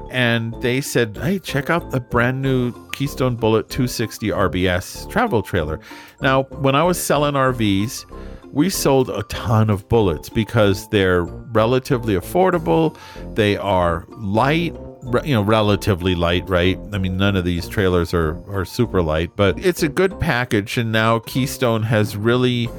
and 0.10 0.54
they 0.62 0.82
said, 0.82 1.18
Hey, 1.18 1.40
check 1.40 1.70
out 1.70 1.92
the 1.92 2.00
brand 2.00 2.42
new 2.42 2.74
Keystone 2.92 3.36
Bullet 3.36 3.70
260 3.70 4.28
RBS 4.28 5.10
travel 5.10 5.42
trailer. 5.42 5.80
Now, 6.22 6.44
when 6.44 6.76
I 6.76 6.84
was 6.84 7.04
selling 7.04 7.34
RVs, 7.34 8.06
we 8.52 8.70
sold 8.70 9.10
a 9.10 9.24
ton 9.24 9.70
of 9.70 9.90
bullets 9.90 10.30
because 10.30 10.88
they're 10.90 11.24
relatively 11.24 12.14
affordable, 12.14 12.96
they 13.34 13.58
are 13.58 14.06
light, 14.10 14.76
you 15.24 15.34
know 15.34 15.42
relatively 15.42 16.16
light 16.16 16.48
right 16.50 16.80
i 16.94 16.98
mean 16.98 17.18
none 17.18 17.36
of 17.36 17.44
these 17.44 17.68
trailers 17.68 18.14
are 18.14 18.42
are 18.50 18.64
super 18.64 19.02
light 19.02 19.30
but 19.36 19.58
it's 19.60 19.84
a 19.84 19.90
good 19.90 20.18
package 20.20 20.78
and 20.78 20.92
now 20.92 21.20
keystone 21.20 21.84
has 21.84 22.16
really 22.16 22.70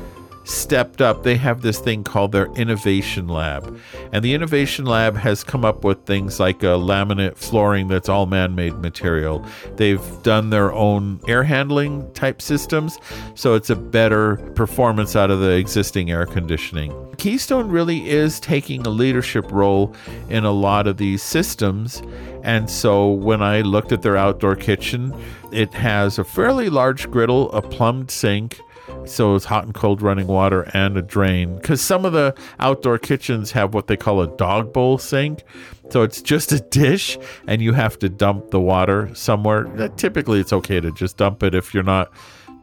stepped 0.45 1.01
up. 1.01 1.23
They 1.23 1.37
have 1.37 1.63
this 1.63 1.79
thing 1.79 2.05
called 2.05 2.33
their 2.33 2.47
Innovation 2.55 3.29
Lab. 3.29 3.79
And 4.13 4.25
the 4.25 4.35
Innovation 4.35 4.85
Lab 4.85 5.17
has 5.17 5.43
come 5.43 5.65
up 5.65 5.85
with 5.85 6.05
things 6.05 6.39
like 6.39 6.63
a 6.63 6.77
laminate 6.77 7.37
flooring 7.37 7.89
that's 7.89 8.09
all 8.09 8.27
man 8.27 8.55
made 8.55 8.75
material. 8.75 9.45
They've 9.77 10.23
done 10.23 10.51
their 10.51 10.73
own 10.73 11.21
air 11.27 11.43
handling 11.43 12.11
type 12.13 12.41
systems, 12.41 12.99
so 13.35 13.55
it's 13.55 13.71
a 13.71 13.77
better 13.77 14.37
performance 14.55 15.17
out 15.17 15.31
of 15.31 15.41
the 15.41 15.53
existing 15.53 16.11
air 16.11 16.27
conditioning. 16.27 16.95
Keystone 17.17 17.69
really 17.69 18.09
is 18.11 18.41
taking 18.41 18.87
a 18.87 18.91
leadership 18.91 19.51
role 19.51 19.95
in 20.29 20.45
a 20.45 20.51
lot 20.51 20.87
of 20.87 20.97
these 20.97 21.23
systems. 21.23 22.03
And 22.43 22.69
so 22.69 23.11
when 23.11 23.41
I 23.41 23.61
looked 23.61 23.93
at 23.93 24.03
their 24.03 24.17
outdoor 24.17 24.57
kitchen, 24.57 25.15
it 25.53 25.73
has 25.75 26.19
a 26.19 26.25
fairly 26.25 26.69
large 26.69 27.11
griddle, 27.11 27.51
a 27.53 27.63
plumbed 27.63 28.11
sink, 28.11 28.61
so 29.07 29.35
it's 29.35 29.45
hot 29.45 29.65
and 29.65 29.75
cold 29.75 30.03
running 30.03 30.27
water 30.27 30.71
and 30.75 30.97
a 30.97 31.03
drain. 31.03 31.57
Because 31.57 31.81
some 31.81 32.05
of 32.05 32.13
the 32.13 32.35
outdoor 32.59 32.99
kitchens 32.99 33.53
have 33.53 33.75
what 33.75 33.87
they 33.87 33.97
call 33.97 34.21
a 34.21 34.37
dog 34.37 34.73
bowl 34.73 34.99
sink. 34.99 35.43
So 35.91 36.03
it's 36.03 36.23
just 36.23 36.53
a 36.53 36.61
dish 36.61 37.19
and 37.47 37.61
you 37.61 37.73
have 37.73 37.99
to 38.01 38.09
dump 38.09 38.51
the 38.51 38.61
water 38.61 39.15
somewhere. 39.15 39.65
Typically, 39.97 40.41
it's 40.41 40.53
okay 40.53 40.81
to 40.81 40.91
just 40.93 41.17
dump 41.17 41.43
it 41.43 41.55
if 41.55 41.75
you're 41.75 41.83
not 41.83 42.13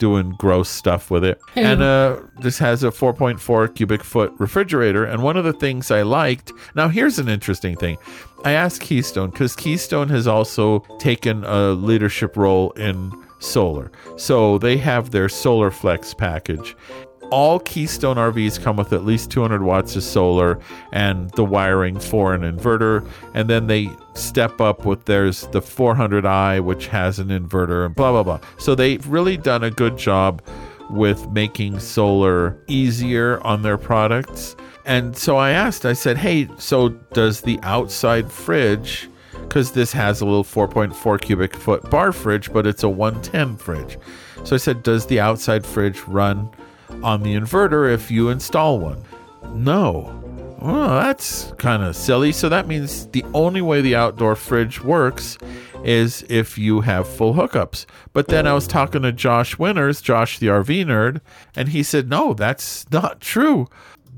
doing 0.02 0.32
gross 0.32 0.68
stuff 0.68 1.12
with 1.12 1.24
it. 1.24 1.40
And 1.56 1.84
uh, 1.84 2.22
this 2.40 2.58
has 2.58 2.84
a 2.84 2.88
4.4 2.88 3.76
cubic 3.76 4.04
foot 4.04 4.34
refrigerator. 4.40 5.06
And 5.06 5.22
one 5.22 5.38
of 5.38 5.44
the 5.44 5.54
things 5.54 5.92
I 5.92 6.02
liked 6.02 6.52
now, 6.74 6.88
here's 6.88 7.20
an 7.20 7.30
interesting 7.30 7.76
thing. 7.76 7.98
I 8.44 8.54
asked 8.54 8.82
Keystone 8.82 9.30
because 9.30 9.56
Keystone 9.56 10.10
has 10.10 10.28
also 10.28 10.80
taken 10.98 11.44
a 11.44 11.74
leadership 11.74 12.36
role 12.36 12.72
in 12.72 13.12
solar. 13.42 13.92
So 14.18 14.58
they 14.58 14.78
have 14.78 15.12
their 15.12 15.30
Solar 15.30 15.72
Flex 15.72 16.14
package. 16.14 16.76
All 17.32 17.60
Keystone 17.60 18.18
RVs 18.18 18.62
come 18.62 18.76
with 18.76 18.92
at 18.92 19.06
least 19.06 19.32
200 19.32 19.64
watts 19.64 19.96
of 19.96 20.04
solar 20.04 20.60
and 20.92 21.30
the 21.32 21.46
wiring 21.46 21.98
for 21.98 22.34
an 22.34 22.42
inverter. 22.42 23.08
And 23.34 23.50
then 23.50 23.68
they 23.68 23.90
step 24.16 24.60
up 24.60 24.86
with 24.86 25.06
there's 25.06 25.48
the 25.48 25.62
400i, 25.62 26.62
which 26.62 26.88
has 26.88 27.20
an 27.20 27.30
inverter 27.30 27.86
and 27.86 27.96
blah, 27.96 28.12
blah, 28.12 28.24
blah. 28.24 28.40
So 28.58 28.76
they've 28.76 29.06
really 29.08 29.38
done 29.38 29.64
a 29.64 29.72
good 29.72 29.98
job 29.98 30.42
with 30.90 31.30
making 31.30 31.80
solar 31.80 32.62
easier 32.68 33.40
on 33.46 33.62
their 33.62 33.78
products. 33.78 34.58
And 34.86 35.16
so 35.16 35.38
I 35.38 35.52
asked, 35.52 35.86
I 35.86 35.94
said, 35.94 36.18
hey, 36.18 36.50
so 36.58 36.90
does 36.90 37.42
the 37.42 37.60
outside 37.64 38.30
fridge 38.30 39.08
because 39.42 39.72
this 39.72 39.92
has 39.94 40.22
a 40.22 40.26
little 40.26 40.44
4.4 40.44 41.22
cubic 41.22 41.56
foot 41.56 41.90
bar 41.90 42.12
fridge, 42.12 42.52
but 42.52 42.66
it's 42.66 42.84
a 42.84 42.90
110 42.90 43.58
fridge. 43.58 43.98
So 44.44 44.56
I 44.56 44.58
said, 44.58 44.84
Does 44.84 45.06
the 45.06 45.20
outside 45.20 45.66
fridge 45.66 46.02
run 46.08 46.50
on 47.04 47.24
the 47.24 47.36
inverter 47.36 47.92
if 47.94 48.10
you 48.12 48.30
install 48.30 48.80
one? 48.80 49.04
No. 49.54 50.18
Well, 50.62 51.02
that's 51.02 51.52
kind 51.58 51.84
of 51.84 51.96
silly. 51.96 52.32
So 52.32 52.48
that 52.50 52.68
means 52.68 53.08
the 53.08 53.26
only 53.34 53.62
way 53.62 53.82
the 53.82 53.96
outdoor 53.96 54.36
fridge 54.36 54.82
works 54.82 55.38
is 55.84 56.24
if 56.30 56.58
you 56.58 56.82
have 56.82 57.08
full 57.08 57.34
hookups. 57.34 57.86
But 58.14 58.28
then 58.28 58.48
I 58.48 58.54
was 58.54 58.68
talking 58.68 59.02
to 59.02 59.12
Josh 59.12 59.58
Winters, 59.58 60.02
Josh 60.02 60.40
the 60.40 60.48
RV 60.48 60.86
nerd, 60.86 61.22
and 61.56 61.70
he 61.70 61.84
said, 61.84 62.10
No, 62.10 62.34
that's 62.34 62.90
not 62.92 63.22
true. 63.22 63.68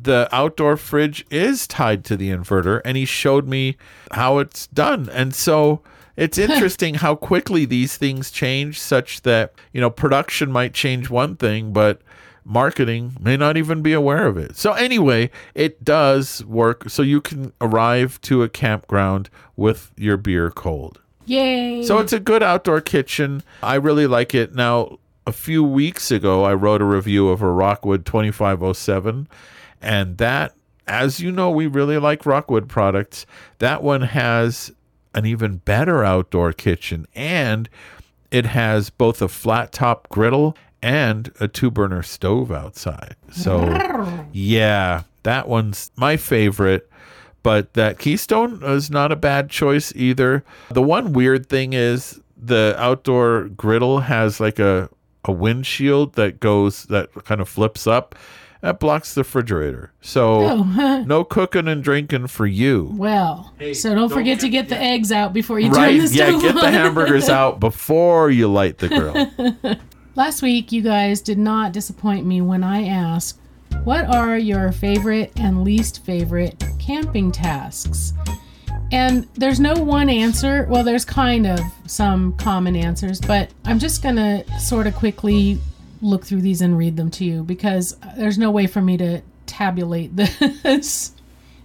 The 0.01 0.28
outdoor 0.34 0.76
fridge 0.76 1.26
is 1.30 1.66
tied 1.66 2.03
to 2.05 2.18
the 2.18 2.30
inverter 2.30 2.82
and 2.84 2.97
he 2.97 3.05
showed 3.05 3.47
me 3.47 3.78
how 4.11 4.39
it's 4.39 4.68
done. 4.68 5.07
And 5.09 5.34
so 5.34 5.82
it's 6.18 6.38
interesting 6.38 6.95
how 6.95 7.16
quickly 7.16 7.64
these 7.66 7.95
things 7.95 8.30
change 8.30 8.80
such 8.82 9.22
that 9.22 9.53
you 9.72 9.80
know 9.80 9.89
production 9.89 10.51
might 10.51 10.74
change 10.74 11.09
one 11.09 11.38
thing 11.38 11.72
but 11.72 12.01
marketing 12.43 13.16
may 13.22 13.38
not 13.38 13.55
even 13.55 13.82
be 13.82 13.93
aware 13.93 14.28
of 14.28 14.36
it. 14.36 14.57
So 14.57 14.74
anyway 14.74 15.32
it 15.55 15.86
does 15.86 16.43
work. 16.43 16.89
So 16.89 17.01
you 17.01 17.22
can 17.22 17.53
arrive 17.61 18.20
to 18.22 18.43
a 18.43 18.49
campground 18.49 19.30
with 19.55 19.93
your 19.95 20.18
beer 20.18 20.51
cold 20.51 20.99
Yay! 21.26 21.84
so 21.84 21.99
it's 21.99 22.13
a 22.13 22.19
good 22.19 22.43
outdoor 22.43 22.82
kitchen 22.82 23.43
i 23.61 23.76
really 23.76 24.07
like 24.07 24.34
it 24.36 24.53
now 24.53 24.97
a 25.26 25.32
few 25.32 25.63
weeks 25.63 26.11
ago 26.11 26.43
i 26.43 26.53
wrote 26.53 26.82
a 26.82 26.86
review 26.86 27.30
of 27.30 27.41
a 27.41 27.49
rockwood 27.49 28.05
2507 28.05 29.28
and 29.84 30.17
that, 30.17 30.55
as 30.88 31.19
you 31.19 31.32
know, 31.32 31.51
we 31.51 31.67
really 31.67 31.97
like 31.97 32.26
Rockwood 32.26 32.69
products. 32.69 33.26
That 33.59 33.84
one 33.84 34.01
has 34.01 34.71
an 35.13 35.26
even 35.26 35.57
better 35.57 36.03
outdoor 36.03 36.53
kitchen 36.53 37.05
and 37.13 37.69
it 38.32 38.45
has 38.45 38.89
both 38.89 39.21
a 39.21 39.28
flat 39.28 39.74
top 39.74 40.07
griddle 40.09 40.55
and 40.82 41.32
a 41.39 41.47
two 41.47 41.69
burner 41.69 42.01
stove 42.01 42.51
outside. 42.51 43.15
So, 43.32 43.65
yeah, 44.32 45.03
that 45.24 45.47
one's 45.49 45.91
my 45.97 46.15
favorite. 46.17 46.89
But 47.43 47.73
that 47.73 47.99
Keystone 47.99 48.63
is 48.63 48.89
not 48.89 49.11
a 49.11 49.15
bad 49.17 49.49
choice 49.49 49.91
either. 49.95 50.43
The 50.71 50.81
one 50.81 51.11
weird 51.13 51.47
thing 51.49 51.73
is 51.73 52.19
the 52.37 52.73
outdoor 52.77 53.49
griddle 53.49 53.99
has 54.01 54.39
like 54.39 54.59
a, 54.59 54.89
a 55.25 55.31
windshield 55.31 56.13
that 56.13 56.39
goes, 56.39 56.85
that 56.85 57.13
kind 57.25 57.41
of 57.41 57.47
flips 57.49 57.85
up 57.85 58.15
that 58.61 58.79
blocks 58.79 59.13
the 59.13 59.19
refrigerator. 59.21 59.91
So 59.99 60.39
Oh. 60.41 61.03
no 61.05 61.25
cooking 61.25 61.67
and 61.67 61.83
drinking 61.83 62.27
for 62.27 62.45
you. 62.47 62.93
well, 62.95 63.53
so 63.73 63.93
don't, 63.93 64.07
forget 64.09 64.39
to 64.39 64.47
get 64.47 64.69
the 64.69 64.77
eggs 64.79 65.11
out 65.11 65.33
before 65.33 65.59
you 65.59 65.69
Right? 65.69 65.97
turn 65.99 66.05
the 66.07 66.15
Yeah, 66.15 66.29
stove 66.29 66.41
get 66.41 66.55
the 66.55 66.71
hamburgers 66.71 67.27
out 67.41 67.59
before 67.59 68.31
you 68.31 68.47
light 68.47 68.77
the 68.77 68.87
grill. 68.87 69.75
Last 70.15 70.41
week, 70.41 70.71
you 70.71 70.81
guys 70.81 71.19
did 71.19 71.37
not 71.39 71.73
disappoint 71.73 72.25
me 72.25 72.39
when 72.39 72.63
I 72.63 72.85
asked, 72.87 73.37
What 73.84 74.05
are 74.05 74.38
your 74.38 74.71
favorite 74.71 75.32
and 75.38 75.63
least 75.63 76.05
favorite 76.05 76.63
camping 76.80 77.32
tasks? 77.32 78.13
And 78.91 79.28
there's 79.34 79.59
no 79.59 79.74
one 79.74 80.09
answer. 80.09 80.67
Well, 80.69 80.84
there's 80.84 81.03
kind 81.03 81.47
of 81.47 81.59
some 81.88 82.34
common 82.38 82.76
answers, 82.76 83.19
but 83.19 83.49
I'm 83.65 83.80
just 83.80 84.03
going 84.03 84.17
to 84.17 84.45
sort 84.59 84.88
of 84.88 84.95
quickly 84.95 85.59
look 86.01 86.26
through 86.26 86.41
these 86.41 86.61
and 86.61 86.78
read 86.78 86.95
them 86.97 87.09
to 87.11 87.26
you 87.26 87.43
because 87.43 87.97
uh, 88.03 88.13
there's 88.17 88.38
no 88.38 88.51
way 88.51 88.67
for 88.67 88.82
me 88.82 88.97
to 88.97 89.21
tabulate 89.45 90.15
this. 90.63 91.13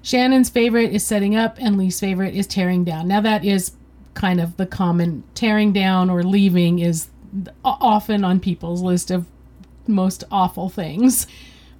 Shannon's 0.02 0.48
favorite 0.48 0.92
is 0.92 1.06
setting 1.06 1.36
up, 1.36 1.59
and 1.61 1.76
least 1.76 2.00
favorite 2.00 2.34
is 2.34 2.46
tearing 2.46 2.84
down. 2.84 3.09
Now, 3.09 3.20
that 3.20 3.44
is 3.44 3.72
kind 4.14 4.40
of 4.40 4.56
the 4.56 4.66
common 4.66 5.22
tearing 5.34 5.72
down 5.72 6.09
or 6.11 6.22
leaving 6.22 6.78
is 6.78 7.09
uh, 7.64 7.76
often 7.80 8.24
on 8.24 8.40
people's 8.40 8.80
list 8.80 9.11
of 9.11 9.26
most 9.86 10.24
awful 10.30 10.68
things. 10.68 11.26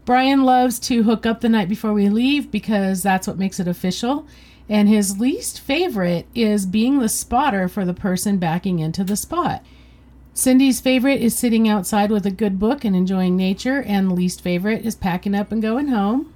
Brian 0.09 0.43
loves 0.43 0.79
to 0.79 1.03
hook 1.03 1.27
up 1.27 1.43
the 1.43 1.51
night 1.51 1.69
before 1.69 1.93
we 1.93 2.09
leave 2.09 2.51
because 2.51 3.03
that's 3.03 3.27
what 3.27 3.37
makes 3.37 3.61
it 3.61 3.69
official. 3.69 4.27
And 4.67 4.89
his 4.89 5.21
least 5.21 5.61
favorite 5.61 6.27
is 6.35 6.65
being 6.65 6.99
the 6.99 7.11
spotter 7.11 7.69
for 7.69 7.85
the 7.85 7.93
person 7.93 8.39
backing 8.39 8.79
into 8.79 9.05
the 9.05 9.17
spot. 9.17 9.63
Cindy's 10.33 10.81
favorite 10.81 11.21
is 11.21 11.37
sitting 11.37 11.69
outside 11.69 12.11
with 12.11 12.25
a 12.25 12.31
good 12.31 12.59
book 12.59 12.87
and 12.87 12.97
enjoying 12.97 13.37
nature, 13.37 13.83
and 13.83 14.11
least 14.11 14.41
favorite 14.41 14.87
is 14.87 14.95
packing 14.95 15.35
up 15.35 15.53
and 15.53 15.61
going 15.61 15.89
home. 15.89 16.33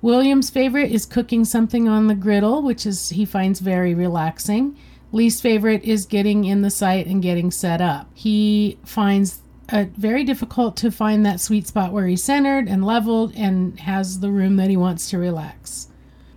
William's 0.00 0.48
favorite 0.48 0.92
is 0.92 1.04
cooking 1.04 1.44
something 1.44 1.88
on 1.88 2.06
the 2.06 2.14
griddle, 2.14 2.62
which 2.62 2.86
is 2.86 3.08
he 3.08 3.24
finds 3.24 3.58
very 3.58 3.92
relaxing. 3.92 4.76
Least 5.10 5.42
favorite 5.42 5.82
is 5.82 6.06
getting 6.06 6.44
in 6.44 6.62
the 6.62 6.70
site 6.70 7.08
and 7.08 7.20
getting 7.20 7.50
set 7.50 7.80
up. 7.80 8.08
He 8.14 8.78
finds 8.84 9.40
very 9.68 10.24
difficult 10.24 10.76
to 10.78 10.90
find 10.90 11.24
that 11.24 11.40
sweet 11.40 11.66
spot 11.66 11.92
where 11.92 12.06
he's 12.06 12.22
centered 12.22 12.68
and 12.68 12.84
leveled 12.84 13.34
and 13.34 13.78
has 13.80 14.20
the 14.20 14.30
room 14.30 14.56
that 14.56 14.70
he 14.70 14.76
wants 14.76 15.10
to 15.10 15.18
relax. 15.18 15.88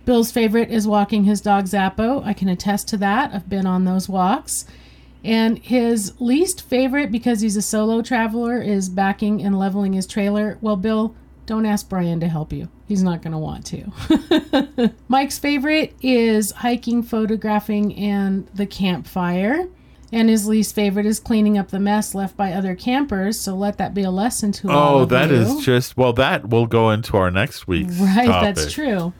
Bill's 0.04 0.32
favorite 0.32 0.70
is 0.70 0.88
walking 0.88 1.24
his 1.24 1.40
dog 1.40 1.66
Zappo. 1.66 2.22
I 2.24 2.32
can 2.32 2.48
attest 2.48 2.88
to 2.88 2.96
that. 2.98 3.32
I've 3.32 3.48
been 3.48 3.66
on 3.66 3.84
those 3.84 4.08
walks. 4.08 4.66
And 5.22 5.58
his 5.58 6.14
least 6.18 6.62
favorite, 6.62 7.12
because 7.12 7.42
he's 7.42 7.56
a 7.56 7.62
solo 7.62 8.00
traveler, 8.02 8.60
is 8.60 8.88
backing 8.88 9.42
and 9.42 9.58
leveling 9.58 9.92
his 9.92 10.06
trailer. 10.06 10.56
Well, 10.60 10.76
Bill, 10.76 11.14
don't 11.46 11.66
ask 11.66 11.88
Brian 11.88 12.20
to 12.20 12.28
help 12.28 12.52
you. 12.52 12.68
He's 12.88 13.02
not 13.02 13.22
going 13.22 13.32
to 13.32 13.38
want 13.38 13.66
to. 13.66 14.92
Mike's 15.08 15.38
favorite 15.38 15.94
is 16.00 16.52
hiking, 16.52 17.02
photographing, 17.02 17.94
and 17.96 18.46
the 18.54 18.66
campfire. 18.66 19.68
And 20.12 20.28
his 20.28 20.46
least 20.48 20.74
favorite 20.74 21.06
is 21.06 21.20
cleaning 21.20 21.56
up 21.56 21.68
the 21.68 21.78
mess 21.78 22.14
left 22.14 22.36
by 22.36 22.52
other 22.52 22.74
campers. 22.74 23.38
So 23.38 23.54
let 23.54 23.78
that 23.78 23.94
be 23.94 24.02
a 24.02 24.10
lesson 24.10 24.50
to 24.52 24.70
all 24.70 24.98
Oh, 24.98 25.02
of 25.02 25.08
that 25.10 25.30
you. 25.30 25.36
is 25.36 25.64
just 25.64 25.96
well. 25.96 26.12
That 26.12 26.48
will 26.48 26.66
go 26.66 26.90
into 26.90 27.16
our 27.16 27.30
next 27.30 27.68
week's 27.68 27.96
Right, 27.98 28.26
topic. 28.26 28.56
that's 28.56 28.72
true. 28.72 29.12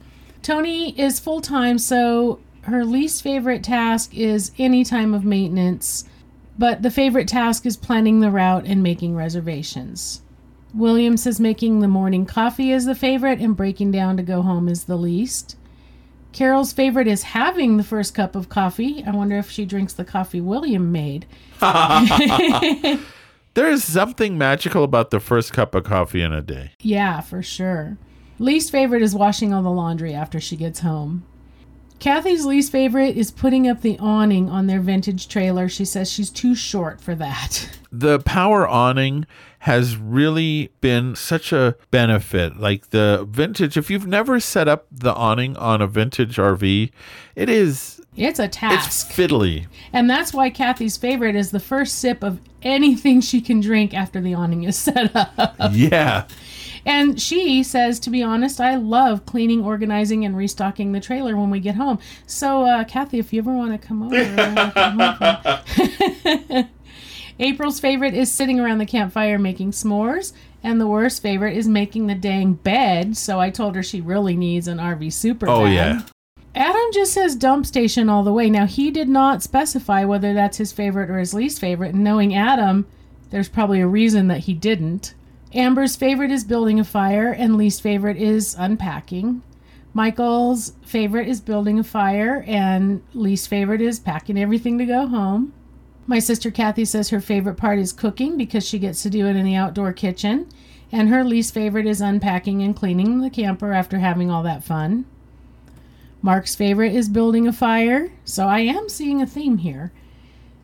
Tony 0.43 0.99
is 0.99 1.21
full 1.21 1.41
time, 1.41 1.79
so 1.79 2.41
her 2.63 2.85
least 2.85 3.23
favorite 3.23 3.63
task 3.63 4.17
is 4.17 4.51
any 4.59 4.83
time 4.85 5.15
of 5.15 5.25
maintenance, 5.25 6.05
but 6.59 6.83
the 6.83 6.91
favorite 6.91 7.29
task 7.29 7.65
is 7.67 7.77
planning 7.77 8.21
the 8.21 8.31
route 8.31 8.65
and 8.67 8.83
making 8.83 9.15
reservations. 9.15 10.23
William 10.75 11.17
says 11.17 11.39
making 11.41 11.81
the 11.81 11.89
morning 11.89 12.27
coffee 12.27 12.73
is 12.73 12.85
the 12.85 12.95
favorite 12.95 13.39
and 13.41 13.57
breaking 13.57 13.91
down 13.93 14.17
to 14.17 14.23
go 14.23 14.43
home 14.43 14.69
is 14.69 14.85
the 14.85 14.97
least. 14.97 15.57
Carol's 16.33 16.73
favorite 16.73 17.07
is 17.09 17.23
having 17.23 17.77
the 17.77 17.83
first 17.85 18.15
cup 18.15 18.37
of 18.37 18.49
coffee. 18.49 19.03
I 19.05 19.11
wonder 19.11 19.37
if 19.39 19.51
she 19.51 19.65
drinks 19.65 19.93
the 19.93 20.05
coffee 20.05 20.41
William 20.41 20.93
made. 20.93 21.27
There 23.55 23.69
is 23.69 23.83
something 23.83 24.39
magical 24.39 24.85
about 24.85 25.11
the 25.11 25.19
first 25.19 25.53
cup 25.53 25.75
of 25.75 25.83
coffee 25.83 26.23
in 26.23 26.33
a 26.33 26.41
day. 26.41 26.71
Yeah, 26.81 27.21
for 27.21 27.43
sure. 27.43 27.99
Least 28.39 28.71
favorite 28.71 29.03
is 29.03 29.15
washing 29.15 29.53
all 29.53 29.63
the 29.63 29.71
laundry 29.71 30.15
after 30.15 30.39
she 30.41 30.55
gets 30.57 30.81
home. 30.81 31.25
Kathy's 32.01 32.45
least 32.47 32.73
favorite 32.73 33.17
is 33.17 33.31
putting 33.31 33.69
up 33.69 33.83
the 33.83 33.99
awning 33.99 34.49
on 34.49 34.67
their 34.67 34.81
vintage 34.81 35.29
trailer. 35.29 35.69
She 35.69 35.85
says 35.85 36.11
she's 36.11 36.31
too 36.31 36.55
short 36.55 37.01
for 37.01 37.15
that. 37.15 37.69
The 37.93 38.21
power 38.21 38.69
awning 38.69 39.27
has 39.59 39.97
really 39.97 40.71
been 40.81 41.17
such 41.17 41.53
a 41.53 41.75
benefit. 41.91 42.57
Like 42.61 42.91
the 42.91 43.27
vintage, 43.29 43.77
if 43.77 43.91
you've 43.91 44.07
never 44.07 44.39
set 44.39 44.69
up 44.69 44.87
the 44.93 45.13
awning 45.13 45.57
on 45.57 45.83
a 45.83 45.89
vintage 45.89 46.37
RV, 46.37 46.93
it 47.35 47.49
is 47.49 48.01
It's 48.17 48.39
a 48.39 48.47
task. 48.47 48.87
it's 48.87 49.05
fiddly. 49.13 49.67
and 49.93 50.09
that's 50.09 50.33
why 50.33 50.51
Kathy's 50.51 50.97
favorite 50.97 51.35
is 51.35 51.51
the 51.51 51.59
first 51.59 51.97
sip 51.99 52.23
of 52.23 52.39
anything 52.63 53.21
she 53.21 53.41
can 53.41 53.59
drink 53.61 53.93
after 53.93 54.21
the 54.21 54.35
awning 54.35 54.63
is 54.63 54.77
set 54.77 55.11
up. 55.17 55.53
Yeah. 55.73 56.29
And 56.85 57.21
she 57.21 57.63
says, 57.63 57.99
to 58.01 58.11
be 58.11 58.23
honest, 58.23 58.61
I 58.61 58.77
love 58.77 59.27
cleaning, 59.27 59.65
organizing, 59.65 60.25
and 60.25 60.37
restocking 60.37 60.93
the 60.93 61.01
trailer 61.01 61.37
when 61.37 61.51
we 61.51 61.61
get 61.61 61.75
home. 61.75 61.99
So, 62.27 62.65
uh, 62.65 62.85
Kathy, 62.85 63.19
if 63.19 63.33
you 63.33 63.41
ever 63.41 63.53
want 63.53 63.81
to 63.81 63.87
come 63.87 64.03
over. 64.03 65.63
April's 67.39 67.81
favorite 67.81 68.15
is 68.15 68.33
sitting 68.33 68.61
around 68.61 68.79
the 68.79 68.87
campfire 68.87 69.39
making 69.39 69.73
s'mores. 69.73 70.33
And 70.63 70.79
the 70.81 70.87
worst 70.87 71.23
favorite 71.23 71.57
is 71.57 71.67
making 71.67 72.07
the 72.07 72.15
dang 72.15 72.53
bed. 72.55 73.17
So 73.17 73.41
I 73.41 73.49
told 73.51 73.75
her 73.77 73.83
she 73.83 74.01
really 74.03 74.37
needs 74.37 74.69
an 74.69 74.77
RV 74.79 75.11
super 75.13 75.49
Oh 75.49 75.65
bed. 75.65 75.73
yeah. 75.73 76.03
Adam 76.55 76.83
just 76.93 77.13
says 77.15 77.35
dump 77.37 77.65
station 77.65 78.09
all 78.11 78.23
the 78.25 78.33
way. 78.33 78.51
Now, 78.51 78.67
he 78.67 78.91
did 78.91 79.09
not 79.09 79.43
specify 79.43 80.05
whether 80.05 80.35
that's 80.35 80.59
his 80.59 80.73
favorite 80.73 81.09
or 81.09 81.19
his 81.19 81.33
least 81.33 81.61
favorite. 81.61 81.95
And 81.95 82.05
knowing 82.05 82.35
Adam, 82.35 82.87
there's 83.31 83.49
probably 83.49 83.81
a 83.81 83.87
reason 83.87 84.27
that 84.29 84.41
he 84.41 84.53
didn't. 84.53 85.15
Amber's 85.53 85.97
favorite 85.97 86.31
is 86.31 86.45
building 86.45 86.79
a 86.79 86.85
fire, 86.85 87.33
and 87.33 87.57
least 87.57 87.83
favorite 87.83 88.17
is 88.17 88.55
unpacking. 88.59 89.43
Michael's 89.93 90.75
favorite 90.83 91.27
is 91.27 91.41
building 91.41 91.79
a 91.79 91.85
fire, 91.85 92.45
and 92.47 93.03
least 93.15 93.49
favorite 93.49 93.81
is 93.81 93.99
packing 93.99 94.39
everything 94.39 94.79
to 94.79 94.87
go 94.87 95.09
home. 95.09 95.53
My 96.07 96.21
sister 96.21 96.51
Kathy 96.51 96.85
says 96.85 97.11
her 97.11 97.21
favorite 97.21 97.57
part 97.57 97.79
is 97.79 97.93
cooking 97.93 98.37
because 98.37 98.67
she 98.67 98.79
gets 98.79 99.03
to 99.03 99.11
do 99.11 99.27
it 99.27 99.37
in 99.37 99.45
the 99.45 99.57
outdoor 99.57 99.93
kitchen. 99.93 100.49
And 100.93 101.09
her 101.09 101.23
least 101.23 101.55
favorite 101.55 101.87
is 101.87 102.01
unpacking 102.01 102.63
and 102.63 102.75
cleaning 102.75 103.21
the 103.21 103.31
camper 103.31 103.73
after 103.73 103.99
having 103.99 104.31
all 104.31 104.43
that 104.43 104.65
fun. 104.65 105.05
Mark's 106.23 106.55
favorite 106.55 106.95
is 106.95 107.09
building 107.09 107.47
a 107.47 107.53
fire, 107.53 108.13
so 108.25 108.47
I 108.47 108.61
am 108.61 108.89
seeing 108.89 109.23
a 109.23 109.27
theme 109.27 109.59
here. 109.59 109.93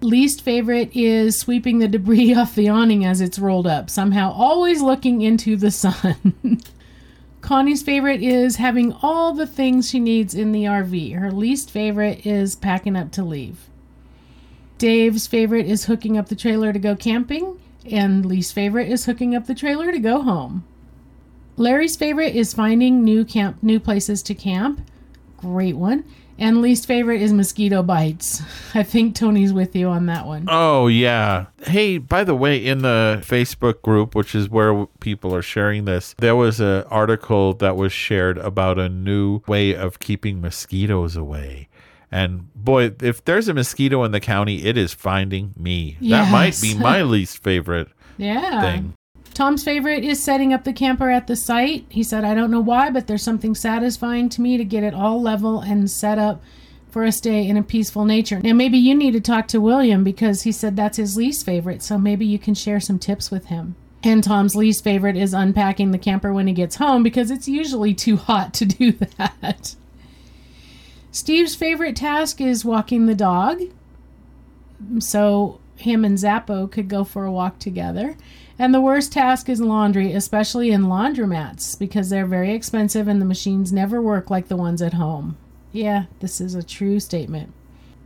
Least 0.01 0.43
favorite 0.43 0.91
is 0.95 1.39
sweeping 1.39 1.79
the 1.79 1.89
debris 1.89 2.35
off 2.37 2.55
the 2.55 2.69
awning 2.69 3.05
as 3.05 3.21
it's 3.21 3.39
rolled 3.39 3.67
up, 3.67 3.89
somehow 3.89 4.33
always 4.33 4.83
looking 4.83 5.23
into 5.23 5.57
the 5.57 5.71
sun. 5.71 6.61
Connie's 7.41 7.83
favorite 7.83 8.23
is 8.23 8.57
having 8.57 8.93
all 9.03 9.33
the 9.33 9.47
things 9.47 9.89
she 9.89 10.01
needs 10.01 10.35
in 10.35 10.53
the 10.53 10.65
RV. 10.65 11.17
Her 11.17 11.31
least 11.31 11.71
favorite 11.71 12.27
is 12.27 12.57
packing 12.57 12.97
up 12.97 13.13
to 13.13 13.23
leave. 13.23 13.69
Dave's 14.79 15.27
favorite 15.27 15.67
is 15.67 15.85
hooking 15.85 16.19
up 16.19 16.29
the 16.29 16.37
trailer 16.37 16.73
to 16.73 16.79
go 16.79 16.97
camping, 16.97 17.59
and 17.91 18.27
least 18.27 18.53
favorite 18.53 18.91
is 18.91 19.07
hooking 19.07 19.35
up 19.35 19.47
the 19.47 19.55
trailer 19.55 19.93
to 19.93 19.99
go 19.99 20.23
home. 20.23 20.65
Larry's 21.57 21.97
favorite 21.97 22.35
is 22.37 22.53
finding 22.53 23.03
new 23.03 23.25
camp 23.25 23.63
new 23.63 23.81
places 23.81 24.23
to 24.25 24.35
camp. 24.35 24.81
Great 25.39 25.77
one. 25.77 26.05
And 26.39 26.61
least 26.61 26.87
favorite 26.87 27.23
is 27.23 27.33
mosquito 27.33 27.83
bites. 27.83 28.43
I 28.75 28.83
think 28.83 29.15
Tony's 29.15 29.53
with 29.53 29.75
you 29.75 29.89
on 29.89 30.07
that 30.07 30.27
one. 30.27 30.47
Oh 30.49 30.87
yeah. 30.87 31.47
Hey, 31.67 31.99
by 31.99 32.25
the 32.25 32.35
way, 32.35 32.57
in 32.59 32.83
the 32.83 33.23
Facebook 33.25 33.81
group, 33.83 34.15
which 34.15 34.35
is 34.35 34.49
where 34.51 34.87
people 35.01 35.35
are 35.35 35.43
sharing 35.43 35.87
this, 35.87 36.15
there 36.19 36.37
was 36.37 36.61
an 36.61 36.85
article 36.91 37.55
that 37.55 37.77
was 37.77 37.93
shared 37.93 38.37
about 38.39 38.79
a 38.79 38.89
new 38.89 39.41
way 39.47 39.75
of 39.75 39.99
keeping 39.99 40.41
mosquitoes 40.41 41.17
away. 41.17 41.69
And 42.13 42.53
boy, 42.55 42.93
if 43.03 43.25
there's 43.25 43.49
a 43.49 43.55
mosquito 43.55 44.05
in 44.05 44.13
the 44.13 44.21
county, 44.21 44.65
it 44.65 44.77
is 44.77 44.93
finding 44.95 45.55
me. 45.57 45.97
That 46.03 46.31
might 46.31 46.59
be 46.61 46.75
my 46.75 47.03
least 47.15 47.43
favorite 47.43 47.89
Yeah. 48.19 48.61
thing. 48.61 48.95
Tom's 49.37 49.63
favorite 49.63 50.03
is 50.03 50.23
setting 50.23 50.55
up 50.55 50.65
the 50.65 50.73
camper 50.73 51.11
at 51.11 51.27
the 51.27 51.37
site. 51.37 51.85
He 51.91 52.03
said, 52.03 52.25
I 52.25 52.35
don't 52.35 52.51
know 52.51 52.63
why, 52.63 52.89
but 52.89 53.07
there's 53.07 53.23
something 53.23 53.55
satisfying 53.55 54.31
to 54.31 54.41
me 54.41 54.57
to 54.57 54.65
get 54.65 54.83
it 54.83 54.95
all 54.95 55.21
level 55.21 55.61
and 55.61 55.91
set 55.91 56.19
up 56.19 56.43
for 56.89 57.05
a 57.05 57.13
stay 57.13 57.47
in 57.47 57.59
a 57.59 57.63
peaceful 57.63 58.07
nature. 58.07 58.41
Now, 58.41 58.55
maybe 58.55 58.79
you 58.79 58.95
need 58.95 59.11
to 59.11 59.21
talk 59.21 59.47
to 59.49 59.61
William 59.61 60.05
because 60.05 60.45
he 60.45 60.53
said 60.53 60.75
that's 60.75 60.97
his 60.97 61.19
least 61.19 61.45
favorite, 61.45 61.83
so 61.83 61.99
maybe 61.99 62.25
you 62.25 62.39
can 62.39 62.55
share 62.55 62.81
some 62.81 62.99
tips 62.99 63.31
with 63.31 63.49
him. 63.49 63.77
And 64.03 64.25
Tom's 64.25 64.57
least 64.57 64.83
favorite 64.83 65.19
is 65.19 65.35
unpacking 65.35 65.91
the 65.91 65.99
camper 65.99 66.33
when 66.33 66.47
he 66.47 66.55
gets 66.55 66.77
home 66.77 67.03
because 67.03 67.31
it's 67.31 67.47
usually 67.47 67.93
too 67.93 68.17
hot 68.17 68.55
to 68.55 68.65
do 68.65 68.93
that. 69.19 69.77
Steve's 71.11 71.55
favorite 71.55 71.97
task 71.97 72.41
is 72.41 72.65
walking 72.65 73.05
the 73.05 73.15
dog. 73.15 73.65
So 74.99 75.61
him 75.77 76.07
and 76.07 76.19
Zappo 76.19 76.67
could 76.67 76.89
go 76.89 77.05
for 77.05 77.27
a 77.27 77.31
walk 77.31 77.59
together. 77.59 78.17
And 78.59 78.73
the 78.73 78.81
worst 78.81 79.13
task 79.13 79.49
is 79.49 79.61
laundry, 79.61 80.13
especially 80.13 80.71
in 80.71 80.85
laundromats, 80.85 81.79
because 81.79 82.09
they're 82.09 82.27
very 82.27 82.55
expensive 82.55 83.07
and 83.07 83.21
the 83.21 83.27
machines 83.27 83.73
never 83.73 84.01
work 84.01 84.31
like 84.31 84.49
the 84.49 84.57
ones 84.57 84.81
at 84.81 84.95
home. 84.95 85.37
Yeah, 85.73 86.05
this 86.21 86.41
is 86.41 86.55
a 86.55 86.63
true 86.63 87.01
statement. 87.01 87.53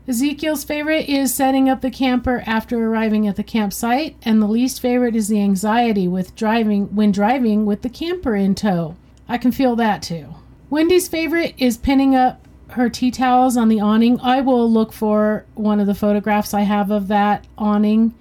Ezekiel's 0.09 0.65
favorite 0.65 1.09
is 1.09 1.33
setting 1.33 1.69
up 1.69 1.83
the 1.83 1.91
camper 1.91 2.43
after 2.45 2.85
arriving 2.85 3.29
at 3.29 3.37
the 3.37 3.45
campsite, 3.45 4.17
and 4.23 4.43
the 4.43 4.49
least 4.49 4.81
favorite 4.81 5.15
is 5.15 5.29
the 5.29 5.41
anxiety 5.41 6.09
with 6.09 6.35
driving 6.35 6.87
when 6.97 7.13
driving 7.13 7.65
with 7.65 7.83
the 7.83 7.89
camper 7.89 8.35
in 8.35 8.57
tow. 8.57 8.97
I 9.29 9.39
can 9.39 9.53
feel 9.53 9.77
that 9.77 10.03
too. 10.03 10.35
Wendy's 10.69 11.07
favorite 11.07 11.55
is 11.59 11.77
pinning 11.77 12.17
up 12.17 12.45
her 12.71 12.89
tea 12.89 13.13
towels 13.13 13.57
on 13.57 13.69
the 13.69 13.81
awning. 13.81 14.19
I 14.21 14.41
will 14.41 14.69
look 14.69 14.93
for 14.93 15.45
one 15.55 15.79
of 15.79 15.87
the 15.87 15.95
photographs 15.95 16.55
I 16.55 16.63
have 16.63 16.91
of 16.91 17.07
that 17.09 17.47
awning 17.57 18.15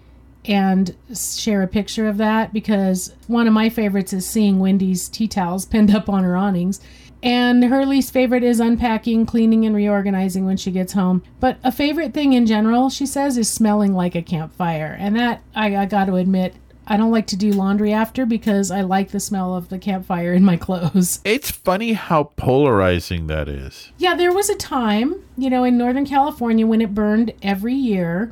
and 0.45 0.95
share 1.13 1.61
a 1.61 1.67
picture 1.67 2.07
of 2.07 2.17
that 2.17 2.53
because 2.53 3.13
one 3.27 3.47
of 3.47 3.53
my 3.53 3.69
favorites 3.69 4.13
is 4.13 4.27
seeing 4.27 4.59
Wendy's 4.59 5.09
tea 5.09 5.27
towels 5.27 5.65
pinned 5.65 5.93
up 5.93 6.09
on 6.09 6.23
her 6.23 6.35
awnings. 6.35 6.79
And 7.21 7.65
her 7.65 7.85
least 7.85 8.13
favorite 8.13 8.43
is 8.43 8.61
unpacking, 8.61 9.25
cleaning, 9.25 9.65
and 9.65 9.75
reorganizing 9.75 10.45
when 10.45 10.55
she 10.55 10.71
gets 10.71 10.93
home. 10.93 11.21
But 11.41 11.57
a 11.65 11.71
favorite 11.71 12.13
thing 12.13 12.31
in 12.31 12.45
general, 12.45 12.89
she 12.89 13.05
says, 13.05 13.37
is 13.37 13.49
smelling 13.49 13.93
like 13.93 14.15
a 14.15 14.21
campfire. 14.21 14.95
And 14.97 15.17
that, 15.17 15.41
I, 15.53 15.75
I 15.75 15.85
got 15.85 16.05
to 16.05 16.15
admit, 16.15 16.55
I 16.87 16.95
don't 16.97 17.11
like 17.11 17.27
to 17.27 17.35
do 17.35 17.51
laundry 17.51 17.91
after 17.91 18.25
because 18.25 18.71
I 18.71 18.81
like 18.81 19.11
the 19.11 19.19
smell 19.19 19.53
of 19.53 19.69
the 19.69 19.77
campfire 19.77 20.33
in 20.33 20.43
my 20.43 20.57
clothes. 20.57 21.19
It's 21.29 21.51
funny 21.51 21.93
how 21.93 22.31
polarizing 22.35 23.27
that 23.27 23.47
is. 23.47 23.91
Yeah, 23.97 24.15
there 24.15 24.33
was 24.33 24.49
a 24.49 24.55
time, 24.55 25.21
you 25.37 25.49
know, 25.49 25.63
in 25.63 25.77
Northern 25.77 26.05
California 26.05 26.65
when 26.65 26.81
it 26.81 26.95
burned 26.95 27.33
every 27.43 27.75
year. 27.75 28.31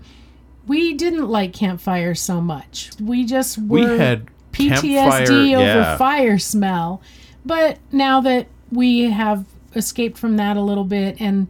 We 0.67 0.93
didn't 0.93 1.29
like 1.29 1.53
campfires 1.53 2.21
so 2.21 2.41
much. 2.41 2.91
We 3.01 3.25
just 3.25 3.57
We 3.57 3.83
had 3.83 4.27
PTSD 4.51 4.93
campfire- 4.95 5.31
over 5.57 5.63
yeah. 5.63 5.97
fire 5.97 6.37
smell. 6.37 7.01
But 7.45 7.79
now 7.91 8.19
that 8.21 8.47
we 8.71 9.09
have 9.11 9.45
escaped 9.75 10.17
from 10.17 10.37
that 10.37 10.57
a 10.57 10.61
little 10.61 10.83
bit 10.83 11.17
and 11.21 11.47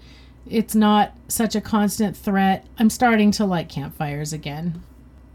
it's 0.50 0.76
not 0.76 1.14
such 1.28 1.56
a 1.56 1.62
constant 1.62 2.16
threat, 2.16 2.66
I'm 2.78 2.90
starting 2.90 3.32
to 3.32 3.46
like 3.46 3.70
campfires 3.70 4.32
again. 4.32 4.82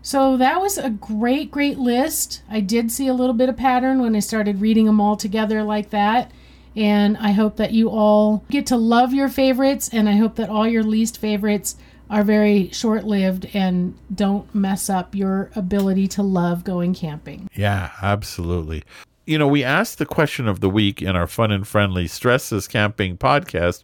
So 0.03 0.37
that 0.37 0.61
was 0.61 0.79
a 0.79 0.91
great, 0.91 1.51
great 1.51 1.79
list. 1.79 2.43
I 2.51 2.61
did 2.61 2.91
see 2.91 3.07
a 3.07 3.15
little 3.15 3.35
bit 3.35 3.49
of 3.49 3.57
pattern 3.57 4.01
when 4.01 4.17
I 4.17 4.21
started 4.21 4.61
reading 4.61 4.87
them 4.87 5.01
all 5.01 5.17
together 5.17 5.63
like 5.63 5.91
that. 5.91 6.31
And 6.75 7.17
I 7.19 7.33
hope 7.33 7.57
that 7.57 7.73
you 7.73 7.91
all 7.91 8.45
get 8.51 8.67
to 8.67 8.77
love 8.77 9.13
your 9.13 9.29
favorites, 9.29 9.91
and 9.93 10.09
I 10.09 10.13
hope 10.13 10.37
that 10.37 10.49
all 10.49 10.67
your 10.67 10.83
least 10.83 11.19
favorites 11.19 11.77
are 12.13 12.23
very 12.23 12.69
short 12.73 13.05
lived 13.05 13.49
and 13.55 13.97
don't 14.15 14.55
mess 14.55 14.91
up 14.91 15.15
your 15.15 15.51
ability 15.57 16.07
to 16.07 16.23
love 16.23 16.63
going 16.63 16.93
camping. 16.93 17.49
Yeah, 17.55 17.91
absolutely. 18.03 18.85
You 19.25 19.39
know, 19.39 19.49
we 19.49 19.65
asked 19.65 19.97
the 19.97 20.05
question 20.05 20.47
of 20.47 20.61
the 20.61 20.69
week 20.69 21.01
in 21.01 21.17
our 21.17 21.27
fun 21.27 21.51
and 21.51 21.67
friendly 21.67 22.05
stressless 22.05 22.69
Camping 22.69 23.17
podcast 23.17 23.83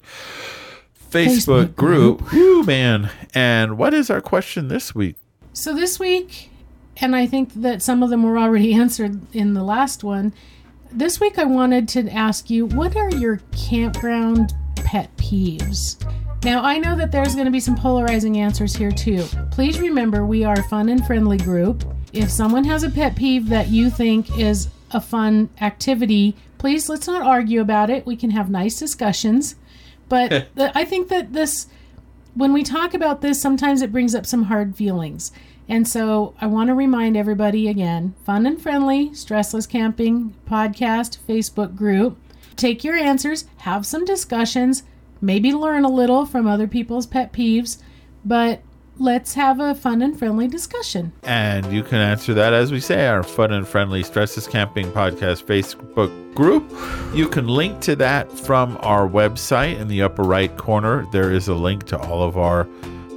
Facebook, 1.11 1.69
Facebook 1.69 1.75
group. 1.75 2.21
Whew, 2.31 2.65
man. 2.65 3.11
And 3.35 3.79
what 3.79 3.95
is 3.95 4.11
our 4.11 4.21
question 4.21 4.69
this 4.69 4.95
week? 4.95 5.17
So 5.55 5.73
this 5.75 5.99
week, 5.99 6.51
and 6.99 7.17
I 7.17 7.27
think 7.27 7.55
that 7.55 7.81
some 7.81 8.03
of 8.03 8.11
them 8.11 8.25
were 8.25 8.39
already 8.39 8.75
answered 8.81 9.23
in 9.35 9.55
the 9.55 9.65
last 9.65 10.05
one. 10.05 10.35
This 10.93 11.19
week, 11.19 11.39
I 11.39 11.45
wanted 11.45 11.89
to 11.89 12.11
ask 12.11 12.51
you 12.51 12.67
what 12.67 12.95
are 12.95 13.11
your 13.11 13.41
campground 13.57 14.53
pet 14.77 15.17
peeves? 15.17 15.97
Now, 16.45 16.63
I 16.63 16.79
know 16.79 16.97
that 16.97 17.11
there's 17.11 17.35
going 17.35 17.47
to 17.47 17.51
be 17.51 17.61
some 17.61 17.77
polarizing 17.77 18.39
answers 18.39 18.75
here 18.75 18.93
too. 18.93 19.25
Please 19.51 19.81
remember, 19.81 20.25
we 20.25 20.45
are 20.45 20.55
a 20.55 20.69
fun 20.69 20.89
and 20.89 21.05
friendly 21.05 21.37
group. 21.37 21.85
If 22.13 22.31
someone 22.31 22.65
has 22.65 22.85
a 22.85 22.91
pet 22.91 23.17
peeve 23.17 23.49
that 23.49 23.69
you 23.69 23.91
think 23.91 24.39
is 24.39 24.69
a 24.93 25.01
fun 25.01 25.51
activity, 25.61 26.37
please 26.57 26.89
let's 26.89 27.07
not 27.07 27.23
argue 27.23 27.61
about 27.61 27.91
it. 27.91 28.07
We 28.07 28.17
can 28.17 28.31
have 28.31 28.51
nice 28.51 28.79
discussions. 28.79 29.57
But 30.09 30.49
the, 30.55 30.77
I 30.79 30.85
think 30.85 31.09
that 31.09 31.33
this 31.33 31.67
when 32.35 32.53
we 32.53 32.63
talk 32.63 32.95
about 32.95 33.21
this, 33.21 33.43
sometimes 33.43 33.83
it 33.83 33.91
brings 33.91 34.15
up 34.15 34.25
some 34.25 34.45
hard 34.45 34.77
feelings. 34.77 35.33
And 35.69 35.89
so 35.89 36.35
I 36.41 36.47
want 36.47 36.69
to 36.69 36.75
remind 36.75 37.17
everybody 37.17 37.69
again 37.69 38.15
fun 38.25 38.47
and 38.47 38.63
friendly, 38.63 39.11
stressless 39.11 39.69
camping 39.69 40.35
podcast 40.49 41.19
Facebook 41.29 41.75
group. 41.75 42.17
Take 42.55 42.85
your 42.85 42.95
answers, 42.95 43.47
have 43.59 43.85
some 43.85 44.05
discussions, 44.05 44.85
maybe 45.21 45.53
learn 45.53 45.85
a 45.85 45.91
little 45.91 46.27
from 46.27 46.47
other 46.47 46.67
people's 46.67 47.07
pet 47.07 47.33
peeves, 47.33 47.81
but 48.25 48.63
let's 48.99 49.35
have 49.35 49.61
a 49.61 49.75
fun 49.75 50.03
and 50.03 50.19
friendly 50.19 50.49
discussion. 50.49 51.13
And 51.23 51.73
you 51.73 51.83
can 51.83 51.99
answer 51.99 52.35
that, 52.35 52.53
as 52.53 52.73
we 52.73 52.81
say, 52.81 53.07
our 53.07 53.23
fun 53.23 53.53
and 53.53 53.67
friendly 53.67 54.03
stressless 54.03 54.51
Camping 54.51 54.91
Podcast 54.93 55.45
Facebook 55.45 56.35
group. 56.35 56.71
You 57.15 57.29
can 57.29 57.47
link 57.47 57.81
to 57.83 57.97
that 57.97 58.31
from 58.31 58.79
our 58.81 59.09
website 59.09 59.79
in 59.79 59.89
the 59.89 60.03
upper 60.03 60.23
right 60.23 60.55
corner. 60.57 61.07
There 61.13 61.33
is 61.33 61.49
a 61.49 61.55
link 61.55 61.85
to 61.87 61.99
all 61.99 62.23
of 62.23 62.37
our 62.37 62.67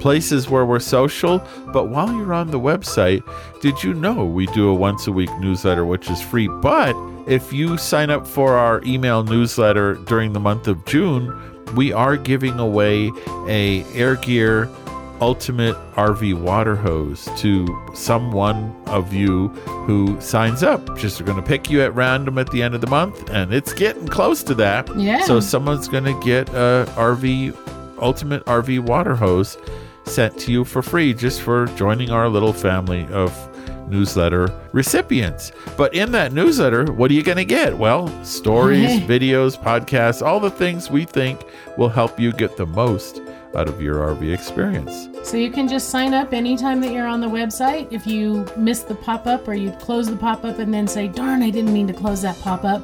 places 0.02 0.50
where 0.50 0.66
we're 0.66 0.80
social. 0.80 1.38
But 1.72 1.88
while 1.88 2.12
you're 2.12 2.34
on 2.34 2.50
the 2.50 2.60
website, 2.60 3.22
did 3.60 3.82
you 3.82 3.94
know 3.94 4.24
we 4.24 4.46
do 4.46 4.68
a 4.68 4.74
once 4.74 5.06
a 5.06 5.12
week 5.12 5.30
newsletter, 5.38 5.86
which 5.86 6.10
is 6.10 6.20
free? 6.20 6.48
But 6.48 6.96
if 7.28 7.52
you 7.52 7.78
sign 7.78 8.10
up 8.10 8.26
for 8.26 8.54
our 8.54 8.82
email 8.84 9.22
newsletter 9.22 9.94
during 9.94 10.32
the 10.32 10.40
month 10.40 10.66
of 10.66 10.84
June, 10.86 11.32
we 11.74 11.92
are 11.92 12.16
giving 12.16 12.58
away 12.58 13.10
a 13.48 13.84
Air 13.94 14.16
Gear 14.16 14.68
ultimate 15.22 15.76
RV 15.94 16.34
water 16.40 16.74
hose 16.74 17.28
to 17.36 17.66
someone 17.94 18.74
of 18.86 19.14
you 19.14 19.48
who 19.86 20.20
signs 20.20 20.64
up. 20.64 20.98
Just 20.98 21.24
going 21.24 21.36
to 21.36 21.42
pick 21.42 21.70
you 21.70 21.80
at 21.80 21.94
random 21.94 22.38
at 22.38 22.50
the 22.50 22.60
end 22.60 22.74
of 22.74 22.80
the 22.80 22.88
month, 22.88 23.30
and 23.30 23.54
it's 23.54 23.72
getting 23.72 24.08
close 24.08 24.42
to 24.42 24.54
that. 24.54 24.94
Yeah. 24.98 25.22
So 25.22 25.38
someone's 25.38 25.86
going 25.86 26.04
to 26.04 26.20
get 26.24 26.48
a 26.48 26.86
RV 26.96 27.56
ultimate 28.00 28.44
RV 28.46 28.80
water 28.80 29.14
hose 29.14 29.56
sent 30.04 30.36
to 30.40 30.50
you 30.50 30.64
for 30.64 30.82
free 30.82 31.14
just 31.14 31.40
for 31.40 31.66
joining 31.76 32.10
our 32.10 32.28
little 32.28 32.52
family 32.52 33.06
of 33.12 33.32
newsletter 33.92 34.52
recipients. 34.72 35.52
But 35.76 35.94
in 35.94 36.10
that 36.12 36.32
newsletter, 36.32 36.90
what 36.92 37.10
are 37.10 37.14
you 37.14 37.22
going 37.22 37.36
to 37.36 37.44
get? 37.44 37.76
Well, 37.78 38.08
stories, 38.24 39.00
videos, 39.14 39.56
podcasts, 39.56 40.26
all 40.26 40.40
the 40.40 40.50
things 40.50 40.90
we 40.90 41.04
think 41.04 41.44
will 41.76 41.90
help 41.90 42.18
you 42.18 42.32
get 42.32 42.56
the 42.56 42.66
most 42.66 43.20
out 43.54 43.68
of 43.68 43.80
your 43.82 43.96
RV 43.96 44.32
experience. 44.32 45.08
So 45.22 45.36
you 45.36 45.50
can 45.50 45.68
just 45.68 45.90
sign 45.90 46.14
up 46.14 46.32
anytime 46.32 46.80
that 46.80 46.92
you're 46.92 47.06
on 47.06 47.20
the 47.20 47.28
website. 47.28 47.92
If 47.92 48.06
you 48.06 48.46
miss 48.56 48.82
the 48.82 48.94
pop 48.94 49.26
up 49.26 49.46
or 49.46 49.54
you 49.54 49.70
close 49.72 50.08
the 50.08 50.16
pop 50.16 50.44
up 50.44 50.58
and 50.58 50.72
then 50.72 50.88
say, 50.88 51.06
darn, 51.06 51.42
I 51.42 51.50
didn't 51.50 51.72
mean 51.72 51.86
to 51.86 51.92
close 51.92 52.22
that 52.22 52.38
pop 52.40 52.64
up. 52.64 52.82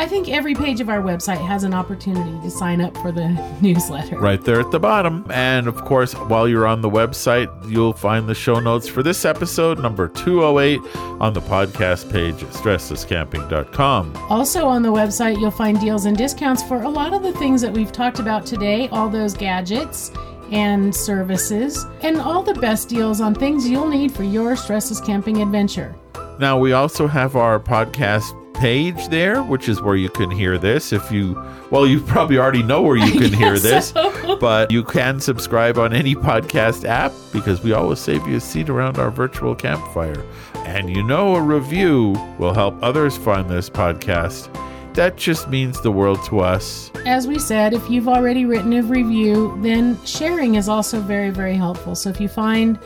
I 0.00 0.06
think 0.06 0.30
every 0.30 0.54
page 0.54 0.80
of 0.80 0.88
our 0.88 1.02
website 1.02 1.46
has 1.46 1.62
an 1.62 1.74
opportunity 1.74 2.40
to 2.40 2.50
sign 2.50 2.80
up 2.80 2.96
for 3.02 3.12
the 3.12 3.28
newsletter. 3.60 4.18
Right 4.18 4.42
there 4.42 4.58
at 4.58 4.70
the 4.70 4.80
bottom. 4.80 5.26
And 5.30 5.68
of 5.68 5.84
course, 5.84 6.14
while 6.14 6.48
you're 6.48 6.66
on 6.66 6.80
the 6.80 6.88
website, 6.88 7.50
you'll 7.70 7.92
find 7.92 8.26
the 8.26 8.34
show 8.34 8.60
notes 8.60 8.88
for 8.88 9.02
this 9.02 9.26
episode, 9.26 9.78
number 9.78 10.08
208, 10.08 10.80
on 11.20 11.34
the 11.34 11.42
podcast 11.42 12.10
page 12.10 12.42
at 12.42 12.48
stresslesscamping.com. 12.48 14.16
Also 14.30 14.66
on 14.66 14.82
the 14.82 14.88
website, 14.88 15.38
you'll 15.38 15.50
find 15.50 15.78
deals 15.78 16.06
and 16.06 16.16
discounts 16.16 16.62
for 16.62 16.80
a 16.80 16.88
lot 16.88 17.12
of 17.12 17.22
the 17.22 17.32
things 17.32 17.60
that 17.60 17.70
we've 17.70 17.92
talked 17.92 18.20
about 18.20 18.46
today, 18.46 18.88
all 18.88 19.10
those 19.10 19.34
gadgets 19.34 20.10
and 20.50 20.96
services, 20.96 21.84
and 22.00 22.16
all 22.16 22.42
the 22.42 22.54
best 22.54 22.88
deals 22.88 23.20
on 23.20 23.34
things 23.34 23.68
you'll 23.68 23.86
need 23.86 24.10
for 24.12 24.24
your 24.24 24.54
stressless 24.54 25.04
camping 25.04 25.42
adventure. 25.42 25.94
Now, 26.38 26.58
we 26.58 26.72
also 26.72 27.06
have 27.06 27.36
our 27.36 27.60
podcast 27.60 28.34
page 28.60 29.08
there, 29.08 29.42
which 29.42 29.70
is 29.70 29.80
where 29.80 29.96
you 29.96 30.10
can 30.10 30.30
hear 30.30 30.58
this. 30.58 30.92
If 30.92 31.10
you, 31.10 31.42
well, 31.70 31.86
you 31.86 31.98
probably 32.00 32.38
already 32.38 32.62
know 32.62 32.82
where 32.82 32.96
you 32.96 33.12
can 33.18 33.32
hear 33.38 33.58
this, 33.58 33.88
so. 33.88 34.36
but 34.36 34.70
you 34.70 34.84
can 34.84 35.18
subscribe 35.18 35.78
on 35.78 35.94
any 35.94 36.14
podcast 36.14 36.84
app 36.84 37.12
because 37.32 37.62
we 37.62 37.72
always 37.72 37.98
save 37.98 38.26
you 38.28 38.36
a 38.36 38.40
seat 38.40 38.68
around 38.68 38.98
our 38.98 39.10
virtual 39.10 39.54
campfire. 39.54 40.22
And 40.66 40.90
you 40.90 41.02
know, 41.02 41.36
a 41.36 41.42
review 41.42 42.10
will 42.38 42.52
help 42.52 42.76
others 42.82 43.16
find 43.16 43.48
this 43.48 43.70
podcast. 43.70 44.54
That 44.94 45.16
just 45.16 45.48
means 45.48 45.80
the 45.80 45.90
world 45.90 46.22
to 46.26 46.40
us. 46.40 46.90
As 47.06 47.26
we 47.26 47.38
said, 47.38 47.72
if 47.72 47.88
you've 47.88 48.08
already 48.08 48.44
written 48.44 48.74
a 48.74 48.82
review, 48.82 49.56
then 49.62 49.98
sharing 50.04 50.56
is 50.56 50.68
also 50.68 51.00
very, 51.00 51.30
very 51.30 51.54
helpful. 51.54 51.94
So 51.94 52.10
if 52.10 52.20
you 52.20 52.28
find 52.28 52.78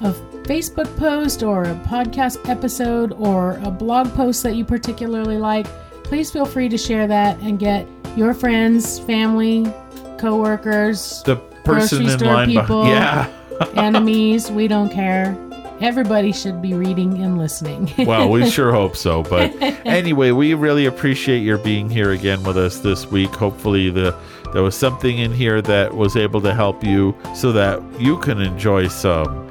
a 0.00 0.12
Facebook 0.44 0.94
post 0.96 1.42
or 1.42 1.64
a 1.64 1.74
podcast 1.86 2.48
episode 2.48 3.12
or 3.12 3.58
a 3.62 3.70
blog 3.70 4.12
post 4.14 4.42
that 4.42 4.56
you 4.56 4.64
particularly 4.64 5.38
like, 5.38 5.66
please 6.04 6.30
feel 6.30 6.46
free 6.46 6.68
to 6.68 6.78
share 6.78 7.06
that 7.06 7.38
and 7.40 7.58
get 7.58 7.86
your 8.16 8.34
friends, 8.34 8.98
family, 8.98 9.72
coworkers, 10.18 11.22
The 11.24 11.36
person 11.64 11.98
grocery 11.98 12.04
in 12.12 12.18
store 12.18 12.34
line 12.34 12.48
people. 12.48 12.86
Yeah. 12.86 13.30
enemies, 13.74 14.50
we 14.50 14.68
don't 14.68 14.90
care. 14.90 15.36
Everybody 15.80 16.32
should 16.32 16.60
be 16.60 16.74
reading 16.74 17.22
and 17.22 17.38
listening. 17.38 17.92
well, 18.06 18.28
we 18.28 18.48
sure 18.50 18.72
hope 18.72 18.96
so. 18.96 19.22
But 19.22 19.54
anyway, 19.86 20.30
we 20.30 20.54
really 20.54 20.86
appreciate 20.86 21.40
your 21.40 21.58
being 21.58 21.88
here 21.88 22.12
again 22.12 22.42
with 22.42 22.56
us 22.56 22.78
this 22.80 23.06
week. 23.06 23.30
Hopefully, 23.30 23.90
the 23.90 24.16
there 24.52 24.62
was 24.62 24.76
something 24.76 25.18
in 25.18 25.32
here 25.32 25.62
that 25.62 25.94
was 25.94 26.16
able 26.16 26.40
to 26.40 26.52
help 26.52 26.82
you 26.82 27.16
so 27.36 27.52
that 27.52 27.80
you 28.00 28.18
can 28.18 28.40
enjoy 28.40 28.88
some 28.88 29.50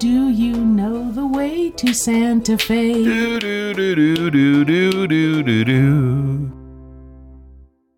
Do 0.00 0.30
you 0.30 0.56
know 0.56 1.12
the 1.12 1.26
way 1.26 1.68
to 1.72 1.92
Santa 1.92 2.56
Fe? 2.56 3.04
Do 3.04 3.38
do 3.38 3.74
do 3.74 3.94
do 4.30 4.64
do 4.64 5.06
do 5.06 5.42
do 5.42 5.64
do. 5.64 6.59